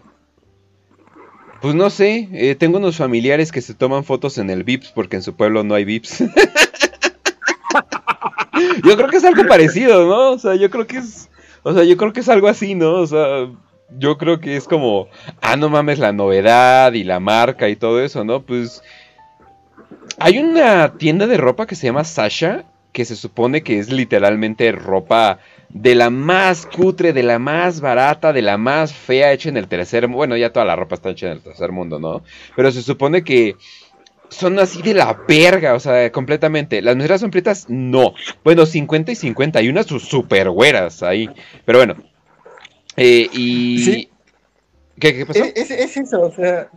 pues 1.62 1.74
no 1.74 1.88
sé. 1.88 2.28
eh, 2.32 2.54
tengo 2.56 2.76
unos 2.76 2.96
familiares 2.96 3.52
que 3.52 3.62
se 3.62 3.72
toman 3.72 4.04
fotos 4.04 4.36
en 4.36 4.50
el 4.50 4.64
Vips 4.64 4.92
porque 4.94 5.16
en 5.16 5.22
su 5.22 5.34
pueblo 5.34 5.64
no 5.64 5.74
hay 5.74 5.86
Vips. 5.86 6.18
yo 8.84 8.96
creo 8.96 9.08
que 9.08 9.16
es 9.16 9.24
algo 9.24 9.46
parecido, 9.46 10.06
¿no? 10.06 10.32
O 10.32 10.38
sea, 10.38 10.56
yo 10.56 10.70
creo 10.70 10.86
que 10.86 10.98
es. 10.98 11.30
O 11.62 11.72
sea, 11.72 11.84
yo 11.84 11.96
creo 11.96 12.12
que 12.12 12.20
es 12.20 12.28
algo 12.28 12.48
así, 12.48 12.74
¿no? 12.74 12.96
O 12.96 13.06
sea, 13.06 13.48
yo 13.98 14.18
creo 14.18 14.40
que 14.40 14.56
es 14.56 14.64
como. 14.64 15.08
Ah, 15.40 15.56
no 15.56 15.68
mames, 15.68 15.98
la 15.98 16.12
novedad 16.12 16.92
y 16.92 17.04
la 17.04 17.20
marca 17.20 17.68
y 17.68 17.76
todo 17.76 18.02
eso, 18.02 18.24
¿no? 18.24 18.42
Pues. 18.42 18.82
Hay 20.18 20.38
una 20.38 20.94
tienda 20.98 21.26
de 21.26 21.36
ropa 21.36 21.66
que 21.66 21.74
se 21.74 21.86
llama 21.86 22.04
Sasha, 22.04 22.64
que 22.92 23.04
se 23.04 23.16
supone 23.16 23.62
que 23.62 23.78
es 23.78 23.90
literalmente 23.90 24.70
ropa 24.72 25.38
de 25.68 25.94
la 25.94 26.10
más 26.10 26.66
cutre, 26.66 27.12
de 27.12 27.22
la 27.22 27.38
más 27.38 27.80
barata, 27.80 28.32
de 28.32 28.42
la 28.42 28.58
más 28.58 28.92
fea 28.92 29.32
hecha 29.32 29.48
en 29.48 29.56
el 29.56 29.68
tercer 29.68 30.02
mundo. 30.02 30.18
Bueno, 30.18 30.36
ya 30.36 30.52
toda 30.52 30.66
la 30.66 30.76
ropa 30.76 30.96
está 30.96 31.10
hecha 31.10 31.26
en 31.26 31.32
el 31.32 31.40
tercer 31.40 31.72
mundo, 31.72 31.98
¿no? 31.98 32.22
Pero 32.54 32.70
se 32.70 32.82
supone 32.82 33.24
que 33.24 33.56
son 34.28 34.58
así 34.58 34.82
de 34.82 34.94
la 34.94 35.18
verga, 35.26 35.74
o 35.74 35.80
sea, 35.80 36.10
completamente. 36.12 36.82
Las 36.82 36.96
mujeres 36.96 37.20
son 37.20 37.30
prietas, 37.30 37.66
no. 37.68 38.14
Bueno, 38.44 38.66
50 38.66 39.12
y 39.12 39.14
50, 39.14 39.58
hay 39.58 39.68
unas 39.68 39.86
super 39.86 40.50
güeras 40.50 41.02
ahí. 41.02 41.30
Pero 41.64 41.78
bueno. 41.78 42.11
Eh, 42.96 43.28
y... 43.32 43.82
Sí. 43.84 44.08
¿Qué, 45.00 45.14
qué 45.14 45.26
pasó? 45.26 45.42
Es, 45.44 45.52
es- 45.56 45.70
es 45.70 45.96
eso, 45.96 46.20
o 46.20 46.30
sea, 46.32 46.70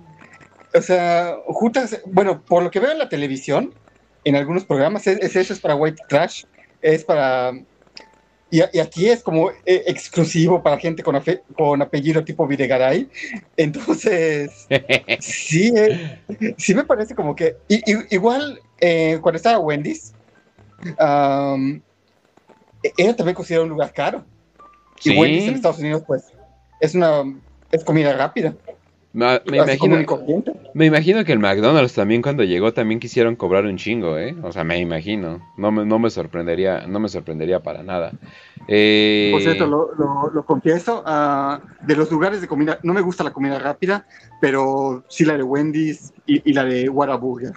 o 0.73 0.81
sea, 0.81 1.35
Hooters, 1.47 2.01
bueno, 2.05 2.43
por 2.43 2.63
lo 2.63 2.71
que 2.71 2.79
veo 2.79 2.91
en 2.91 2.99
la 2.99 3.09
televisión, 3.09 3.73
en 4.23 4.35
algunos 4.35 4.65
programas, 4.65 5.05
es, 5.07 5.19
es 5.21 5.35
eso, 5.35 5.53
es 5.53 5.59
para 5.59 5.75
white 5.75 6.01
trash, 6.09 6.45
es 6.81 7.03
para... 7.03 7.51
Y, 8.51 8.59
y 8.73 8.79
aquí 8.79 9.09
es 9.09 9.21
como 9.23 9.49
eh, 9.49 9.83
exclusivo 9.87 10.61
para 10.63 10.77
gente 10.77 11.03
con, 11.03 11.15
afe- 11.15 11.41
con 11.57 11.81
apellido 11.81 12.23
tipo 12.23 12.47
Videgaray. 12.47 13.09
Entonces, 13.57 14.67
sí, 15.19 15.73
eh, 15.75 16.21
sí 16.57 16.73
me 16.75 16.83
parece 16.85 17.15
como 17.15 17.35
que. 17.35 17.57
y- 17.67 17.91
y- 17.91 18.05
igual, 18.15 18.59
eh, 18.79 19.19
cuando 19.21 19.37
estaba 19.37 19.57
Wendy's, 19.59 20.13
e- 22.83 22.93
era 22.97 23.15
también 23.15 23.35
considerado 23.35 23.63
un 23.65 23.71
lugar 23.71 23.91
caro. 23.93 24.25
Y 25.03 25.09
Sí. 25.09 25.17
Wendy's 25.17 25.47
en 25.47 25.55
Estados 25.55 25.79
Unidos, 25.79 26.03
pues, 26.05 26.23
es 26.79 26.95
una. 26.95 27.23
Es 27.71 27.83
comida 27.83 28.13
rápida. 28.15 28.55
Ma- 29.13 29.41
me, 29.45 29.57
y 29.57 29.61
imagino, 29.61 29.97
me 30.73 30.85
imagino 30.87 31.23
que 31.23 31.31
el 31.31 31.39
McDonald's 31.39 31.93
también 31.93 32.21
cuando 32.21 32.43
llegó 32.43 32.73
también 32.73 32.99
quisieron 32.99 33.37
cobrar 33.37 33.65
un 33.65 33.77
chingo, 33.77 34.17
¿eh? 34.17 34.35
O 34.43 34.51
sea, 34.51 34.65
me 34.65 34.77
imagino. 34.77 35.39
No 35.57 35.71
me, 35.71 35.85
no 35.85 35.99
me 35.99 36.09
sorprendería, 36.09 36.85
no 36.85 36.99
me 36.99 37.07
sorprendería 37.07 37.61
para 37.61 37.81
nada. 37.81 38.11
Eh, 38.67 39.29
Por 39.31 39.41
cierto, 39.41 39.67
lo, 39.67 39.93
lo- 39.95 40.31
lo 40.33 40.45
confieso, 40.45 41.01
ah, 41.05 41.61
de 41.87 41.95
los 41.95 42.11
lugares 42.11 42.41
de 42.41 42.47
comida, 42.47 42.77
no 42.83 42.93
me 42.93 42.99
gusta 43.01 43.23
la 43.23 43.31
comida 43.31 43.57
rápida, 43.57 44.05
pero 44.41 45.05
sí 45.07 45.23
la 45.23 45.37
de 45.37 45.43
Wendy's 45.43 46.11
y, 46.25 46.49
y 46.49 46.53
la 46.53 46.65
de 46.65 46.89
Whataburger. 46.89 47.53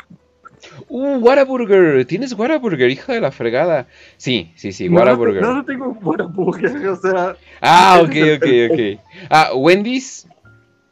Uh, 0.88 1.16
Whataburger. 1.18 2.04
¿Tienes 2.06 2.32
Whataburger, 2.32 2.90
hija 2.90 3.12
de 3.12 3.20
la 3.20 3.30
fregada? 3.32 3.86
Sí, 4.16 4.52
sí, 4.56 4.72
sí, 4.72 4.88
Whataburger. 4.88 5.42
no, 5.42 5.54
no 5.54 5.64
tengo 5.64 5.88
Whataburger, 6.02 6.86
o 6.88 6.96
sea, 6.96 7.36
Ah, 7.60 8.00
ok, 8.02 8.14
ok, 8.36 8.46
ok. 8.72 9.00
Ah, 9.30 9.50
Wendy's 9.54 10.26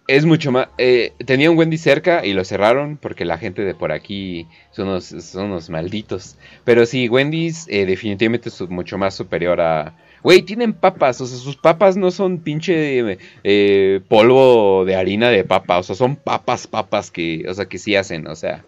es 0.08 0.24
mucho 0.24 0.52
más. 0.52 0.68
eh, 0.78 1.12
tenía 1.24 1.50
un 1.50 1.58
Wendy's 1.58 1.80
cerca 1.82 2.24
y 2.24 2.32
lo 2.32 2.44
cerraron 2.44 2.96
porque 2.96 3.24
la 3.24 3.38
gente 3.38 3.62
de 3.62 3.74
por 3.74 3.90
aquí 3.90 4.46
son 4.70 4.86
unos, 4.88 5.06
son 5.06 5.46
unos 5.46 5.68
malditos. 5.68 6.36
Pero 6.64 6.86
sí, 6.86 7.08
Wendy's 7.08 7.66
eh, 7.68 7.86
definitivamente 7.86 8.48
es 8.48 8.60
mucho 8.68 8.98
más 8.98 9.14
superior 9.14 9.60
a. 9.60 9.96
Güey, 10.22 10.42
tienen 10.42 10.72
papas, 10.72 11.20
o 11.20 11.26
sea, 11.26 11.38
sus 11.38 11.56
papas 11.56 11.96
no 11.96 12.10
son 12.10 12.38
pinche 12.38 13.18
eh, 13.44 14.00
polvo 14.08 14.84
de 14.84 14.96
harina 14.96 15.28
de 15.28 15.44
papa, 15.44 15.78
o 15.78 15.84
sea, 15.84 15.94
son 15.94 16.16
papas, 16.16 16.66
papas 16.66 17.12
que, 17.12 17.44
o 17.48 17.54
sea, 17.54 17.66
que 17.66 17.78
sí 17.78 17.94
hacen, 17.94 18.26
o 18.26 18.34
sea, 18.34 18.64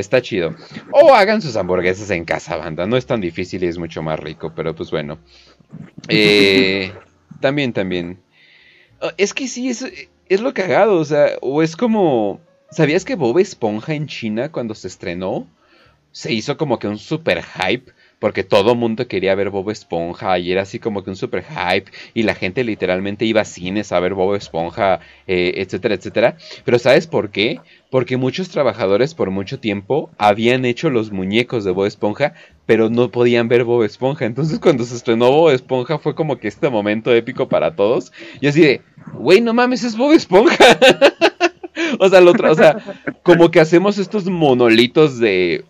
está 0.00 0.22
chido. 0.22 0.54
O 0.92 1.14
hagan 1.14 1.42
sus 1.42 1.56
hamburguesas 1.56 2.10
en 2.10 2.24
casa, 2.24 2.56
banda, 2.56 2.86
no 2.86 2.96
es 2.96 3.06
tan 3.06 3.20
difícil 3.20 3.62
y 3.64 3.66
es 3.66 3.78
mucho 3.78 4.02
más 4.02 4.18
rico, 4.18 4.52
pero 4.54 4.74
pues 4.74 4.90
bueno. 4.90 5.18
Eh, 6.08 6.92
también, 7.40 7.72
también. 7.72 8.18
Ah, 9.00 9.12
Es 9.16 9.34
que 9.34 9.48
sí, 9.48 9.68
es, 9.68 9.84
es 10.28 10.40
lo 10.40 10.54
cagado, 10.54 10.96
o 10.96 11.04
sea, 11.04 11.30
o 11.40 11.62
es 11.62 11.76
como... 11.76 12.40
¿Sabías 12.70 13.04
que 13.06 13.14
Bob 13.14 13.38
Esponja 13.38 13.94
en 13.94 14.06
China 14.06 14.52
cuando 14.52 14.74
se 14.74 14.88
estrenó? 14.88 15.46
Se 16.12 16.32
hizo 16.32 16.56
como 16.58 16.78
que 16.78 16.86
un 16.86 16.98
super 16.98 17.42
hype, 17.42 17.92
porque 18.18 18.44
todo 18.44 18.74
mundo 18.74 19.06
quería 19.06 19.34
ver 19.34 19.50
Bob 19.50 19.70
Esponja 19.70 20.38
y 20.38 20.52
era 20.52 20.62
así 20.62 20.78
como 20.78 21.04
que 21.04 21.10
un 21.10 21.16
super 21.16 21.44
hype 21.44 21.90
y 22.14 22.22
la 22.24 22.34
gente 22.34 22.64
literalmente 22.64 23.24
iba 23.24 23.42
a 23.42 23.44
cines 23.44 23.92
a 23.92 24.00
ver 24.00 24.14
Bob 24.14 24.34
Esponja, 24.34 25.00
eh, 25.26 25.54
etcétera, 25.56 25.94
etcétera. 25.94 26.36
Pero 26.64 26.78
¿sabes 26.78 27.06
por 27.06 27.30
qué? 27.30 27.60
Porque 27.90 28.16
muchos 28.16 28.48
trabajadores 28.48 29.14
por 29.14 29.30
mucho 29.30 29.60
tiempo 29.60 30.10
habían 30.18 30.64
hecho 30.64 30.90
los 30.90 31.12
muñecos 31.12 31.64
de 31.64 31.70
Bob 31.70 31.86
Esponja, 31.86 32.34
pero 32.66 32.90
no 32.90 33.10
podían 33.10 33.48
ver 33.48 33.64
Bob 33.64 33.84
Esponja. 33.84 34.26
Entonces 34.26 34.58
cuando 34.58 34.84
se 34.84 34.96
estrenó 34.96 35.30
Bob 35.30 35.50
Esponja 35.50 35.98
fue 35.98 36.14
como 36.14 36.38
que 36.38 36.48
este 36.48 36.68
momento 36.68 37.14
épico 37.14 37.48
para 37.48 37.76
todos. 37.76 38.12
Y 38.40 38.48
así 38.48 38.60
de, 38.60 38.82
güey, 39.14 39.40
no 39.40 39.54
mames, 39.54 39.84
es 39.84 39.96
Bob 39.96 40.12
Esponja. 40.12 40.56
o 41.98 42.08
sea, 42.08 42.20
lo 42.20 42.32
o 42.32 42.54
sea, 42.54 42.78
como 43.22 43.50
que 43.50 43.60
hacemos 43.60 43.98
estos 43.98 44.26
monolitos 44.26 45.18
de 45.18 45.64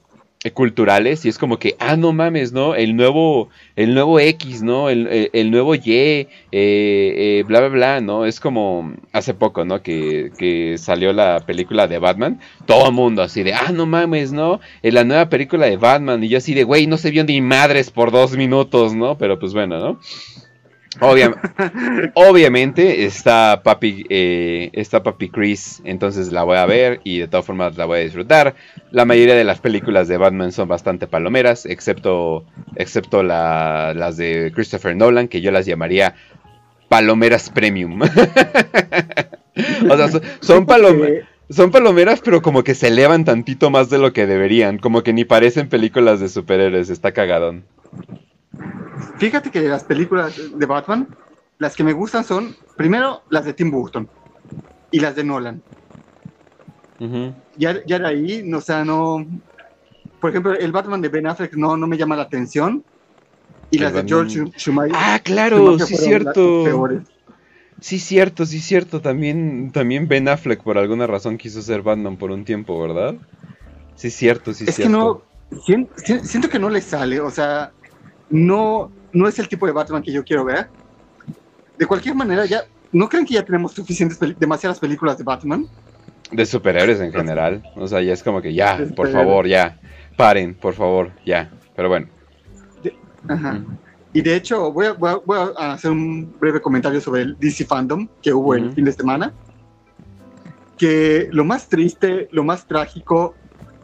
culturales 0.54 1.24
y 1.24 1.28
es 1.28 1.36
como 1.36 1.58
que, 1.58 1.74
ah, 1.80 1.96
no 1.96 2.12
mames, 2.12 2.52
¿no? 2.52 2.74
El 2.74 2.94
nuevo, 2.96 3.48
el 3.76 3.92
nuevo 3.94 4.20
X, 4.20 4.62
¿no? 4.62 4.88
El, 4.88 5.30
el- 5.32 5.50
nuevo 5.50 5.74
Y, 5.74 5.82
eh, 5.90 6.28
eh, 6.52 7.44
bla, 7.46 7.60
bla, 7.60 7.68
bla, 7.68 8.00
¿no? 8.00 8.24
Es 8.24 8.38
como 8.40 8.94
hace 9.12 9.34
poco, 9.34 9.64
¿no? 9.64 9.82
Que, 9.82 10.30
que 10.38 10.76
salió 10.78 11.12
la 11.12 11.40
película 11.44 11.88
de 11.88 11.98
Batman, 11.98 12.40
todo 12.66 12.86
el 12.88 12.94
mundo 12.94 13.22
así 13.22 13.42
de, 13.42 13.54
ah, 13.54 13.72
no 13.72 13.86
mames, 13.86 14.32
¿no? 14.32 14.60
En 14.82 14.94
la 14.94 15.04
nueva 15.04 15.28
película 15.28 15.66
de 15.66 15.76
Batman 15.76 16.22
y 16.22 16.28
yo 16.28 16.38
así 16.38 16.54
de, 16.54 16.64
güey, 16.64 16.86
no 16.86 16.98
se 16.98 17.10
vio 17.10 17.24
ni 17.24 17.40
madres 17.40 17.90
por 17.90 18.10
dos 18.12 18.36
minutos, 18.36 18.94
¿no? 18.94 19.18
Pero 19.18 19.38
pues 19.38 19.52
bueno, 19.54 19.78
¿no? 19.80 20.00
Obvia- 21.00 21.34
obviamente 22.14 23.04
está 23.04 23.60
Papi, 23.62 24.04
eh, 24.08 24.70
está 24.72 25.02
Papi 25.02 25.28
Chris, 25.28 25.80
entonces 25.84 26.32
la 26.32 26.42
voy 26.44 26.56
a 26.56 26.66
ver 26.66 27.00
y 27.04 27.18
de 27.18 27.28
todas 27.28 27.46
formas 27.46 27.76
la 27.76 27.84
voy 27.84 27.98
a 28.00 28.02
disfrutar. 28.02 28.54
La 28.90 29.04
mayoría 29.04 29.34
de 29.34 29.44
las 29.44 29.60
películas 29.60 30.08
de 30.08 30.16
Batman 30.16 30.52
son 30.52 30.68
bastante 30.68 31.06
palomeras, 31.06 31.66
excepto, 31.66 32.44
excepto 32.76 33.22
la- 33.22 33.92
las 33.94 34.16
de 34.16 34.50
Christopher 34.54 34.96
Nolan, 34.96 35.28
que 35.28 35.40
yo 35.40 35.50
las 35.50 35.66
llamaría 35.66 36.14
palomeras 36.88 37.50
premium. 37.50 38.00
o 39.90 39.96
sea, 39.96 40.08
son, 40.08 40.22
son 40.40 40.66
palom- 40.66 41.04
eh, 41.06 41.24
son 41.50 41.70
palomeras, 41.70 42.20
pero 42.24 42.42
como 42.42 42.62
que 42.64 42.74
se 42.74 42.88
elevan 42.88 43.24
tantito 43.24 43.70
más 43.70 43.88
de 43.90 43.98
lo 43.98 44.12
que 44.12 44.26
deberían, 44.26 44.78
como 44.78 45.02
que 45.02 45.12
ni 45.12 45.24
parecen 45.24 45.68
películas 45.68 46.20
de 46.20 46.28
superhéroes, 46.28 46.90
está 46.90 47.12
cagadón. 47.12 47.64
Fíjate 49.18 49.50
que 49.50 49.60
las 49.62 49.84
películas 49.84 50.34
de 50.54 50.66
Batman, 50.66 51.08
las 51.58 51.74
que 51.76 51.84
me 51.84 51.92
gustan 51.92 52.24
son, 52.24 52.54
primero, 52.76 53.22
las 53.30 53.44
de 53.44 53.54
Tim 53.54 53.70
Burton 53.70 54.08
y 54.90 55.00
las 55.00 55.16
de 55.16 55.24
Nolan. 55.24 55.62
Ujú. 57.00 57.34
Ya, 57.56 57.84
ya 57.86 57.98
de 57.98 58.06
ahí, 58.06 58.42
no, 58.44 58.58
o 58.58 58.60
sea, 58.60 58.84
no... 58.84 59.24
Por 60.20 60.30
ejemplo, 60.30 60.52
el 60.52 60.72
Batman 60.72 61.00
de 61.00 61.08
Ben 61.08 61.26
Affleck 61.26 61.54
no, 61.54 61.76
no 61.76 61.86
me 61.86 61.96
llama 61.96 62.16
la 62.16 62.22
atención. 62.22 62.84
Y 63.70 63.76
El 63.76 63.84
las 63.84 63.94
de 63.94 64.04
George 64.06 64.44
Schumacher. 64.56 64.96
Ah, 64.96 65.20
claro, 65.22 65.58
Schumacher 65.58 65.86
sí 65.86 65.96
cierto. 65.96 66.64
peores. 66.64 67.02
Sí, 67.80 67.98
cierto, 68.00 68.44
sí, 68.46 68.60
cierto. 68.60 69.00
También, 69.00 69.70
también 69.72 70.08
Ben 70.08 70.28
Affleck 70.28 70.62
por 70.62 70.78
alguna 70.78 71.06
razón 71.06 71.38
quiso 71.38 71.62
ser 71.62 71.82
Batman 71.82 72.16
por 72.16 72.32
un 72.32 72.44
tiempo, 72.44 72.80
¿verdad? 72.80 73.14
Sí, 73.94 74.10
cierto, 74.10 74.52
sí, 74.54 74.64
es 74.64 74.76
que 74.76 74.82
cierto. 74.82 74.98
no, 74.98 75.22
sien- 75.64 75.88
sien- 76.04 76.24
siento 76.24 76.48
que 76.48 76.58
no 76.58 76.68
le 76.70 76.80
sale, 76.80 77.20
o 77.20 77.30
sea, 77.30 77.72
no, 78.30 78.90
no 79.12 79.28
es 79.28 79.38
el 79.38 79.48
tipo 79.48 79.66
de 79.66 79.72
Batman 79.72 80.02
que 80.02 80.12
yo 80.12 80.24
quiero 80.24 80.44
ver. 80.44 80.68
De 81.76 81.86
cualquier 81.86 82.14
manera, 82.14 82.44
ya, 82.46 82.62
¿no 82.92 83.08
creen 83.08 83.24
que 83.24 83.34
ya 83.34 83.44
tenemos 83.44 83.72
suficientes, 83.72 84.18
demasiadas 84.38 84.78
películas 84.78 85.16
de 85.18 85.24
Batman? 85.24 85.66
De 86.32 86.44
superhéroes 86.44 87.00
en 87.00 87.12
general. 87.12 87.62
O 87.76 87.86
sea, 87.86 88.02
ya 88.02 88.12
es 88.12 88.22
como 88.22 88.42
que 88.42 88.52
ya, 88.52 88.78
por 88.96 89.10
favor, 89.10 89.46
ya. 89.46 89.78
Paren, 90.16 90.54
por 90.54 90.74
favor, 90.74 91.12
ya. 91.24 91.50
Pero 91.76 91.88
bueno. 91.88 92.08
Ajá. 93.28 93.62
Y 94.12 94.22
de 94.22 94.34
hecho, 94.36 94.72
voy 94.72 94.86
a, 94.86 94.92
voy 94.92 95.10
a- 95.10 95.16
voy 95.24 95.38
a 95.56 95.72
hacer 95.72 95.90
un 95.90 96.34
breve 96.40 96.60
comentario 96.60 97.00
sobre 97.00 97.22
el 97.22 97.38
DC 97.38 97.64
Fandom 97.66 98.08
que 98.22 98.32
hubo 98.32 98.54
el 98.54 98.72
fin 98.72 98.84
de 98.84 98.92
semana. 98.92 99.32
Que 100.76 101.28
lo 101.32 101.44
más 101.44 101.68
triste, 101.68 102.28
lo 102.32 102.44
más 102.44 102.66
trágico 102.66 103.34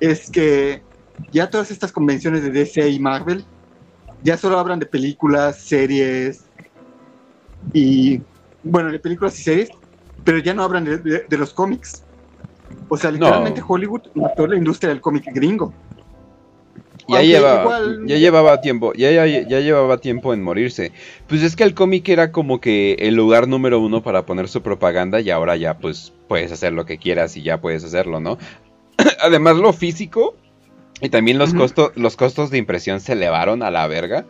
es 0.01 0.31
que 0.31 0.83
ya 1.33 1.51
todas 1.51 1.71
estas 1.71 1.93
convenciones 1.93 2.43
de 2.43 2.51
DC 2.51 2.89
y 2.89 2.99
Marvel 2.99 3.45
ya 4.25 4.37
solo 4.39 4.59
hablan 4.59 4.81
de 4.81 4.87
películas, 4.87 5.61
series 5.61 6.51
y, 7.73 8.21
bueno, 8.63 8.91
de 8.91 8.99
películas 8.99 9.39
y 9.39 9.43
series, 9.43 9.69
pero 10.25 10.39
ya 10.39 10.55
no 10.55 10.63
hablan 10.65 10.85
de, 10.85 10.99
de- 10.99 11.25
de 11.29 11.39
los 11.39 11.53
cómics. 11.53 12.03
O 12.89 12.97
sea, 12.97 13.11
literalmente 13.11 13.63
Hollywood 13.67 14.03
mató 14.15 14.47
la 14.47 14.57
industria 14.57 14.89
del 14.91 15.01
cómic 15.01 15.25
gringo. 15.33 15.73
Ya, 17.07 17.17
Aunque 17.19 17.29
lleva, 17.29 17.61
igual- 17.61 18.01
ya 18.07 18.17
llevaba 18.17 18.61
tiempo, 18.63 18.95
ya, 18.95 19.11
ya, 19.11 19.27
ya 19.27 19.61
llevaba 19.61 19.99
tiempo 19.99 20.33
en 20.33 20.43
morirse. 20.43 20.93
Pues 21.29 21.43
es 21.43 21.55
que 21.55 21.65
el 21.65 21.75
cómic 21.75 22.09
era 22.09 22.33
como 22.33 22.61
que 22.63 22.95
el 22.95 23.15
lugar 23.15 23.47
número 23.47 23.79
uno 23.79 24.03
para 24.03 24.25
poner 24.25 24.49
su 24.49 24.63
propaganda 24.63 25.21
y 25.21 25.29
ahora 25.29 25.55
ya 25.57 25.77
pues 25.77 26.15
puedes 26.29 26.51
hacer 26.51 26.73
lo 26.73 26.87
que 26.87 26.97
quieras 26.97 27.37
y 27.37 27.43
ya 27.43 27.61
puedes 27.61 27.85
hacerlo, 27.85 28.21
¿no? 28.21 28.39
Además 29.21 29.57
lo 29.57 29.75
físico 29.75 30.35
y 31.01 31.09
también 31.09 31.39
los, 31.39 31.55
costos, 31.55 31.93
los 31.97 32.17
costos 32.17 32.51
de 32.51 32.59
impresión 32.59 33.01
se 33.01 33.13
elevaron 33.13 33.63
a 33.63 33.71
la 33.71 33.87
verga. 33.87 34.27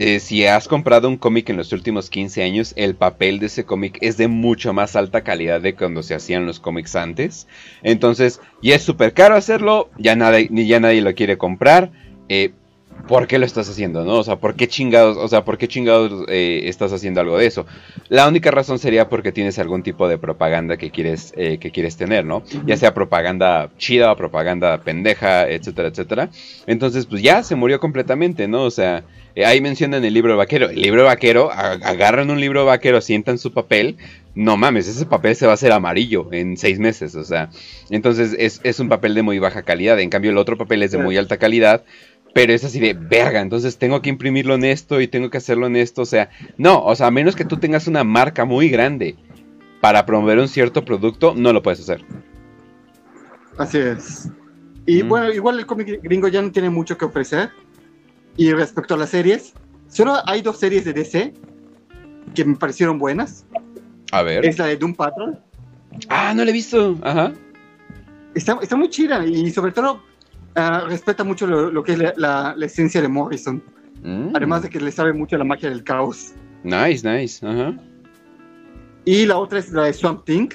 Eh, 0.00 0.18
si 0.18 0.44
has 0.44 0.66
comprado 0.66 1.08
un 1.08 1.16
cómic 1.16 1.48
en 1.50 1.56
los 1.56 1.72
últimos 1.72 2.10
15 2.10 2.42
años, 2.42 2.72
el 2.76 2.96
papel 2.96 3.38
de 3.38 3.46
ese 3.46 3.64
cómic 3.64 3.98
es 4.00 4.16
de 4.16 4.26
mucho 4.26 4.72
más 4.72 4.96
alta 4.96 5.22
calidad 5.22 5.60
de 5.60 5.76
cuando 5.76 6.02
se 6.02 6.14
hacían 6.14 6.46
los 6.46 6.58
cómics 6.58 6.96
antes. 6.96 7.46
Entonces, 7.82 8.40
ya 8.60 8.74
es 8.74 8.82
súper 8.82 9.14
caro 9.14 9.36
hacerlo, 9.36 9.90
ya 9.96 10.16
nadie, 10.16 10.48
ni 10.50 10.66
ya 10.66 10.80
nadie 10.80 11.00
lo 11.00 11.14
quiere 11.14 11.38
comprar. 11.38 11.92
Eh, 12.28 12.52
¿Por 13.08 13.26
qué 13.26 13.38
lo 13.38 13.44
estás 13.44 13.68
haciendo, 13.68 14.04
no? 14.04 14.14
O 14.14 14.24
sea, 14.24 14.36
¿por 14.36 14.54
qué 14.54 14.66
chingados, 14.66 15.18
o 15.18 15.28
sea, 15.28 15.44
por 15.44 15.58
qué 15.58 15.68
chingados 15.68 16.24
eh, 16.28 16.62
estás 16.64 16.90
haciendo 16.92 17.20
algo 17.20 17.36
de 17.36 17.46
eso? 17.46 17.66
La 18.08 18.26
única 18.26 18.50
razón 18.50 18.78
sería 18.78 19.10
porque 19.10 19.30
tienes 19.30 19.58
algún 19.58 19.82
tipo 19.82 20.08
de 20.08 20.16
propaganda 20.16 20.78
que 20.78 20.90
quieres, 20.90 21.34
eh, 21.36 21.58
que 21.58 21.70
quieres 21.70 21.96
tener, 21.96 22.24
¿no? 22.24 22.42
Ya 22.64 22.78
sea 22.78 22.94
propaganda 22.94 23.68
chida 23.76 24.10
o 24.10 24.16
propaganda 24.16 24.78
pendeja, 24.78 25.48
etcétera, 25.48 25.88
etcétera. 25.88 26.30
Entonces, 26.66 27.04
pues 27.04 27.20
ya 27.22 27.42
se 27.42 27.56
murió 27.56 27.78
completamente, 27.78 28.48
¿no? 28.48 28.62
O 28.62 28.70
sea, 28.70 29.04
eh, 29.34 29.44
ahí 29.44 29.60
mencionan 29.60 30.04
el 30.04 30.14
libro 30.14 30.36
vaquero. 30.36 30.70
El 30.70 30.80
libro 30.80 31.04
vaquero, 31.04 31.50
agarran 31.52 32.30
un 32.30 32.40
libro 32.40 32.64
vaquero, 32.64 33.00
sientan 33.00 33.38
su 33.38 33.52
papel. 33.52 33.96
No 34.34 34.56
mames, 34.56 34.88
ese 34.88 35.06
papel 35.06 35.36
se 35.36 35.46
va 35.46 35.52
a 35.52 35.54
hacer 35.54 35.72
amarillo 35.72 36.28
en 36.32 36.56
seis 36.56 36.78
meses, 36.78 37.14
o 37.14 37.24
sea. 37.24 37.50
Entonces 37.90 38.34
es, 38.38 38.60
es 38.64 38.80
un 38.80 38.88
papel 38.88 39.14
de 39.14 39.22
muy 39.22 39.38
baja 39.38 39.62
calidad. 39.62 40.00
En 40.00 40.10
cambio, 40.10 40.30
el 40.30 40.38
otro 40.38 40.56
papel 40.56 40.82
es 40.82 40.90
de 40.92 40.98
muy 40.98 41.16
alta 41.16 41.36
calidad. 41.36 41.84
Pero 42.34 42.52
es 42.52 42.64
así 42.64 42.80
de 42.80 42.94
verga, 42.94 43.40
entonces 43.40 43.78
tengo 43.78 44.02
que 44.02 44.10
imprimirlo 44.10 44.54
en 44.54 44.64
esto 44.64 45.00
y 45.00 45.06
tengo 45.08 45.30
que 45.30 45.38
hacerlo 45.38 45.66
en 45.68 45.76
esto. 45.76 46.02
O 46.02 46.06
sea, 46.06 46.30
no, 46.58 46.84
o 46.84 46.94
sea, 46.96 47.06
a 47.06 47.10
menos 47.10 47.36
que 47.36 47.44
tú 47.44 47.58
tengas 47.58 47.86
una 47.86 48.02
marca 48.04 48.44
muy 48.44 48.68
grande 48.68 49.16
para 49.80 50.04
promover 50.04 50.38
un 50.38 50.48
cierto 50.48 50.84
producto, 50.84 51.34
no 51.36 51.52
lo 51.52 51.62
puedes 51.62 51.80
hacer. 51.80 52.04
Así 53.56 53.78
es. 53.78 54.28
Y 54.86 55.02
Mm. 55.02 55.08
bueno, 55.08 55.32
igual 55.32 55.58
el 55.58 55.66
cómic 55.66 56.00
gringo 56.02 56.28
ya 56.28 56.42
no 56.42 56.50
tiene 56.50 56.70
mucho 56.70 56.98
que 56.98 57.04
ofrecer. 57.04 57.50
Y 58.36 58.52
respecto 58.52 58.94
a 58.94 58.96
las 58.96 59.10
series, 59.10 59.52
solo 59.88 60.16
hay 60.26 60.42
dos 60.42 60.58
series 60.58 60.84
de 60.84 60.92
DC 60.92 61.32
que 62.34 62.44
me 62.44 62.56
parecieron 62.56 62.98
buenas. 62.98 63.46
A 64.10 64.22
ver. 64.22 64.44
Es 64.44 64.58
la 64.58 64.66
de 64.66 64.76
Doom 64.76 64.94
Patrol. 64.94 65.38
Ah, 66.08 66.34
no 66.34 66.42
lo 66.44 66.50
he 66.50 66.52
visto. 66.52 66.98
Ajá. 67.02 67.32
Está, 68.34 68.58
está 68.60 68.74
muy 68.74 68.90
chida 68.90 69.24
y 69.24 69.48
sobre 69.52 69.70
todo 69.70 70.02
ah, 70.54 70.84
respeta 70.88 71.24
mucho 71.24 71.46
lo, 71.46 71.70
lo 71.70 71.82
que 71.82 71.92
es 71.92 71.98
la, 71.98 72.12
la- 72.16 72.54
la 72.56 72.66
esencia 72.66 73.00
de 73.02 73.08
Morrison. 73.08 73.62
Mm. 74.02 74.34
Además 74.34 74.62
de 74.62 74.70
que 74.70 74.80
le 74.80 74.90
sabe 74.92 75.12
mucho 75.12 75.36
a 75.36 75.38
la 75.38 75.44
magia 75.44 75.68
del 75.70 75.82
caos. 75.84 76.32
Nice, 76.62 77.08
nice. 77.08 77.46
Ajá. 77.46 77.74
Y 79.04 79.26
la 79.26 79.38
otra 79.38 79.58
es 79.58 79.70
la 79.70 79.84
de 79.84 79.92
Swamp 79.92 80.24
Thing, 80.24 80.48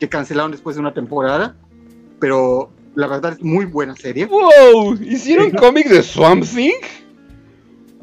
que 0.00 0.08
cancelaron 0.08 0.50
después 0.52 0.76
de 0.76 0.80
una 0.80 0.94
temporada. 0.94 1.56
Pero 2.20 2.70
la 2.94 3.06
verdad 3.06 3.32
es 3.34 3.42
muy 3.42 3.64
buena 3.66 3.94
serie. 3.96 4.26
¡Wow! 4.26 4.94
¿Hicieron 5.00 5.50
cómic 5.58 5.88
de 5.88 6.02
Swamp 6.02 6.44
Thing? 6.44 6.72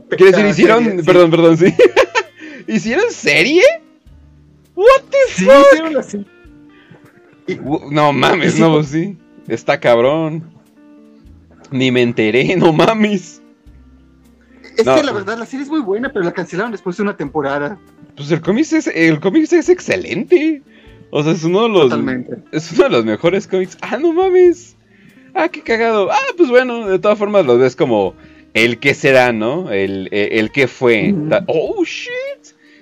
Quiere 0.09 0.31
decir, 0.31 0.45
Ah, 0.45 0.49
hicieron. 0.49 0.83
serie, 0.85 0.99
sí. 0.99 1.05
Perdón, 1.05 1.31
perdón, 1.31 1.57
sí. 1.57 1.73
¿Hicieron 2.67 3.05
serie? 3.11 3.63
¿What 4.75 5.01
the 5.09 5.17
Sí, 5.33 5.45
fuck? 5.45 6.03
hicieron 7.47 7.93
No 7.93 8.13
mames, 8.13 8.59
no, 8.59 8.81
sí. 8.83 9.17
Está 9.47 9.79
cabrón. 9.79 10.51
Ni 11.71 11.91
me 11.91 12.01
enteré, 12.01 12.55
no 12.57 12.73
mames. 12.73 13.41
Es 14.77 14.85
No. 14.85 14.95
que 14.95 15.03
la 15.03 15.11
verdad 15.13 15.37
la 15.37 15.45
serie 15.45 15.63
es 15.63 15.69
muy 15.69 15.81
buena, 15.81 16.11
pero 16.11 16.25
la 16.25 16.33
cancelaron 16.33 16.71
después 16.71 16.97
de 16.97 17.03
una 17.03 17.15
temporada. 17.15 17.79
Pues 18.15 18.29
el 18.31 18.41
cómic 18.41 18.71
es, 18.73 18.87
el 18.87 19.19
cómic 19.19 19.51
es 19.51 19.69
excelente. 19.69 20.61
O 21.11 21.23
sea, 21.23 21.31
es 21.33 21.43
uno 21.43 21.63
de 21.63 21.69
los. 21.69 21.81
Totalmente. 21.83 22.37
Es 22.51 22.71
uno 22.73 22.83
de 22.85 22.89
los 22.89 23.05
mejores 23.05 23.47
cómics. 23.47 23.77
Ah, 23.81 23.97
no 23.97 24.11
mames. 24.11 24.75
Ah, 25.33 25.49
qué 25.49 25.61
cagado. 25.61 26.11
Ah, 26.11 26.17
pues 26.37 26.49
bueno, 26.49 26.87
de 26.87 26.99
todas 26.99 27.17
formas 27.17 27.45
lo 27.45 27.57
ves 27.57 27.75
como 27.75 28.15
el 28.53 28.79
que 28.79 28.93
será, 28.93 29.31
¿no? 29.33 29.71
El, 29.71 30.09
el, 30.11 30.31
el 30.39 30.51
que 30.51 30.67
fue. 30.67 31.13
Oh, 31.47 31.83
shit. 31.85 32.11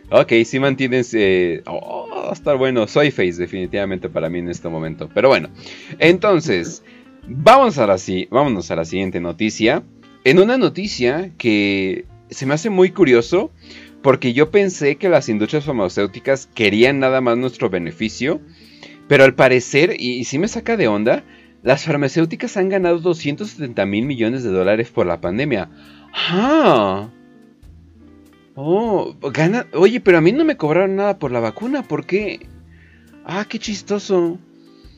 Ok, 0.10 0.32
sí 0.46 0.60
mantienes. 0.60 1.14
Eh... 1.16 1.62
Oh, 1.66 2.08
va 2.12 2.30
a 2.30 2.34
estar 2.34 2.58
bueno. 2.58 2.88
Soy 2.88 3.10
face, 3.12 3.34
definitivamente, 3.34 4.10
para 4.10 4.30
mí 4.30 4.40
en 4.40 4.50
este 4.50 4.70
momento. 4.70 5.10
Pero 5.14 5.30
bueno, 5.30 5.50
entonces, 6.00 6.84
vamos 7.28 7.78
a 7.78 7.88
la, 7.88 7.98
si- 7.98 8.28
vámonos 8.32 8.70
a 8.72 8.76
la 8.76 8.86
siguiente 8.86 9.20
noticia. 9.20 9.84
En 10.24 10.40
una 10.40 10.58
noticia 10.58 11.32
que 11.38 12.06
se 12.30 12.46
me 12.46 12.54
hace 12.54 12.70
muy 12.70 12.92
curioso. 12.92 13.52
Porque 14.02 14.34
yo 14.34 14.52
pensé 14.52 14.98
que 14.98 15.08
las 15.08 15.30
industrias 15.30 15.64
farmacéuticas 15.64 16.48
querían 16.54 17.00
nada 17.00 17.22
más 17.22 17.38
nuestro 17.38 17.70
beneficio. 17.70 18.42
Pero 19.08 19.24
al 19.24 19.34
parecer, 19.34 19.96
y, 19.98 20.26
sí 20.26 20.40
me 20.40 20.50
saca 20.50 20.76
de 20.76 20.90
onda, 20.90 21.24
las 21.62 21.86
farmacéuticas 21.86 22.58
han 22.58 22.68
ganado 22.68 23.00
270 23.00 23.86
mil 23.86 24.06
millones 24.06 24.44
de 24.44 24.50
dólares 24.50 24.90
por 24.90 25.06
la 25.06 25.22
pandemia. 25.22 25.70
¡Ah! 26.14 27.10
Oh, 28.56 29.16
gana. 29.34 29.68
Oye, 29.74 30.02
pero 30.02 30.18
a 30.18 30.22
mí 30.22 30.34
no 30.34 30.44
me 30.44 30.58
cobraron 30.58 30.98
nada 30.98 31.18
por 31.18 31.32
la 31.32 31.40
vacuna, 31.40 31.84
¿por 31.84 32.06
qué? 32.06 32.46
Ah, 33.26 33.46
qué 33.48 33.58
chistoso. 33.58 34.38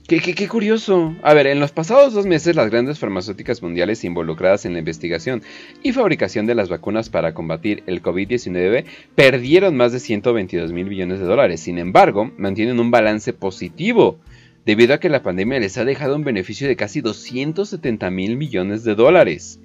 Qué, 0.07 0.47
curioso. 0.47 1.15
A 1.23 1.33
ver, 1.33 1.47
en 1.47 1.59
los 1.59 1.71
pasados 1.71 2.13
dos 2.13 2.27
meses 2.27 2.55
las 2.55 2.69
grandes 2.69 2.99
farmacéuticas 2.99 3.63
mundiales 3.63 4.03
involucradas 4.03 4.65
en 4.65 4.73
la 4.73 4.79
investigación 4.79 5.41
y 5.81 5.93
fabricación 5.93 6.45
de 6.45 6.53
las 6.53 6.69
vacunas 6.69 7.09
para 7.09 7.33
combatir 7.33 7.81
el 7.87 8.03
COVID-19 8.03 8.85
perdieron 9.15 9.75
más 9.75 9.93
de 9.93 9.99
122 9.99 10.73
mil 10.73 10.85
millones 10.85 11.19
de 11.19 11.25
dólares. 11.25 11.61
Sin 11.61 11.79
embargo, 11.79 12.31
mantienen 12.37 12.79
un 12.79 12.91
balance 12.91 13.33
positivo 13.33 14.19
debido 14.63 14.93
a 14.93 14.99
que 14.99 15.09
la 15.09 15.23
pandemia 15.23 15.59
les 15.59 15.75
ha 15.79 15.85
dejado 15.85 16.15
un 16.15 16.23
beneficio 16.23 16.67
de 16.67 16.75
casi 16.75 17.01
270 17.01 18.11
mil 18.11 18.37
millones 18.37 18.83
de 18.83 18.93
dólares. 18.93 19.59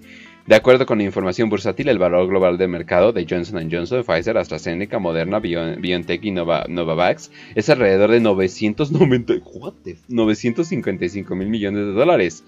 De 0.50 0.56
acuerdo 0.56 0.84
con 0.84 0.98
la 0.98 1.04
información 1.04 1.48
bursátil, 1.48 1.88
el 1.88 2.00
valor 2.00 2.26
global 2.26 2.58
del 2.58 2.68
mercado 2.70 3.12
de 3.12 3.24
Johnson 3.24 3.68
Johnson, 3.70 4.02
Pfizer, 4.02 4.36
AstraZeneca, 4.36 4.98
Moderna, 4.98 5.38
Bio- 5.38 5.76
BioNTech 5.80 6.24
y 6.24 6.32
Nova- 6.32 6.66
Novavax 6.68 7.30
es 7.54 7.70
alrededor 7.70 8.10
de 8.10 8.18
990, 8.18 9.34
what 9.60 9.74
the 9.84 9.92
f- 9.92 10.02
955 10.08 11.36
mil 11.36 11.48
millones 11.48 11.86
de 11.86 11.92
dólares. 11.92 12.42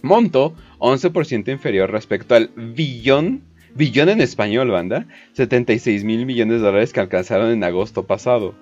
Monto 0.00 0.54
11% 0.78 1.52
inferior 1.52 1.90
respecto 1.90 2.34
al 2.34 2.48
billón, 2.56 3.42
billón 3.74 4.08
en 4.08 4.22
español, 4.22 4.70
banda, 4.70 5.06
76 5.34 6.04
mil 6.04 6.24
millones 6.24 6.60
de 6.60 6.66
dólares 6.66 6.94
que 6.94 7.00
alcanzaron 7.00 7.50
en 7.50 7.62
agosto 7.62 8.06
pasado. 8.06 8.54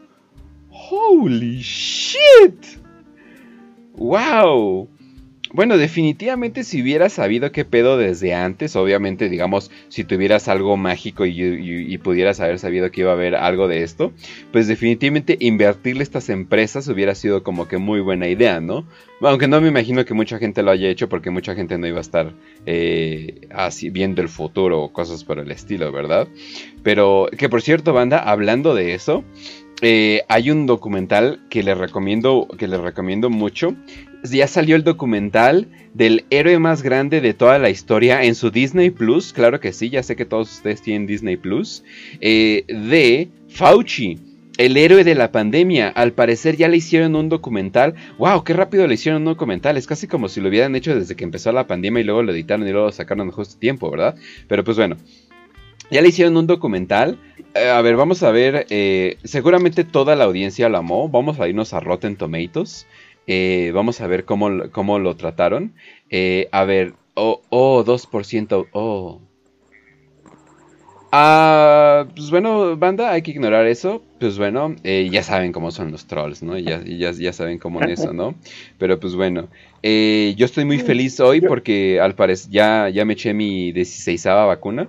Holy 0.70 1.60
shit. 1.62 2.80
Wow. 3.94 4.88
Bueno, 5.52 5.78
definitivamente 5.78 6.64
si 6.64 6.82
hubieras 6.82 7.12
sabido 7.12 7.52
qué 7.52 7.64
pedo 7.64 7.96
desde 7.96 8.34
antes, 8.34 8.74
obviamente, 8.74 9.28
digamos, 9.28 9.70
si 9.88 10.04
tuvieras 10.04 10.48
algo 10.48 10.76
mágico 10.76 11.24
y, 11.24 11.96
pudieras 11.98 12.40
haber 12.40 12.58
sabido 12.58 12.90
que 12.90 13.00
iba 13.00 13.10
a 13.10 13.14
haber 13.14 13.34
algo 13.34 13.68
de 13.68 13.82
esto, 13.82 14.12
pues 14.52 14.68
definitivamente 14.68 15.36
invertirle 15.40 16.02
estas 16.02 16.28
empresas 16.28 16.88
hubiera 16.88 17.14
sido 17.14 17.42
como 17.42 17.68
que 17.68 17.78
muy 17.78 18.00
buena 18.00 18.28
idea, 18.28 18.60
¿no? 18.60 18.86
Aunque 19.20 19.48
no 19.48 19.60
me 19.60 19.68
imagino 19.68 20.04
que 20.04 20.14
mucha 20.14 20.38
gente 20.38 20.62
lo 20.62 20.70
haya 20.70 20.88
hecho 20.88 21.08
porque 21.08 21.30
mucha 21.30 21.54
gente 21.54 21.78
no 21.78 21.86
iba 21.86 21.98
a 21.98 22.02
estar 22.02 22.34
eh, 22.66 23.48
así 23.50 23.90
viendo 23.90 24.20
el 24.22 24.28
futuro 24.28 24.82
o 24.82 24.92
cosas 24.92 25.24
por 25.24 25.38
el 25.38 25.50
estilo, 25.50 25.90
¿verdad? 25.90 26.28
Pero 26.82 27.28
que 27.36 27.48
por 27.48 27.62
cierto, 27.62 27.92
banda, 27.92 28.18
hablando 28.18 28.74
de 28.74 28.94
eso, 28.94 29.24
eh, 29.82 30.22
hay 30.28 30.50
un 30.50 30.66
documental 30.66 31.40
que 31.50 31.62
les 31.62 31.76
recomiendo, 31.76 32.48
que 32.58 32.66
les 32.66 32.80
recomiendo 32.80 33.30
mucho. 33.30 33.74
Ya 34.22 34.48
salió 34.48 34.74
el 34.74 34.84
documental 34.84 35.68
del 35.94 36.24
héroe 36.30 36.58
más 36.58 36.82
grande 36.82 37.20
de 37.20 37.34
toda 37.34 37.58
la 37.58 37.70
historia 37.70 38.24
en 38.24 38.34
su 38.34 38.50
Disney 38.50 38.90
Plus. 38.90 39.32
Claro 39.32 39.60
que 39.60 39.72
sí, 39.72 39.90
ya 39.90 40.02
sé 40.02 40.16
que 40.16 40.24
todos 40.24 40.50
ustedes 40.50 40.82
tienen 40.82 41.06
Disney 41.06 41.36
Plus. 41.36 41.84
eh, 42.20 42.64
de 42.66 43.28
Fauci, 43.48 44.18
el 44.56 44.76
héroe 44.76 45.04
de 45.04 45.14
la 45.14 45.30
pandemia. 45.30 45.88
Al 45.88 46.12
parecer 46.12 46.56
ya 46.56 46.68
le 46.68 46.78
hicieron 46.78 47.14
un 47.14 47.28
documental. 47.28 47.94
¡Wow! 48.18 48.44
¡Qué 48.44 48.54
rápido 48.54 48.86
le 48.86 48.94
hicieron 48.94 49.22
un 49.22 49.26
documental! 49.26 49.76
Es 49.76 49.86
casi 49.86 50.06
como 50.08 50.28
si 50.28 50.40
lo 50.40 50.48
hubieran 50.48 50.74
hecho 50.74 50.98
desde 50.98 51.14
que 51.14 51.24
empezó 51.24 51.52
la 51.52 51.66
pandemia 51.66 52.00
y 52.00 52.04
luego 52.04 52.22
lo 52.22 52.32
editaron 52.32 52.66
y 52.66 52.72
luego 52.72 52.86
lo 52.86 52.92
sacaron 52.92 53.30
justo 53.30 53.58
tiempo, 53.58 53.90
¿verdad? 53.90 54.16
Pero 54.48 54.64
pues 54.64 54.78
bueno. 54.78 54.96
Ya 55.90 56.02
le 56.02 56.08
hicieron 56.08 56.36
un 56.36 56.46
documental. 56.46 57.18
Eh, 57.54 57.68
a 57.68 57.80
ver, 57.80 57.96
vamos 57.96 58.22
a 58.22 58.30
ver. 58.30 58.66
eh, 58.70 59.18
seguramente 59.24 59.84
toda 59.84 60.16
la 60.16 60.24
audiencia 60.24 60.68
lo 60.68 60.78
amó. 60.78 61.08
Vamos 61.08 61.38
a 61.40 61.48
irnos 61.48 61.72
a 61.72 61.80
Rotten 61.80 62.16
Tomatoes. 62.16 62.86
Eh, 63.26 63.70
vamos 63.74 64.00
a 64.00 64.06
ver 64.06 64.24
cómo, 64.24 64.50
lo- 64.50 64.70
cómo 64.70 64.98
lo 64.98 65.16
trataron. 65.16 65.74
Eh, 66.10 66.48
a 66.52 66.64
ver. 66.64 66.94
Oh, 67.14 67.40
oh, 67.48 67.82
2%. 67.84 68.66
Oh. 68.72 69.20
Ah, 71.12 72.04
pues 72.14 72.30
bueno, 72.30 72.76
banda, 72.76 73.12
hay 73.12 73.22
que 73.22 73.30
ignorar 73.30 73.66
eso. 73.66 74.02
Pues 74.18 74.36
bueno, 74.38 74.74
eh, 74.82 75.08
ya 75.10 75.22
saben 75.22 75.52
cómo 75.52 75.70
son 75.70 75.90
los 75.92 76.06
trolls, 76.06 76.42
¿no? 76.42 76.58
Ya, 76.58 76.82
ya, 76.84 77.12
ya 77.12 77.32
saben 77.32 77.58
cómo 77.58 77.80
es 77.80 78.00
eso, 78.00 78.12
¿no? 78.12 78.34
Pero 78.76 78.98
pues 79.00 79.14
bueno, 79.14 79.48
eh, 79.82 80.34
yo 80.36 80.44
estoy 80.44 80.64
muy 80.64 80.78
feliz 80.78 81.18
hoy 81.20 81.40
porque 81.48 82.00
al 82.00 82.14
parecer 82.16 82.50
ya, 82.50 82.88
ya 82.90 83.04
me 83.04 83.14
eché 83.14 83.32
mi 83.32 83.72
16 83.72 84.24
vacuna. 84.26 84.88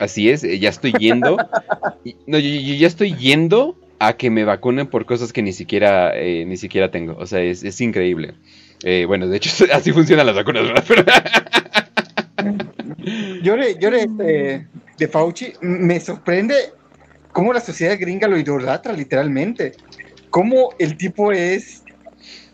Así 0.00 0.30
es, 0.30 0.42
eh, 0.44 0.58
ya 0.58 0.68
estoy 0.70 0.92
yendo. 0.98 1.36
y- 2.04 2.16
no, 2.26 2.38
yo, 2.38 2.48
yo 2.48 2.74
ya 2.74 2.86
estoy 2.86 3.14
yendo 3.14 3.76
a 3.98 4.14
que 4.14 4.30
me 4.30 4.44
vacunen 4.44 4.86
por 4.88 5.06
cosas 5.06 5.32
que 5.32 5.42
ni 5.42 5.52
siquiera, 5.52 6.12
eh, 6.16 6.44
ni 6.44 6.56
siquiera 6.56 6.90
tengo. 6.90 7.16
O 7.18 7.26
sea, 7.26 7.40
es, 7.40 7.62
es 7.62 7.80
increíble. 7.80 8.34
Eh, 8.82 9.04
bueno, 9.06 9.28
de 9.28 9.36
hecho, 9.36 9.50
así 9.72 9.92
funcionan 9.92 10.26
las 10.26 10.34
vacunas, 10.34 10.64
¿verdad? 10.64 10.84
Pero- 10.88 11.04
Yo 13.42 13.56
de, 13.56 13.76
yo 13.80 13.90
de, 13.90 14.00
este, 14.02 14.66
de 14.98 15.08
Fauci 15.08 15.52
me 15.60 15.98
sorprende 16.00 16.54
cómo 17.32 17.52
la 17.52 17.60
sociedad 17.60 17.96
gringa 17.98 18.28
lo 18.28 18.38
idolatra 18.38 18.92
literalmente. 18.92 19.72
Cómo 20.30 20.70
el 20.78 20.96
tipo 20.96 21.32
es 21.32 21.82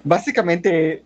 básicamente 0.04 1.02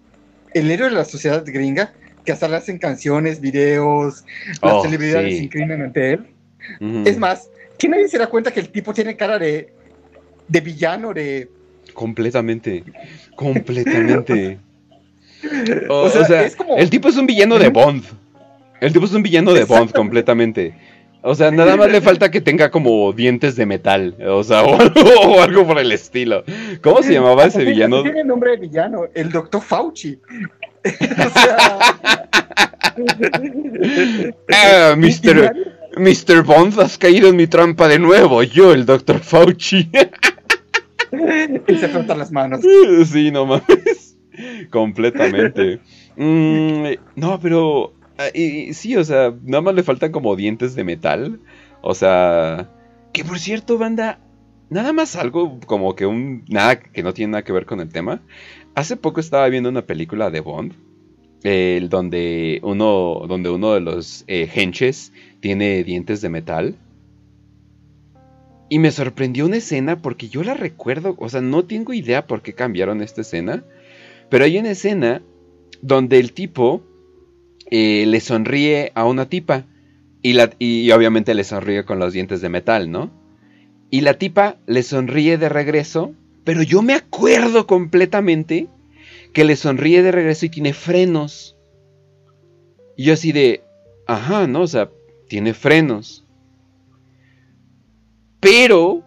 el 0.55 0.71
héroe 0.71 0.91
de 0.91 0.95
la 0.97 1.05
sociedad 1.05 1.43
gringa, 1.45 1.93
que 2.25 2.33
hasta 2.33 2.49
le 2.49 2.57
hacen 2.57 2.79
canciones, 2.79 3.41
videos, 3.41 4.25
las 4.63 4.73
Oh, 4.75 4.83
celebridades 4.83 5.31
sí. 5.33 5.39
se 5.39 5.45
inclinan 5.45 5.83
ante 5.83 6.13
él. 6.15 6.27
Es 7.05 7.19
más, 7.19 7.49
que 7.79 7.89
nadie 7.89 8.09
se 8.09 8.19
da 8.19 8.29
cuenta 8.29 8.53
que 8.53 8.61
el 8.61 8.69
tipo 8.69 8.95
tiene 8.95 9.17
cara 9.17 9.39
de, 9.39 9.73
de 10.49 10.61
villano, 10.61 11.13
de... 11.13 11.49
Completamente. 11.95 12.85
Completamente. 13.37 14.59
O, 15.89 16.03
O 16.03 16.09
sea, 16.09 16.21
o 16.21 16.25
sea, 16.25 16.45
es 16.45 16.55
como- 16.55 16.77
el 16.77 16.89
tipo 16.89 17.09
es 17.09 17.17
un 17.17 17.27
villano 17.27 17.59
de 17.59 17.69
Bond. 17.69 18.05
El 18.81 18.93
tipo 18.93 19.07
es 19.07 19.13
un 19.13 19.25
villano 19.25 19.53
de 19.53 19.65
Bond 19.65 19.91
completamente. 19.93 20.73
O 21.21 21.35
sea, 21.35 21.51
nada 21.51 21.77
más 21.77 21.91
le 21.91 22.01
falta 22.01 22.31
que 22.31 22.41
tenga 22.41 22.71
como 22.71 23.13
dientes 23.13 23.57
de 23.57 23.67
metal. 23.67 24.15
O 24.25 24.45
sea, 24.45 24.63
o 24.65 24.81
algo, 24.81 25.01
o 25.27 25.41
algo 25.43 25.67
por 25.67 25.81
el 25.81 25.91
estilo. 25.91 26.45
¿Cómo 26.81 27.03
se 27.03 27.13
llamaba 27.15 27.45
ese 27.47 27.65
villano? 27.65 28.05
Tiene 28.05 28.23
nombre 28.23 28.53
de 28.53 28.57
villano, 28.59 29.07
el 29.15 29.33
doctor 29.33 29.61
Fauci. 29.63 30.21
O 30.85 31.31
sea, 31.31 32.29
ah, 34.53 34.95
Mr. 34.97 35.73
Mr. 35.97 36.43
Bond, 36.43 36.79
has 36.81 36.99
caído 36.99 37.29
en 37.29 37.37
mi 37.37 37.47
trampa 37.47 37.89
de 37.89 37.99
nuevo. 37.99 38.43
Yo, 38.43 38.73
el 38.73 38.87
Dr. 38.87 39.21
Fauci. 39.21 39.91
y 41.69 41.77
se 41.77 41.89
frotan 41.89 42.19
las 42.19 42.33
manos. 42.33 42.61
sí, 43.07 43.31
no 43.31 43.47
mames. 43.47 44.17
Completamente. 44.71 45.81
Mm, 46.17 46.85
no, 47.17 47.41
pero. 47.41 47.93
ah, 48.19 48.29
y 48.33 48.73
sí, 48.75 48.97
o 48.97 49.05
sea, 49.05 49.35
nada 49.43 49.61
más 49.61 49.75
le 49.75 49.83
faltan 49.83 50.13
como 50.13 50.37
dientes 50.37 50.75
de 50.75 50.85
metal. 50.85 51.41
O 51.83 51.95
sea. 51.95 52.71
Que 53.13 53.25
por 53.25 53.39
cierto, 53.39 53.79
banda. 53.79 54.19
Nada 54.71 54.95
más 54.95 55.17
algo 55.17 55.61
como 55.67 55.95
que 55.95 56.07
un. 56.07 56.45
Nada 56.49 56.81
que 56.81 57.03
no 57.03 57.13
tiene 57.13 57.33
nada 57.33 57.45
que 57.45 57.53
ver 57.53 57.67
con 57.67 57.81
el 57.81 57.91
tema. 57.91 58.23
Hace 58.75 58.97
poco 58.97 59.21
estaba 59.21 59.49
viendo 59.49 59.69
una 59.69 59.83
película 59.83 60.31
de 60.31 60.41
Bond. 60.41 60.75
donde 61.91 62.61
uno. 62.63 63.23
Donde 63.29 63.51
uno 63.51 63.75
de 63.75 63.81
los 63.81 64.25
eh, 64.27 64.49
henches 64.55 65.13
tiene 65.41 65.85
dientes 65.85 66.21
de 66.21 66.29
metal. 66.29 66.77
Y 68.69 68.79
me 68.79 68.91
sorprendió 68.91 69.45
una 69.45 69.57
escena 69.57 70.01
porque 70.01 70.31
yo 70.31 70.43
la 70.43 70.55
recuerdo, 70.55 71.15
o 71.19 71.29
sea, 71.29 71.43
no 71.43 71.67
tengo 71.67 71.93
idea 71.93 72.27
por 72.27 72.41
qué 72.41 72.55
cambiaron 72.55 73.03
esta 73.03 73.21
escena, 73.21 73.65
pero 74.31 74.47
hay 74.47 74.57
una 74.57 74.71
escena 74.71 75.21
donde 75.83 76.19
el 76.19 76.33
tipo 76.33 76.83
eh, 77.71 78.07
le 78.07 78.21
sonríe 78.21 78.91
a 78.95 79.05
una 79.05 79.29
tipa 79.29 79.67
y, 80.23 80.33
la, 80.33 80.53
y 80.59 80.91
obviamente 80.91 81.35
le 81.35 81.45
sonríe 81.45 81.85
con 81.85 81.99
los 81.99 82.15
dientes 82.15 82.41
de 82.41 82.49
metal, 82.49 82.91
¿no? 82.91 83.11
Y 83.91 84.01
la 84.01 84.15
tipa 84.15 84.57
le 84.67 84.83
sonríe 84.83 85.37
de 85.37 85.51
regreso, 85.51 86.15
pero 86.45 86.63
yo 86.63 86.83
me 86.83 86.95
acuerdo 86.95 87.67
completamente 87.67 88.69
que 89.33 89.45
le 89.45 89.57
sonríe 89.57 90.03
de 90.03 90.13
regreso 90.13 90.47
y 90.47 90.51
tiene 90.51 90.73
frenos. 90.73 91.57
Y 92.97 93.05
yo 93.05 93.15
así 93.15 93.33
de, 93.33 93.63
ajá, 94.07 94.47
¿no? 94.47 94.63
O 94.63 94.67
sea, 94.67 94.91
tiene 95.29 95.55
frenos. 95.55 96.25
Pero 98.41 99.03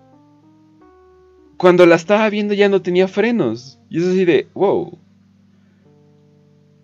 cuando 1.58 1.86
la 1.86 1.96
estaba 1.96 2.30
viendo 2.30 2.54
ya 2.54 2.70
no 2.70 2.82
tenía 2.82 3.08
frenos. 3.08 3.80
Y 3.90 4.00
es 4.00 4.08
así 4.08 4.26
de, 4.26 4.48
wow. 4.54 4.98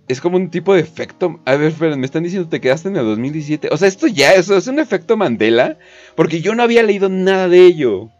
Es 0.07 0.19
como 0.19 0.35
un 0.35 0.49
tipo 0.49 0.73
de 0.73 0.81
efecto. 0.81 1.39
A 1.45 1.55
ver, 1.55 1.73
pero 1.79 1.95
me 1.95 2.05
están 2.05 2.23
diciendo 2.23 2.49
te 2.49 2.59
quedaste 2.59 2.89
en 2.89 2.97
el 2.97 3.05
2017. 3.05 3.69
O 3.71 3.77
sea, 3.77 3.87
esto 3.87 4.07
ya 4.07 4.33
eso 4.33 4.57
es 4.57 4.67
un 4.67 4.79
efecto 4.79 5.15
Mandela. 5.15 5.77
Porque 6.15 6.41
yo 6.41 6.53
no 6.53 6.63
había 6.63 6.83
leído 6.83 7.07
nada 7.07 7.47
de 7.47 7.65
ello. 7.65 8.11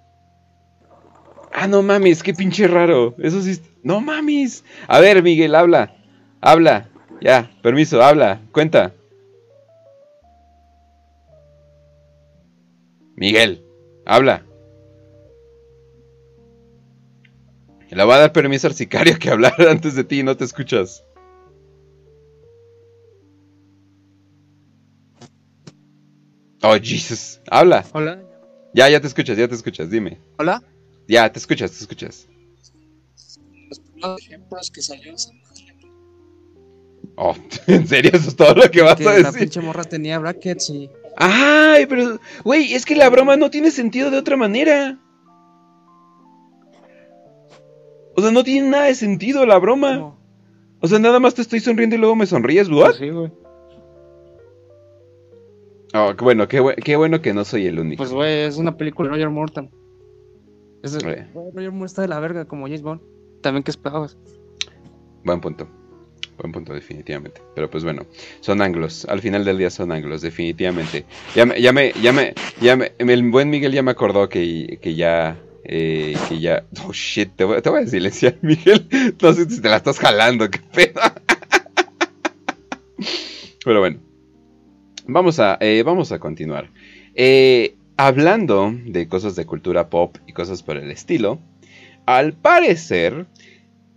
Ah, 1.54 1.68
no 1.68 1.82
mames, 1.82 2.24
qué 2.24 2.34
pinche 2.34 2.68
raro. 2.68 3.16
Eso 3.20 3.41
sí. 3.41 3.60
No 3.84 3.99
mames. 4.02 4.64
A 4.88 4.99
ver, 4.99 5.22
Miguel, 5.22 5.56
habla. 5.56 5.95
Habla. 6.39 6.89
Ya, 7.22 7.52
permiso, 7.62 8.02
habla. 8.02 8.41
Cuenta. 8.52 8.93
Miguel, 13.16 13.64
habla. 14.06 14.43
Le 17.91 18.04
voy 18.06 18.14
a 18.14 18.20
dar 18.20 18.32
permiso 18.32 18.68
al 18.68 18.74
sicario 18.74 19.20
que 19.20 19.30
hablara 19.30 19.70
antes 19.70 19.95
de 19.95 20.06
ti 20.06 20.20
y 20.22 20.24
no 20.24 20.38
te 20.38 20.45
escuchas. 20.45 21.04
Oh, 26.64 26.76
Jesus. 26.82 27.41
Habla. 27.49 27.84
Hola. 27.91 28.24
Ya, 28.74 28.88
ya 28.88 29.02
te 29.02 29.08
escuchas, 29.08 29.38
ya 29.38 29.47
te 29.47 29.56
escuchas, 29.56 29.89
dime. 29.89 30.20
Hola. 30.38 30.64
Ya, 31.08 31.32
te 31.32 31.39
escuchas, 31.39 31.72
te 31.72 31.78
escuchas. 31.78 32.28
Los 33.70 33.80
primeros 33.80 34.22
ejemplos 34.22 34.72
que 34.72 34.82
salió 34.82 35.14
esa 35.14 35.32
madre, 35.34 35.41
Oh, 37.18 37.36
¿en 37.68 37.88
serio? 37.88 38.12
¿Eso 38.14 38.30
es 38.30 38.36
todo 38.36 38.54
lo 38.56 38.72
que 38.72 38.82
vas 38.82 38.95
que 38.95 39.08
a 39.08 39.12
la 39.12 39.18
decir? 39.18 39.39
pinche 39.41 39.62
morra 39.62 39.84
tenía 39.84 40.18
brackets 40.20 40.70
y 40.70 40.89
Ay, 41.18 41.86
pero, 41.88 42.20
güey, 42.43 42.74
es 42.74 42.86
que 42.86 42.95
la 42.95 43.10
broma 43.10 43.36
no 43.36 43.49
tiene 43.52 43.70
sentido 43.72 44.10
de 44.10 44.18
otra 44.18 44.38
manera. 44.38 44.97
O 48.16 48.22
sea, 48.22 48.32
no 48.32 48.43
tiene 48.43 48.70
nada 48.70 48.86
de 48.86 48.95
sentido 48.95 49.45
la 49.45 49.58
broma. 49.60 50.16
O 50.80 50.88
sea, 50.88 50.99
nada 50.99 51.20
más 51.20 51.34
te 51.36 51.41
estoy 51.41 51.60
sonriendo 51.60 51.95
y 51.95 51.99
luego 51.99 52.16
me 52.16 52.26
sonríes, 52.26 52.70
¿what? 52.70 52.86
Pues 52.86 52.97
sí, 52.97 53.10
güey. 53.10 53.32
Oh, 55.93 56.14
qué 56.18 56.24
bueno, 56.24 56.47
qué, 56.47 56.64
qué 56.84 56.95
bueno 56.95 57.22
que 57.22 57.34
no 57.34 57.43
soy 57.43 57.68
el 57.68 57.78
único. 57.80 57.97
Pues 58.02 58.12
güey, 58.14 58.43
es 58.43 58.56
una 58.58 58.78
película 58.78 59.10
de 59.10 59.16
Roger 59.16 59.30
Moore. 59.30 59.70
Es 60.84 60.93
de- 60.93 61.11
Eh. 61.11 61.27
Roger 61.34 61.71
Moore 61.71 61.86
está 61.88 62.01
de 62.01 62.07
la 62.07 62.19
verga 62.19 62.45
como 62.45 62.65
James 62.65 62.82
Bond. 62.82 63.01
También 63.41 63.63
que 63.63 63.71
esperabas. 63.71 64.17
Buen 65.23 65.41
punto. 65.41 65.67
Buen 66.38 66.51
punto, 66.51 66.73
definitivamente. 66.73 67.41
Pero 67.53 67.69
pues 67.69 67.84
bueno, 67.84 68.05
son 68.39 68.61
anglos. 68.61 69.05
Al 69.05 69.21
final 69.21 69.45
del 69.45 69.57
día 69.59 69.69
son 69.69 69.91
anglos, 69.91 70.21
definitivamente. 70.21 71.05
Ya 71.36 71.45
me, 71.45 71.61
ya 71.61 71.71
me, 71.71 71.91
ya 72.01 72.11
me, 72.13 72.34
ya 72.59 72.75
me, 72.75 72.93
el 72.97 73.29
buen 73.29 73.49
Miguel 73.49 73.71
ya 73.73 73.84
me 73.84 73.91
acordó 73.91 74.27
que, 74.29 74.79
que 74.82 74.95
ya, 74.95 75.38
eh, 75.63 76.15
que 76.27 76.39
ya, 76.39 76.65
oh 76.84 76.91
shit, 76.93 77.36
te 77.36 77.43
voy, 77.43 77.61
te 77.61 77.69
voy 77.69 77.84
a 77.84 77.88
silenciar, 77.88 78.38
Miguel. 78.41 78.88
No 79.21 79.34
sé 79.34 79.47
si 79.49 79.61
te 79.61 79.69
la 79.69 79.77
estás 79.77 79.99
jalando, 79.99 80.49
qué 80.49 80.59
pedo. 80.73 80.99
Pero 83.63 83.79
bueno, 83.79 83.99
vamos 85.07 85.39
a, 85.39 85.57
eh, 85.61 85.84
vamos 85.86 86.11
a 86.11 86.19
continuar. 86.19 86.71
Eh, 87.13 87.75
hablando 88.08 88.74
de 88.86 89.08
cosas 89.08 89.36
de 89.36 89.45
cultura 89.45 89.89
pop 89.89 90.18
y 90.26 90.34
cosas 90.34 90.64
por 90.64 90.76
el 90.76 90.89
estilo, 90.89 91.39
al 92.08 92.34
parecer, 92.34 93.28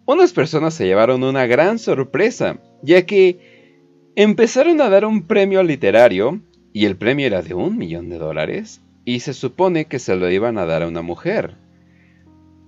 unas 0.05 0.35
personas 0.35 0.75
se 0.75 0.85
llevaron 0.85 1.25
una 1.25 1.47
gran 1.47 1.79
sorpresa, 1.79 2.59
ya 2.83 3.07
que 3.07 4.11
empezaron 4.15 4.83
a 4.83 4.91
dar 4.91 5.07
un 5.07 5.23
premio 5.27 5.63
literario, 5.63 6.43
y 6.75 6.85
el 6.85 6.97
premio 6.97 7.27
era 7.27 7.41
de 7.41 7.55
un 7.55 7.79
millón 7.79 8.11
de 8.11 8.19
dólares, 8.19 8.83
y 9.07 9.21
se 9.21 9.33
supone 9.33 9.87
que 9.87 9.99
se 9.99 10.17
lo 10.17 10.31
iban 10.31 10.59
a 10.59 10.67
dar 10.67 10.83
a 10.83 10.89
una 10.89 11.01
mujer. 11.01 11.55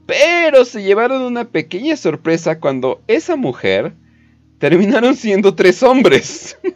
Pero 0.07 0.65
se 0.65 0.83
llevaron 0.83 1.21
una 1.21 1.51
pequeña 1.51 1.99
sorpresa 1.99 2.61
cuando 2.61 3.03
esa 3.09 3.37
mujer 3.37 3.93
terminaron 4.59 5.15
siendo 5.17 5.55
tres 5.55 5.83
hombres. 5.83 6.59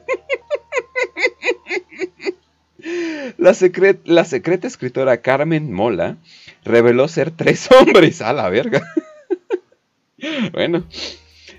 La, 3.39 3.53
secret- 3.55 4.01
la 4.05 4.25
secreta 4.25 4.66
escritora 4.66 5.21
Carmen 5.23 5.73
Mola 5.73 6.16
reveló 6.64 7.09
ser 7.09 7.31
tres 7.31 7.68
hombres. 7.81 8.21
A 8.23 8.33
la 8.33 8.49
verga. 8.51 8.83
bueno. 10.53 10.85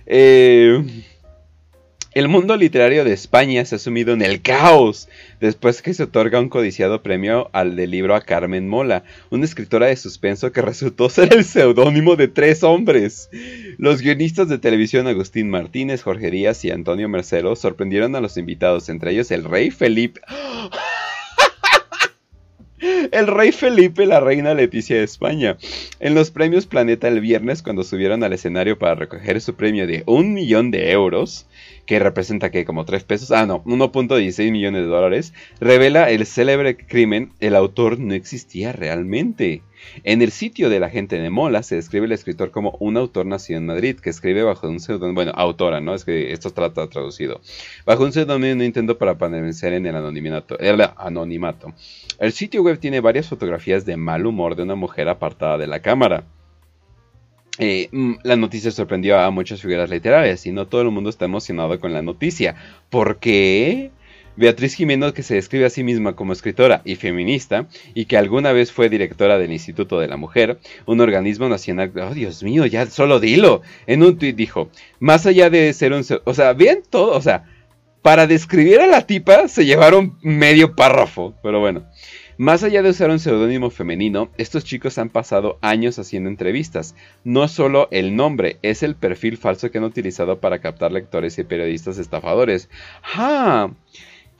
Eh, 0.05 0.83
el 2.13 2.27
mundo 2.27 2.57
literario 2.57 3.05
de 3.05 3.13
España 3.13 3.63
se 3.63 3.75
ha 3.75 3.79
sumido 3.79 4.13
en 4.13 4.21
el 4.21 4.41
caos 4.41 5.07
después 5.39 5.81
que 5.81 5.93
se 5.93 6.03
otorga 6.03 6.41
un 6.41 6.49
codiciado 6.49 7.01
premio 7.01 7.49
al 7.53 7.77
del 7.77 7.91
libro 7.91 8.15
a 8.15 8.21
Carmen 8.21 8.67
Mola, 8.67 9.05
una 9.29 9.45
escritora 9.45 9.87
de 9.87 9.95
suspenso 9.95 10.51
que 10.51 10.61
resultó 10.61 11.09
ser 11.09 11.33
el 11.33 11.45
seudónimo 11.45 12.17
de 12.17 12.27
tres 12.27 12.63
hombres. 12.63 13.29
Los 13.77 14.01
guionistas 14.01 14.49
de 14.49 14.57
televisión 14.57 15.07
Agustín 15.07 15.49
Martínez, 15.49 16.03
Jorge 16.03 16.31
Díaz 16.31 16.65
y 16.65 16.71
Antonio 16.71 17.07
Mercero 17.07 17.55
sorprendieron 17.55 18.13
a 18.17 18.19
los 18.19 18.35
invitados, 18.35 18.89
entre 18.89 19.11
ellos 19.11 19.31
el 19.31 19.45
rey 19.45 19.71
Felipe. 19.71 20.19
El 22.81 23.27
rey 23.27 23.51
Felipe 23.51 24.03
y 24.03 24.07
la 24.07 24.19
reina 24.19 24.55
Leticia 24.55 24.95
de 24.95 25.03
España. 25.03 25.57
En 25.99 26.15
los 26.15 26.31
premios 26.31 26.65
Planeta 26.65 27.07
el 27.07 27.21
viernes, 27.21 27.61
cuando 27.61 27.83
subieron 27.83 28.23
al 28.23 28.33
escenario 28.33 28.79
para 28.79 28.95
recoger 28.95 29.39
su 29.39 29.53
premio 29.53 29.85
de 29.85 30.01
un 30.07 30.33
millón 30.33 30.71
de 30.71 30.91
euros, 30.91 31.47
que 31.85 31.99
representa 31.99 32.49
que 32.49 32.65
como 32.65 32.83
3 32.85 33.03
pesos, 33.03 33.31
ah 33.31 33.45
no, 33.45 33.63
1.16 33.65 34.51
millones 34.51 34.81
de 34.81 34.87
dólares, 34.87 35.33
revela 35.59 36.09
el 36.09 36.25
célebre 36.25 36.75
crimen, 36.75 37.33
el 37.39 37.55
autor 37.55 37.99
no 37.99 38.15
existía 38.15 38.71
realmente. 38.71 39.61
En 40.03 40.21
el 40.21 40.31
sitio 40.31 40.69
de 40.69 40.79
la 40.79 40.89
gente 40.89 41.19
de 41.19 41.29
Mola 41.29 41.63
se 41.63 41.75
describe 41.75 42.05
el 42.05 42.11
escritor 42.11 42.51
como 42.51 42.77
un 42.79 42.97
autor 42.97 43.25
nacido 43.25 43.59
en 43.59 43.65
Madrid, 43.65 43.99
que 43.99 44.09
escribe 44.09 44.43
bajo 44.43 44.67
un 44.67 44.79
seudónimo, 44.79 45.15
bueno, 45.15 45.31
autora, 45.35 45.81
¿no? 45.81 45.93
Es 45.93 46.05
que 46.05 46.31
esto 46.31 46.51
trata 46.51 46.87
traducido. 46.87 47.41
Bajo 47.85 48.03
un 48.03 48.13
seudónimo 48.13 48.55
no 48.55 48.63
intento 48.63 48.97
para 48.97 49.17
permanecer 49.17 49.73
en 49.73 49.85
el 49.85 49.95
anonimato. 49.95 50.57
El 50.59 50.81
anonimato. 50.97 51.73
El 52.19 52.31
sitio 52.31 52.63
web 52.63 52.79
tiene 52.79 52.99
varias 52.99 53.27
fotografías 53.27 53.85
de 53.85 53.97
mal 53.97 54.25
humor 54.25 54.55
de 54.55 54.63
una 54.63 54.75
mujer 54.75 55.09
apartada 55.09 55.57
de 55.57 55.67
la 55.67 55.81
cámara. 55.81 56.23
Eh, 57.57 57.89
mm, 57.91 58.13
la 58.23 58.35
noticia 58.37 58.71
sorprendió 58.71 59.19
a 59.19 59.29
muchas 59.29 59.61
figuras 59.61 59.89
literarias 59.89 60.45
y 60.45 60.51
no 60.51 60.67
todo 60.67 60.81
el 60.81 60.91
mundo 60.91 61.09
está 61.09 61.25
emocionado 61.25 61.79
con 61.79 61.93
la 61.93 62.01
noticia. 62.01 62.55
¿Por 62.89 63.19
qué? 63.19 63.91
Beatriz 64.35 64.75
Jiménez, 64.75 65.13
que 65.13 65.23
se 65.23 65.35
describe 65.35 65.65
a 65.65 65.69
sí 65.69 65.83
misma 65.83 66.15
como 66.15 66.33
escritora 66.33 66.81
y 66.85 66.95
feminista, 66.95 67.67
y 67.93 68.05
que 68.05 68.17
alguna 68.17 68.51
vez 68.51 68.71
fue 68.71 68.89
directora 68.89 69.37
del 69.37 69.51
Instituto 69.51 69.99
de 69.99 70.07
la 70.07 70.17
Mujer, 70.17 70.59
un 70.85 71.01
organismo 71.01 71.49
nacional. 71.49 71.91
¡Oh, 71.95 72.13
Dios 72.13 72.43
mío! 72.43 72.65
Ya 72.65 72.85
solo 72.85 73.19
dilo. 73.19 73.61
En 73.87 74.03
un 74.03 74.17
tuit 74.17 74.35
dijo: 74.35 74.69
Más 74.99 75.25
allá 75.25 75.49
de 75.49 75.73
ser 75.73 75.93
un. 75.93 76.03
O 76.25 76.33
sea, 76.33 76.53
bien 76.53 76.83
todo. 76.89 77.11
O 77.11 77.21
sea, 77.21 77.45
para 78.01 78.27
describir 78.27 78.79
a 78.79 78.87
la 78.87 79.05
tipa 79.05 79.47
se 79.47 79.65
llevaron 79.65 80.17
medio 80.21 80.75
párrafo. 80.75 81.33
Pero 81.43 81.59
bueno. 81.59 81.85
Más 82.37 82.63
allá 82.63 82.81
de 82.81 82.89
usar 82.89 83.11
un 83.11 83.19
seudónimo 83.19 83.69
femenino, 83.69 84.31
estos 84.39 84.63
chicos 84.63 84.97
han 84.97 85.09
pasado 85.09 85.59
años 85.61 85.99
haciendo 85.99 86.27
entrevistas. 86.27 86.95
No 87.23 87.47
solo 87.47 87.87
el 87.91 88.15
nombre, 88.15 88.57
es 88.63 88.81
el 88.81 88.95
perfil 88.95 89.37
falso 89.37 89.69
que 89.69 89.77
han 89.77 89.83
utilizado 89.83 90.39
para 90.39 90.59
captar 90.59 90.91
lectores 90.91 91.37
y 91.37 91.43
periodistas 91.43 91.99
estafadores. 91.99 92.67
¡Ah! 93.03 93.69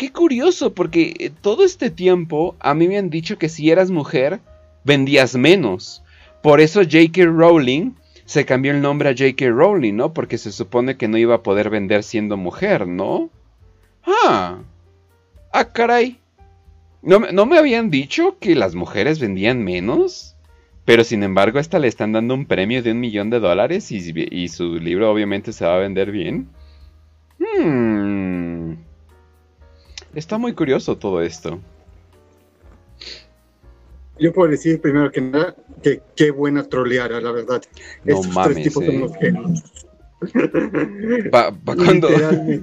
Qué 0.01 0.11
curioso, 0.11 0.73
porque 0.73 1.13
eh, 1.19 1.29
todo 1.29 1.63
este 1.63 1.91
tiempo 1.91 2.55
a 2.59 2.73
mí 2.73 2.87
me 2.87 2.97
han 2.97 3.11
dicho 3.11 3.37
que 3.37 3.49
si 3.49 3.69
eras 3.69 3.91
mujer, 3.91 4.39
vendías 4.83 5.35
menos. 5.35 6.01
Por 6.41 6.59
eso 6.59 6.81
J.K. 6.81 7.25
Rowling 7.25 7.91
se 8.25 8.43
cambió 8.43 8.71
el 8.71 8.81
nombre 8.81 9.09
a 9.09 9.11
J.K. 9.11 9.49
Rowling, 9.49 9.93
¿no? 9.93 10.11
Porque 10.11 10.39
se 10.39 10.51
supone 10.51 10.97
que 10.97 11.07
no 11.07 11.19
iba 11.19 11.35
a 11.35 11.43
poder 11.43 11.69
vender 11.69 12.01
siendo 12.01 12.35
mujer, 12.35 12.87
¿no? 12.87 13.29
Ah. 14.03 14.63
Ah, 15.53 15.65
caray. 15.65 16.17
¿No, 17.03 17.19
no 17.19 17.45
me 17.45 17.59
habían 17.59 17.91
dicho 17.91 18.37
que 18.39 18.55
las 18.55 18.73
mujeres 18.73 19.19
vendían 19.19 19.63
menos? 19.63 20.35
Pero 20.83 21.03
sin 21.03 21.21
embargo, 21.21 21.59
esta 21.59 21.77
le 21.77 21.87
están 21.87 22.11
dando 22.11 22.33
un 22.33 22.47
premio 22.47 22.81
de 22.81 22.91
un 22.91 22.99
millón 22.99 23.29
de 23.29 23.39
dólares 23.39 23.91
y, 23.91 24.01
y 24.31 24.47
su 24.47 24.79
libro 24.79 25.11
obviamente 25.11 25.53
se 25.53 25.63
va 25.63 25.75
a 25.75 25.79
vender 25.79 26.11
bien. 26.11 26.49
Hmm. 27.37 28.60
Está 30.15 30.37
muy 30.37 30.53
curioso 30.53 30.97
todo 30.97 31.21
esto. 31.21 31.59
Yo 34.19 34.33
puedo 34.33 34.51
decir 34.51 34.79
primero 34.81 35.11
que 35.11 35.21
nada 35.21 35.55
que 35.81 36.01
qué 36.15 36.31
buena 36.31 36.63
troleada, 36.63 37.19
la 37.21 37.31
verdad. 37.31 37.61
No 38.03 38.15
Estos 38.15 38.33
mames, 38.33 38.53
tres 38.53 38.63
tipos 38.67 38.83
eh. 38.83 38.85
son 38.87 38.95
unos 38.97 39.17
genios. 39.17 39.63
Pa, 41.31 41.51
pa 41.51 41.75
cuando, 41.75 42.07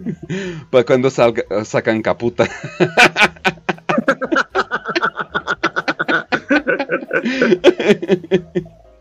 pa 0.70 0.84
cuando 0.84 1.10
salga- 1.10 1.64
sacan 1.64 2.02
caputa. 2.02 2.48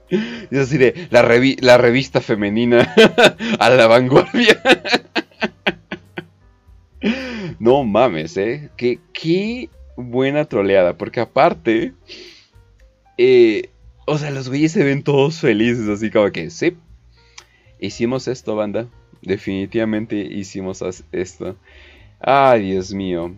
Es 0.10 0.60
así 0.60 0.78
de 0.78 1.08
la, 1.12 1.22
revi- 1.22 1.58
la 1.62 1.78
revista 1.78 2.22
femenina 2.22 2.94
a 3.60 3.70
la 3.70 3.88
vanguardia. 3.88 4.60
No 7.60 7.84
mames, 7.84 8.38
eh. 8.38 8.70
Qué, 8.78 9.00
qué 9.14 9.70
buena 9.96 10.46
troleada. 10.46 10.98
Porque 10.98 11.20
aparte, 11.20 11.94
eh, 13.18 13.70
o 14.06 14.18
sea, 14.18 14.32
los 14.32 14.50
güeyes 14.50 14.72
se 14.72 14.84
ven 14.84 15.04
todos 15.04 15.40
felices, 15.40 15.88
así 15.90 16.12
como 16.12 16.32
que, 16.32 16.50
sí, 16.50 16.76
hicimos 17.80 18.28
esto, 18.28 18.56
banda. 18.56 18.88
Definitivamente 19.22 20.16
hicimos 20.18 20.84
esto. 21.12 21.56
Ay, 22.20 22.72
Dios 22.72 22.94
mío. 22.94 23.36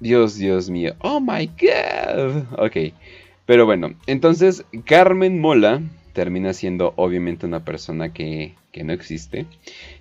Dios, 0.00 0.36
Dios 0.36 0.68
mío. 0.68 0.94
Oh 1.00 1.20
my 1.20 1.46
god. 1.46 2.44
Ok. 2.58 2.94
Pero 3.46 3.66
bueno, 3.66 3.94
entonces 4.06 4.64
Carmen 4.84 5.40
Mola 5.40 5.82
termina 6.12 6.52
siendo 6.52 6.92
obviamente 6.96 7.46
una 7.46 7.64
persona 7.64 8.12
que, 8.12 8.54
que 8.72 8.84
no 8.84 8.92
existe. 8.92 9.46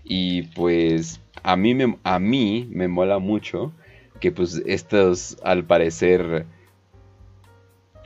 Y 0.03 0.43
pues 0.43 1.19
a 1.43 1.55
mí, 1.55 1.75
me, 1.75 1.97
a 2.03 2.19
mí 2.19 2.67
me 2.71 2.87
mola 2.87 3.19
mucho 3.19 3.71
que 4.19 4.31
pues 4.31 4.61
estos 4.65 5.37
al 5.43 5.65
parecer 5.65 6.45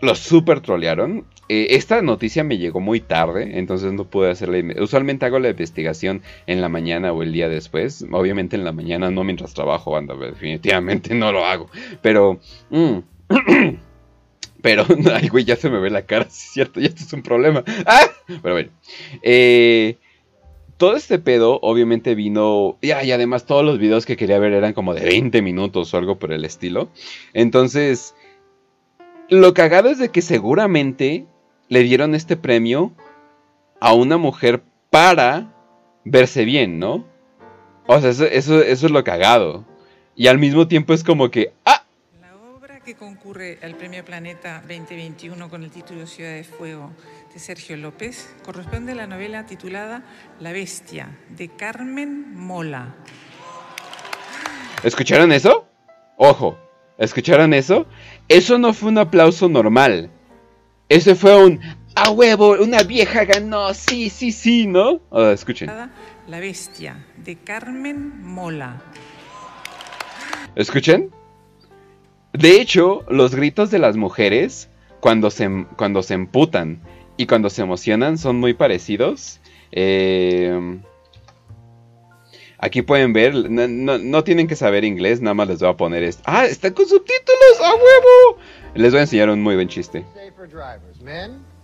los 0.01 0.19
super 0.19 0.61
trolearon. 0.61 1.25
Eh, 1.47 1.67
esta 1.71 2.01
noticia 2.01 2.43
me 2.43 2.57
llegó 2.57 2.79
muy 2.79 3.01
tarde, 3.01 3.59
entonces 3.59 3.93
no 3.93 4.05
pude 4.05 4.31
hacerla. 4.31 4.81
Usualmente 4.81 5.25
hago 5.25 5.39
la 5.39 5.49
investigación 5.49 6.23
en 6.47 6.61
la 6.61 6.69
mañana 6.69 7.11
o 7.11 7.21
el 7.21 7.33
día 7.33 7.49
después. 7.49 8.05
Obviamente 8.11 8.55
en 8.55 8.63
la 8.63 8.71
mañana, 8.71 9.11
no 9.11 9.23
mientras 9.23 9.53
trabajo, 9.53 9.91
banda. 9.91 10.15
Definitivamente 10.15 11.13
no 11.13 11.31
lo 11.31 11.45
hago. 11.45 11.69
Pero. 12.01 12.39
mm, 12.69 12.97
pero, 14.61 14.85
ay, 15.13 15.27
güey, 15.27 15.45
ya 15.45 15.55
se 15.55 15.69
me 15.69 15.79
ve 15.79 15.89
la 15.91 16.05
cara, 16.05 16.25
sí 16.29 16.47
es 16.47 16.53
cierto, 16.53 16.79
ya 16.79 16.87
esto 16.87 17.03
es 17.03 17.13
un 17.13 17.21
problema. 17.21 17.63
¡Ah! 17.85 18.07
Pero 18.41 18.55
bueno. 18.55 18.69
Eh, 19.21 19.97
todo 20.77 20.95
este 20.95 21.19
pedo, 21.19 21.59
obviamente 21.61 22.15
vino. 22.15 22.77
Ya, 22.81 23.03
y 23.03 23.11
además, 23.11 23.45
todos 23.45 23.63
los 23.63 23.79
videos 23.79 24.05
que 24.05 24.17
quería 24.17 24.39
ver 24.39 24.53
eran 24.53 24.73
como 24.73 24.93
de 24.93 25.05
20 25.05 25.41
minutos 25.41 25.93
o 25.93 25.97
algo 25.97 26.17
por 26.17 26.31
el 26.31 26.45
estilo. 26.45 26.89
Entonces. 27.33 28.15
Lo 29.27 29.55
cagado 29.55 29.89
es 29.89 29.97
de 29.97 30.09
que 30.09 30.21
seguramente 30.21 31.25
le 31.67 31.81
dieron 31.81 32.13
este 32.13 32.37
premio 32.37 32.91
a 33.79 33.93
una 33.93 34.17
mujer 34.17 34.61
para 34.91 35.51
verse 36.03 36.45
bien, 36.45 36.77
¿no? 36.77 37.05
O 37.87 37.99
sea, 37.99 38.11
eso, 38.11 38.25
eso, 38.25 38.61
eso 38.61 38.85
es 38.85 38.91
lo 38.91 39.03
cagado. 39.03 39.65
Y 40.15 40.27
al 40.27 40.37
mismo 40.37 40.67
tiempo 40.67 40.93
es 40.93 41.03
como 41.03 41.29
que, 41.29 41.53
ah, 41.65 41.83
La 42.21 42.35
obra 42.35 42.79
que 42.79 42.95
concurre 42.95 43.59
al 43.61 43.75
Premio 43.75 44.05
Planeta 44.05 44.61
2021 44.61 45.49
con 45.49 45.63
el 45.63 45.71
título 45.71 46.07
Ciudad 46.07 46.33
de 46.33 46.43
Fuego 46.43 46.91
de 47.35 47.41
Sergio 47.41 47.75
López 47.75 48.33
corresponde 48.45 48.93
a 48.93 48.95
la 48.95 49.07
novela 49.07 49.45
titulada 49.45 50.03
La 50.39 50.53
Bestia 50.53 51.09
de 51.27 51.49
Carmen 51.49 52.33
Mola. 52.33 52.95
¿escucharon 54.83 55.33
eso? 55.33 55.67
Ojo, 56.15 56.57
¿escucharon 56.97 57.53
eso? 57.53 57.87
Eso 58.29 58.57
no 58.57 58.71
fue 58.71 58.87
un 58.87 58.99
aplauso 58.99 59.49
normal. 59.49 60.09
Ese 60.87 61.13
fue 61.13 61.35
un, 61.35 61.59
a 61.93 62.09
huevo, 62.09 62.51
una 62.51 62.83
vieja 62.83 63.25
ganó, 63.25 63.73
sí, 63.73 64.09
sí, 64.09 64.31
sí, 64.31 64.65
¿no? 64.65 65.01
Escuchen. 65.29 65.69
La 66.29 66.39
Bestia 66.39 67.05
de 67.17 67.35
Carmen 67.35 68.23
Mola. 68.23 68.81
¿Escuchen? 70.55 71.11
De 72.31 72.61
hecho, 72.61 73.03
los 73.09 73.35
gritos 73.35 73.71
de 73.71 73.79
las 73.79 73.97
mujeres 73.97 74.69
cuando 75.01 75.29
se, 75.29 75.65
cuando 75.75 76.01
se 76.01 76.13
emputan 76.13 76.79
y 77.17 77.25
cuando 77.27 77.49
se 77.49 77.61
emocionan 77.61 78.17
son 78.17 78.37
muy 78.37 78.53
parecidos. 78.53 79.39
Eh, 79.71 80.79
aquí 82.57 82.81
pueden 82.81 83.13
ver, 83.13 83.33
no, 83.49 83.67
no- 83.67 83.97
no 83.97 84.23
tienen 84.23 84.47
que 84.47 84.55
saber 84.55 84.83
inglés, 84.85 85.21
nada 85.21 85.33
más 85.33 85.47
les 85.47 85.59
voy 85.59 85.69
a 85.69 85.73
poner 85.77 86.03
esto. 86.03 86.23
¡Ah, 86.25 86.45
está 86.45 86.71
con 86.73 86.85
subtítulos! 86.87 87.59
¡A 87.63 87.73
huevo! 87.73 88.39
Les 88.75 88.91
voy 88.91 88.99
a 88.99 89.03
enseñar 89.03 89.29
un 89.29 89.41
muy 89.41 89.55
buen 89.55 89.67
chiste. 89.67 90.03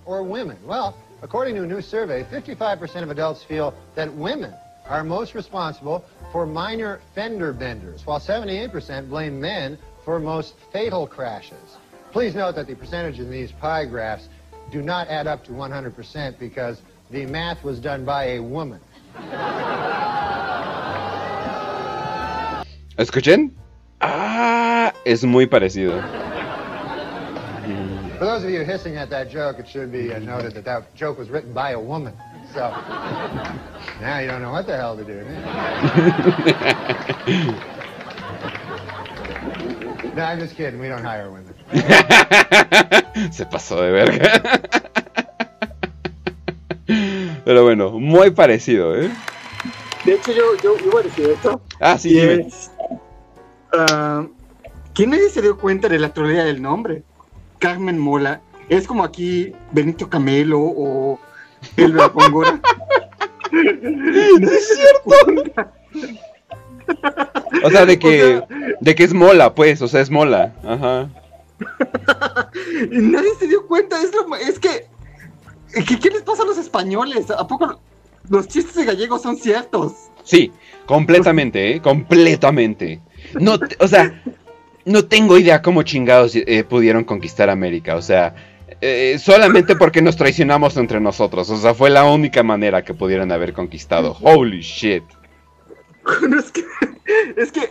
or 0.06 0.24
women? 0.24 0.58
Well, 0.66 0.96
according 1.22 1.56
to 1.56 1.64
a 1.64 1.66
new 1.68 1.82
survey, 1.82 2.24
55% 2.24 3.04
of 3.04 3.12
adults 3.12 3.44
feel 3.44 3.74
that 3.96 4.12
women 4.16 4.52
are 4.90 5.04
most 5.04 5.36
responsible 5.36 6.04
for 6.32 6.46
minor 6.46 7.00
fender 7.14 7.54
benders, 7.54 8.06
while 8.06 8.20
78% 8.20 9.10
blame 9.10 9.40
men 9.40 9.78
for 10.04 10.20
most 10.20 10.56
fatal 10.74 11.06
crashes. 11.08 11.78
Please 12.12 12.34
note 12.36 12.56
that 12.56 12.66
the 12.68 12.76
percentage 12.76 13.20
in 13.20 13.30
these 13.30 13.52
pie 13.54 13.86
graphs 13.86 14.28
do 14.72 14.82
not 14.82 15.08
add 15.10 15.28
up 15.28 15.44
to 15.46 15.52
100% 15.52 16.40
because 16.40 16.82
the 17.10 17.26
math 17.26 17.64
was 17.64 17.80
done 17.80 18.06
by 18.06 18.36
a 18.36 18.42
woman. 18.42 18.80
¿Escuchen? 22.98 23.52
¡Ah! 24.00 24.94
Es 25.06 25.24
muy 25.24 25.46
parecido. 25.46 26.02
For 28.18 28.26
those 28.26 28.44
of 28.44 28.52
you 28.52 28.64
hissing 28.64 28.98
at 28.98 29.10
that 29.10 29.32
joke, 29.32 29.58
it 29.60 29.68
should 29.68 29.92
be 29.92 30.14
uh, 30.14 30.20
noted 30.20 30.54
that 30.54 30.64
that 30.66 30.94
joke 30.94 31.18
was 31.18 31.30
written 31.30 31.54
by 31.54 31.72
a 31.72 31.80
woman. 31.80 32.14
So 32.54 32.70
now 34.00 34.20
you 34.20 34.28
don't 34.28 34.44
know 34.44 34.52
what 34.52 34.68
the 34.68 34.78
hell 34.78 34.96
to 34.96 35.04
do. 35.04 35.24
no, 40.16 40.24
I'm 40.24 40.40
just 40.40 40.56
kidding. 40.56 40.80
We 40.80 40.88
don't 40.88 41.04
hire 41.04 41.32
women. 41.32 41.56
Se 43.32 43.46
pasó 43.46 43.82
de 43.82 43.92
verga. 43.92 44.61
Pero 47.52 47.64
bueno, 47.66 47.92
muy 48.00 48.32
parecido, 48.32 48.98
¿eh? 48.98 49.12
De 50.06 50.14
hecho, 50.14 50.32
yo, 50.32 50.56
yo, 50.64 50.78
yo 50.78 50.90
voy 50.90 51.02
a 51.02 51.04
decir 51.04 51.32
esto. 51.32 51.62
Ah, 51.82 51.98
sí, 51.98 52.14
dime. 52.14 52.48
es, 52.48 52.72
ah, 53.74 54.26
que 54.94 55.06
nadie 55.06 55.28
se 55.30 55.42
dio 55.42 55.58
cuenta 55.58 55.90
de 55.90 56.00
la 56.00 56.14
trolea 56.14 56.46
del 56.46 56.62
nombre. 56.62 57.04
Carmen 57.60 58.00
Mola. 58.00 58.40
Es 58.70 58.88
como 58.88 59.04
aquí 59.04 59.52
Benito 59.74 60.10
Camelo 60.10 60.62
o 60.62 61.20
el 61.76 61.92
Góngora. 61.92 62.62
es 63.52 64.70
cierto. 64.70 65.62
O 67.66 67.70
sea, 67.70 67.86
de 67.86 68.00
que, 68.00 68.42
de 68.80 68.96
que 68.96 69.04
es 69.04 69.14
mola, 69.14 69.54
pues, 69.54 69.82
o 69.82 69.90
sea, 69.90 70.00
es 70.00 70.10
mola. 70.10 70.54
Ajá. 70.64 71.10
Y 72.92 72.98
nadie 72.98 73.30
se 73.38 73.48
dio 73.48 73.68
cuenta. 73.68 74.02
Es, 74.02 74.14
lo- 74.16 74.36
es 74.38 74.58
que, 74.58 74.88
¿qué, 75.74 76.00
qué 76.00 76.10
les 76.10 76.22
pasa 76.24 76.44
a 76.44 76.46
los 76.46 76.58
españoles? 76.58 77.30
¿A 77.32 77.48
poco 77.48 77.80
los 78.30 78.48
chistes 78.48 78.76
de 78.76 78.86
gallegos 78.86 79.22
son 79.22 79.38
ciertos? 79.38 79.94
Sí, 80.24 80.52
completamente, 80.86 81.76
¿eh? 81.76 81.82
Completamente. 81.82 83.02
No, 83.40 83.58
o 83.80 83.88
sea, 83.88 84.22
no 84.86 85.06
tengo 85.06 85.38
idea 85.38 85.62
cómo 85.62 85.84
chingados 85.84 86.36
eh, 86.36 86.64
pudieron 86.64 87.04
conquistar 87.04 87.50
América. 87.50 87.96
O 87.96 88.02
sea, 88.02 88.36
eh, 88.82 89.18
solamente 89.20 89.76
porque 89.76 90.02
nos 90.02 90.16
traicionamos 90.16 90.78
entre 90.78 91.00
nosotros. 91.00 91.50
O 91.50 91.58
sea, 91.58 91.74
fue 91.74 91.90
la 91.90 92.06
única 92.06 92.44
manera 92.44 92.84
que 92.84 92.94
pudieron 92.94 93.32
haber 93.32 93.54
conquistado. 93.54 94.18
Holy 94.22 94.62
shit. 94.62 95.04
No, 96.28 96.40
es 96.40 96.52
que, 96.52 96.64
es 97.38 97.52
que 97.52 97.70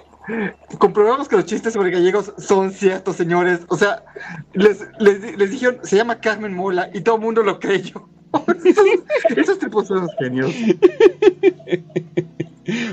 comprobamos 0.78 1.28
que 1.28 1.36
los 1.36 1.46
chistes 1.46 1.72
sobre 1.72 1.90
gallegos 1.90 2.32
son 2.38 2.72
ciertos, 2.72 3.16
señores. 3.16 3.60
O 3.68 3.76
sea, 3.76 4.04
les, 4.52 4.80
les, 4.98 5.36
les 5.36 5.50
dijeron, 5.50 5.78
se 5.82 5.96
llama 5.96 6.20
Carmen 6.20 6.54
Mola 6.54 6.90
y 6.92 7.00
todo 7.00 7.16
el 7.16 7.22
mundo 7.22 7.42
lo 7.42 7.58
creyó. 7.58 8.08
esos, 8.64 8.86
esos 9.36 9.58
tipos 9.58 9.88
son 9.88 10.02
los 10.02 10.10
genios. 10.18 10.52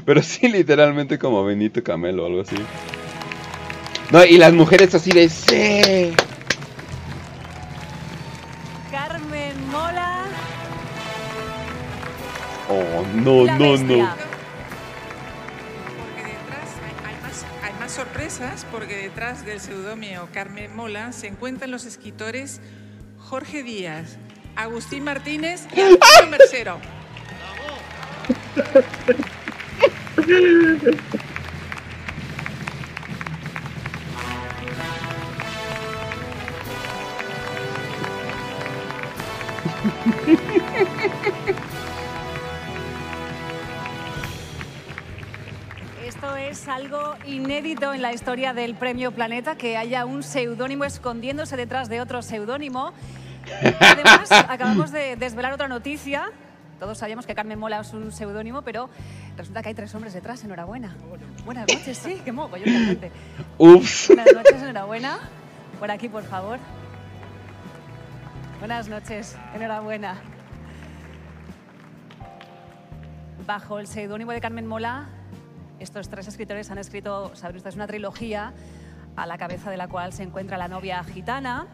Pero 0.06 0.24
sí, 0.24 0.48
literalmente 0.48 1.20
como 1.20 1.44
Benito 1.44 1.84
Camelo 1.84 2.24
o 2.24 2.26
algo 2.28 2.42
así. 2.42 2.56
No, 4.12 4.24
y 4.24 4.38
las 4.38 4.54
mujeres 4.54 4.96
así 4.96 5.12
de 5.12 5.30
sí. 5.30 6.14
Carmen 8.90 9.54
Mola. 9.70 10.24
Oh, 12.70 13.06
no, 13.16 13.46
la 13.46 13.58
no, 13.58 13.72
bestia. 13.72 13.98
no. 13.98 14.27
Sorpresas, 17.90 18.66
porque 18.72 18.96
detrás 18.98 19.46
del 19.46 19.60
seudónimo 19.60 20.28
Carmen 20.34 20.76
Mola 20.76 21.12
se 21.12 21.28
encuentran 21.28 21.72
los 21.72 21.86
escritores 21.86 22.60
Jorge 23.18 23.64
Díaz, 23.64 24.18
Agustín 24.56 25.04
Martínez 25.04 25.68
y 25.76 25.82
Antonio 25.82 26.28
Mercero. 26.30 26.80
algo 46.78 47.16
inédito 47.26 47.92
en 47.92 48.04
la 48.04 48.14
historia 48.14 48.54
del 48.54 48.76
Premio 48.76 49.12
Planeta, 49.12 49.58
que 49.58 49.78
haya 49.78 50.06
un 50.06 50.22
seudónimo 50.22 50.86
escondiéndose 50.86 51.58
detrás 51.58 51.90
de 51.90 52.02
otro 52.02 52.22
seudónimo. 52.22 52.94
Además, 53.80 54.32
acabamos 54.48 54.92
de 54.92 55.16
desvelar 55.16 55.54
otra 55.54 55.68
noticia. 55.68 56.30
Todos 56.80 57.00
sabíamos 57.00 57.26
que 57.26 57.34
Carmen 57.34 57.58
Mola 57.58 57.80
es 57.80 57.94
un 57.94 58.12
seudónimo, 58.12 58.62
pero 58.62 58.92
resulta 59.36 59.64
que 59.64 59.70
hay 59.70 59.74
tres 59.74 59.96
hombres 59.96 60.14
detrás. 60.14 60.44
Enhorabuena. 60.44 60.96
Buenas 61.46 61.68
noches, 61.68 61.98
sí, 61.98 62.22
qué 62.24 62.32
mogo, 62.32 62.58
yo 62.58 62.66
realmente. 62.66 63.12
Ups. 63.58 64.10
Buenas 64.10 64.34
noches, 64.36 64.62
enhorabuena. 64.62 65.18
Por 65.80 65.90
aquí, 65.90 66.10
por 66.10 66.26
favor. 66.26 66.60
Buenas 68.60 68.88
noches, 68.88 69.36
enhorabuena. 69.56 70.22
Bajo 73.48 73.80
el 73.80 73.88
seudónimo 73.88 74.32
de 74.32 74.42
Carmen 74.42 74.68
Mola, 74.68 75.10
estos 75.80 76.10
tres 76.10 76.28
escritores 76.28 76.72
han 76.72 76.78
escrito, 76.78 77.36
saben 77.36 77.58
ustedes, 77.58 77.76
una 77.76 77.88
trilogía 77.88 78.54
a 79.16 79.26
la 79.26 79.38
cabeza 79.38 79.72
de 79.72 79.78
la 79.78 79.88
cual 79.88 80.14
se 80.14 80.24
encuentra 80.24 80.58
la 80.58 80.68
novia 80.68 81.04
gitana. 81.04 81.68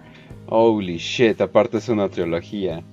Holy 0.47 0.97
shit, 0.97 1.39
aparte 1.41 1.78
es 1.78 1.89
una 1.89 2.10
trilogía. 2.10 2.84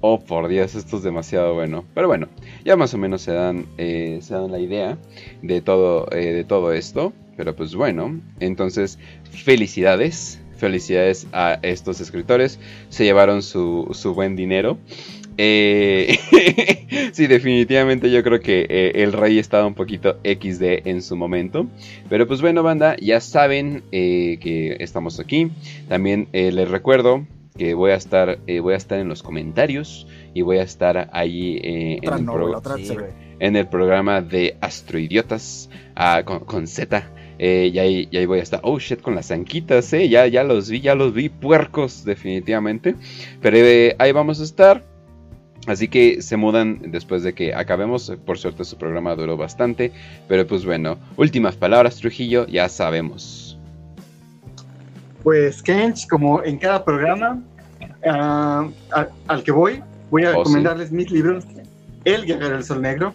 Oh, 0.00 0.20
por 0.20 0.46
Dios, 0.46 0.76
esto 0.76 0.98
es 0.98 1.02
demasiado 1.02 1.54
bueno. 1.54 1.84
Pero 1.94 2.06
bueno, 2.06 2.28
ya 2.64 2.76
más 2.76 2.94
o 2.94 2.98
menos 2.98 3.22
se 3.22 3.32
dan, 3.32 3.66
eh, 3.78 4.20
se 4.22 4.34
dan 4.34 4.52
la 4.52 4.60
idea 4.60 4.96
de 5.42 5.60
todo, 5.60 6.10
eh, 6.12 6.32
de 6.32 6.44
todo 6.44 6.72
esto. 6.72 7.12
Pero 7.36 7.54
pues 7.56 7.74
bueno, 7.74 8.20
entonces 8.40 8.98
felicidades. 9.30 10.40
Felicidades 10.56 11.28
a 11.32 11.58
estos 11.62 12.00
escritores. 12.00 12.58
Se 12.88 13.04
llevaron 13.04 13.42
su, 13.42 13.88
su 13.92 14.14
buen 14.14 14.34
dinero. 14.34 14.78
Eh, 15.40 16.18
sí, 17.12 17.26
definitivamente 17.28 18.10
yo 18.10 18.22
creo 18.24 18.40
que 18.40 18.66
eh, 18.68 18.92
el 19.02 19.12
rey 19.12 19.38
estaba 19.38 19.66
un 19.66 19.74
poquito 19.74 20.18
XD 20.24 20.86
en 20.86 21.00
su 21.00 21.16
momento. 21.16 21.66
Pero 22.08 22.26
pues 22.26 22.40
bueno, 22.40 22.62
banda, 22.62 22.96
ya 23.00 23.20
saben 23.20 23.84
eh, 23.92 24.38
que 24.40 24.76
estamos 24.80 25.20
aquí. 25.20 25.50
También 25.88 26.28
eh, 26.32 26.50
les 26.52 26.68
recuerdo 26.68 27.24
que 27.56 27.74
voy 27.74 27.90
a 27.92 27.94
estar 27.96 28.38
eh, 28.46 28.60
voy 28.60 28.74
a 28.74 28.76
estar 28.76 28.98
en 29.00 29.08
los 29.08 29.22
comentarios 29.22 30.06
y 30.34 30.42
voy 30.42 30.58
a 30.58 30.62
estar 30.62 31.08
ahí 31.12 31.58
eh, 31.62 31.98
en, 32.02 32.12
el 32.12 32.24
novela, 32.24 32.46
pro- 32.46 32.58
otra 32.58 32.76
sí, 32.76 32.86
serie. 32.86 33.06
en 33.40 33.56
el 33.56 33.68
programa 33.68 34.20
de 34.20 34.56
Astroidiotas 34.60 35.70
ah, 35.94 36.22
con, 36.24 36.40
con 36.40 36.66
Z. 36.66 37.12
Eh, 37.40 37.70
y, 37.72 37.78
ahí, 37.78 38.08
y 38.10 38.16
ahí 38.16 38.26
voy 38.26 38.40
a 38.40 38.42
estar. 38.42 38.58
Oh 38.64 38.80
shit, 38.80 39.00
con 39.00 39.14
las 39.14 39.28
zanquitas, 39.28 39.92
eh. 39.92 40.08
Ya, 40.08 40.26
ya 40.26 40.42
los 40.42 40.68
vi, 40.68 40.80
ya 40.80 40.96
los 40.96 41.14
vi. 41.14 41.28
Puercos, 41.28 42.04
definitivamente. 42.04 42.96
Pero 43.40 43.56
eh, 43.58 43.94
ahí 44.00 44.10
vamos 44.10 44.40
a 44.40 44.44
estar. 44.44 44.84
Así 45.68 45.86
que 45.88 46.22
se 46.22 46.36
mudan 46.36 46.80
después 46.90 47.22
de 47.22 47.34
que 47.34 47.54
acabemos. 47.54 48.12
Por 48.24 48.38
suerte 48.38 48.64
su 48.64 48.76
programa 48.76 49.14
duró 49.14 49.36
bastante. 49.36 49.92
Pero 50.26 50.46
pues 50.46 50.64
bueno, 50.64 50.98
últimas 51.16 51.56
palabras, 51.56 51.96
Trujillo, 51.96 52.46
ya 52.46 52.68
sabemos. 52.68 53.58
Pues 55.22 55.62
Kench, 55.62 56.06
como 56.08 56.42
en 56.42 56.58
cada 56.58 56.84
programa 56.84 57.42
ah, 58.06 58.68
al 59.26 59.42
que 59.42 59.52
voy, 59.52 59.82
voy 60.10 60.24
a 60.24 60.30
Oh, 60.30 60.32
sí. 60.32 60.38
recomendarles 60.38 60.90
mis 60.92 61.10
libros: 61.10 61.44
El 62.04 62.24
Guerrero 62.24 62.54
del 62.54 62.64
Sol 62.64 62.80
Negro, 62.80 63.12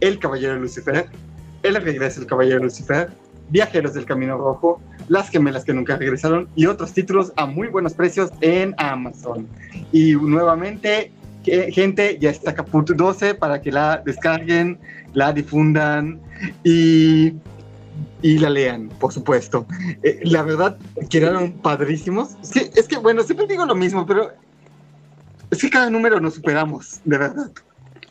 El 0.00 0.18
Caballero 0.18 0.54
de 0.54 0.60
Lucifer, 0.60 1.06
El 1.62 1.74
Regreso 1.76 2.20
del 2.20 2.28
Caballero 2.28 2.58
de 2.58 2.64
Lucifer, 2.64 3.10
Viajeros 3.48 3.94
del 3.94 4.04
Camino 4.04 4.36
Rojo, 4.38 4.80
Las 5.08 5.30
Gemelas 5.30 5.64
que 5.64 5.72
Nunca 5.72 5.96
Regresaron 5.96 6.48
y 6.54 6.66
otros 6.66 6.92
títulos 6.92 7.32
a 7.36 7.46
muy 7.46 7.68
buenos 7.68 7.94
precios 7.94 8.30
en 8.40 8.74
Amazon. 8.78 9.48
Y 9.90 10.12
nuevamente, 10.14 11.10
gente, 11.44 12.18
ya 12.20 12.30
está 12.30 12.54
Caput 12.54 12.88
12 12.90 13.34
para 13.34 13.60
que 13.60 13.72
la 13.72 14.02
descarguen, 14.04 14.78
la 15.14 15.32
difundan 15.32 16.20
y 16.64 17.34
y 18.22 18.38
la 18.38 18.48
lean, 18.50 18.88
por 19.00 19.12
supuesto. 19.12 19.66
Eh, 20.02 20.20
la 20.22 20.42
verdad, 20.42 20.78
quedaron 21.10 21.52
padrísimos. 21.52 22.36
Que, 22.52 22.70
es 22.74 22.86
que, 22.88 22.96
bueno, 22.96 23.22
siempre 23.24 23.46
digo 23.48 23.66
lo 23.66 23.74
mismo, 23.74 24.06
pero 24.06 24.30
es 25.50 25.60
que 25.60 25.68
cada 25.68 25.90
número 25.90 26.20
nos 26.20 26.34
superamos, 26.34 27.00
de 27.04 27.18
verdad. 27.18 27.50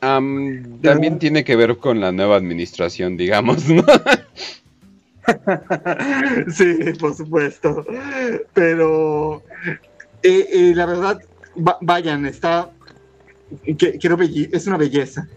Am, 0.02 0.80
también 0.82 1.18
tiene 1.18 1.44
que 1.44 1.56
ver 1.56 1.78
con 1.78 2.00
la 2.02 2.12
nueva 2.12 2.36
administración, 2.36 3.18
digamos, 3.18 3.68
¿no? 3.70 3.84
sí, 6.54 6.76
por 7.00 7.16
supuesto. 7.16 7.86
Pero 8.54 9.44
eh, 10.24 10.48
eh, 10.52 10.74
la 10.76 10.86
verdad, 10.86 11.22
va- 11.58 11.78
vayan, 11.82 12.26
está. 12.26 12.70
Que- 13.78 13.98
es 14.52 14.68
una 14.68 14.78
belleza. 14.78 15.28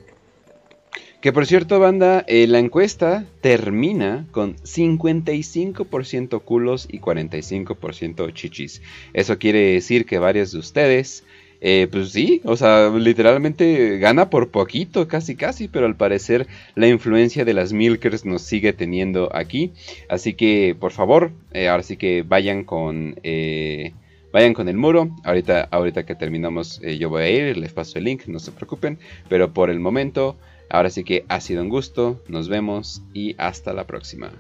Que 1.21 1.33
por 1.33 1.47
cierto, 1.47 1.81
banda, 1.81 2.25
eh, 2.29 2.47
la 2.47 2.59
encuesta 2.59 3.25
termina 3.41 4.27
con 4.31 4.57
55% 4.63 6.41
culos 6.41 6.87
y 6.91 6.99
45% 6.99 8.31
chichis. 8.31 8.83
Eso 9.15 9.39
quiere 9.39 9.73
decir 9.73 10.05
que 10.05 10.19
varios 10.19 10.53
de 10.53 10.59
ustedes, 10.59 11.25
eh, 11.63 11.89
pues 11.91 12.11
sí, 12.13 12.43
o 12.45 12.57
sea, 12.57 12.91
literalmente 12.91 13.97
gana 13.99 14.29
por 14.29 14.51
poquito, 14.51 15.09
casi 15.09 15.35
casi, 15.35 15.67
pero 15.67 15.87
al 15.87 15.97
parecer 15.97 16.47
la 16.75 16.89
influencia 16.89 17.47
de 17.47 17.55
las 17.55 17.73
milkers 17.73 18.27
nos 18.27 18.43
sigue 18.43 18.75
teniendo 18.75 19.35
aquí. 19.35 19.73
Así 20.11 20.35
que, 20.35 20.77
por 20.79 20.93
favor, 20.93 21.33
eh, 21.53 21.69
ahora 21.69 21.83
sí 21.83 21.97
que 21.97 22.23
vayan 22.23 22.65
con... 22.65 23.17
eh, 23.23 23.95
Vayan 24.34 24.54
con 24.54 24.70
el 24.70 24.78
muro. 24.78 25.10
Ahorita, 25.24 25.68
ahorita 25.72 26.06
que 26.06 26.16
terminamos, 26.16 26.80
eh, 26.84 26.98
yo 26.98 27.10
voy 27.10 27.24
a 27.24 27.30
ir, 27.30 27.58
les 27.58 27.74
paso 27.74 27.98
el 27.98 28.06
link, 28.06 28.28
no 28.28 28.40
se 28.40 28.52
preocupen. 28.52 29.00
Pero 29.28 29.54
por 29.54 29.70
el 29.70 29.80
momento, 29.80 30.38
ahora 30.70 30.90
sí 30.90 31.04
que 31.04 31.26
ha 31.30 31.40
sido 31.40 31.64
un 31.64 31.70
gusto. 31.70 32.22
Nos 32.28 32.48
vemos 32.48 33.02
y 33.14 33.36
hasta 33.38 33.74
la 33.74 33.86
próxima. 33.86 34.32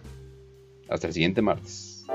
Hasta 0.87 1.07
el 1.07 1.13
siguiente 1.13 1.41
martes. 1.41 2.05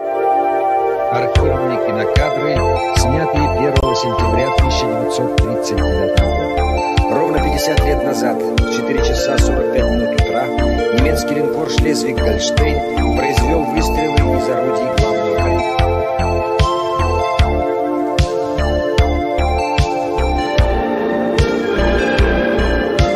Архивные 1.14 1.78
кинокадры, 1.86 2.56
снятые 2.96 3.46
1 3.70 3.94
сентября 3.94 4.48
1939 4.58 6.18
года. 6.18 7.14
Ровно 7.14 7.38
50 7.38 7.84
лет 7.86 8.02
назад, 8.02 8.42
в 8.42 8.76
4 8.76 8.98
часа 8.98 9.38
45 9.38 9.90
минут 9.92 10.20
утра, 10.20 10.48
немецкий 10.98 11.34
линкор 11.34 11.70
«Шлезвиг-Гольштейн» 11.70 13.16
произвел 13.16 13.62
выстрелы 13.62 14.16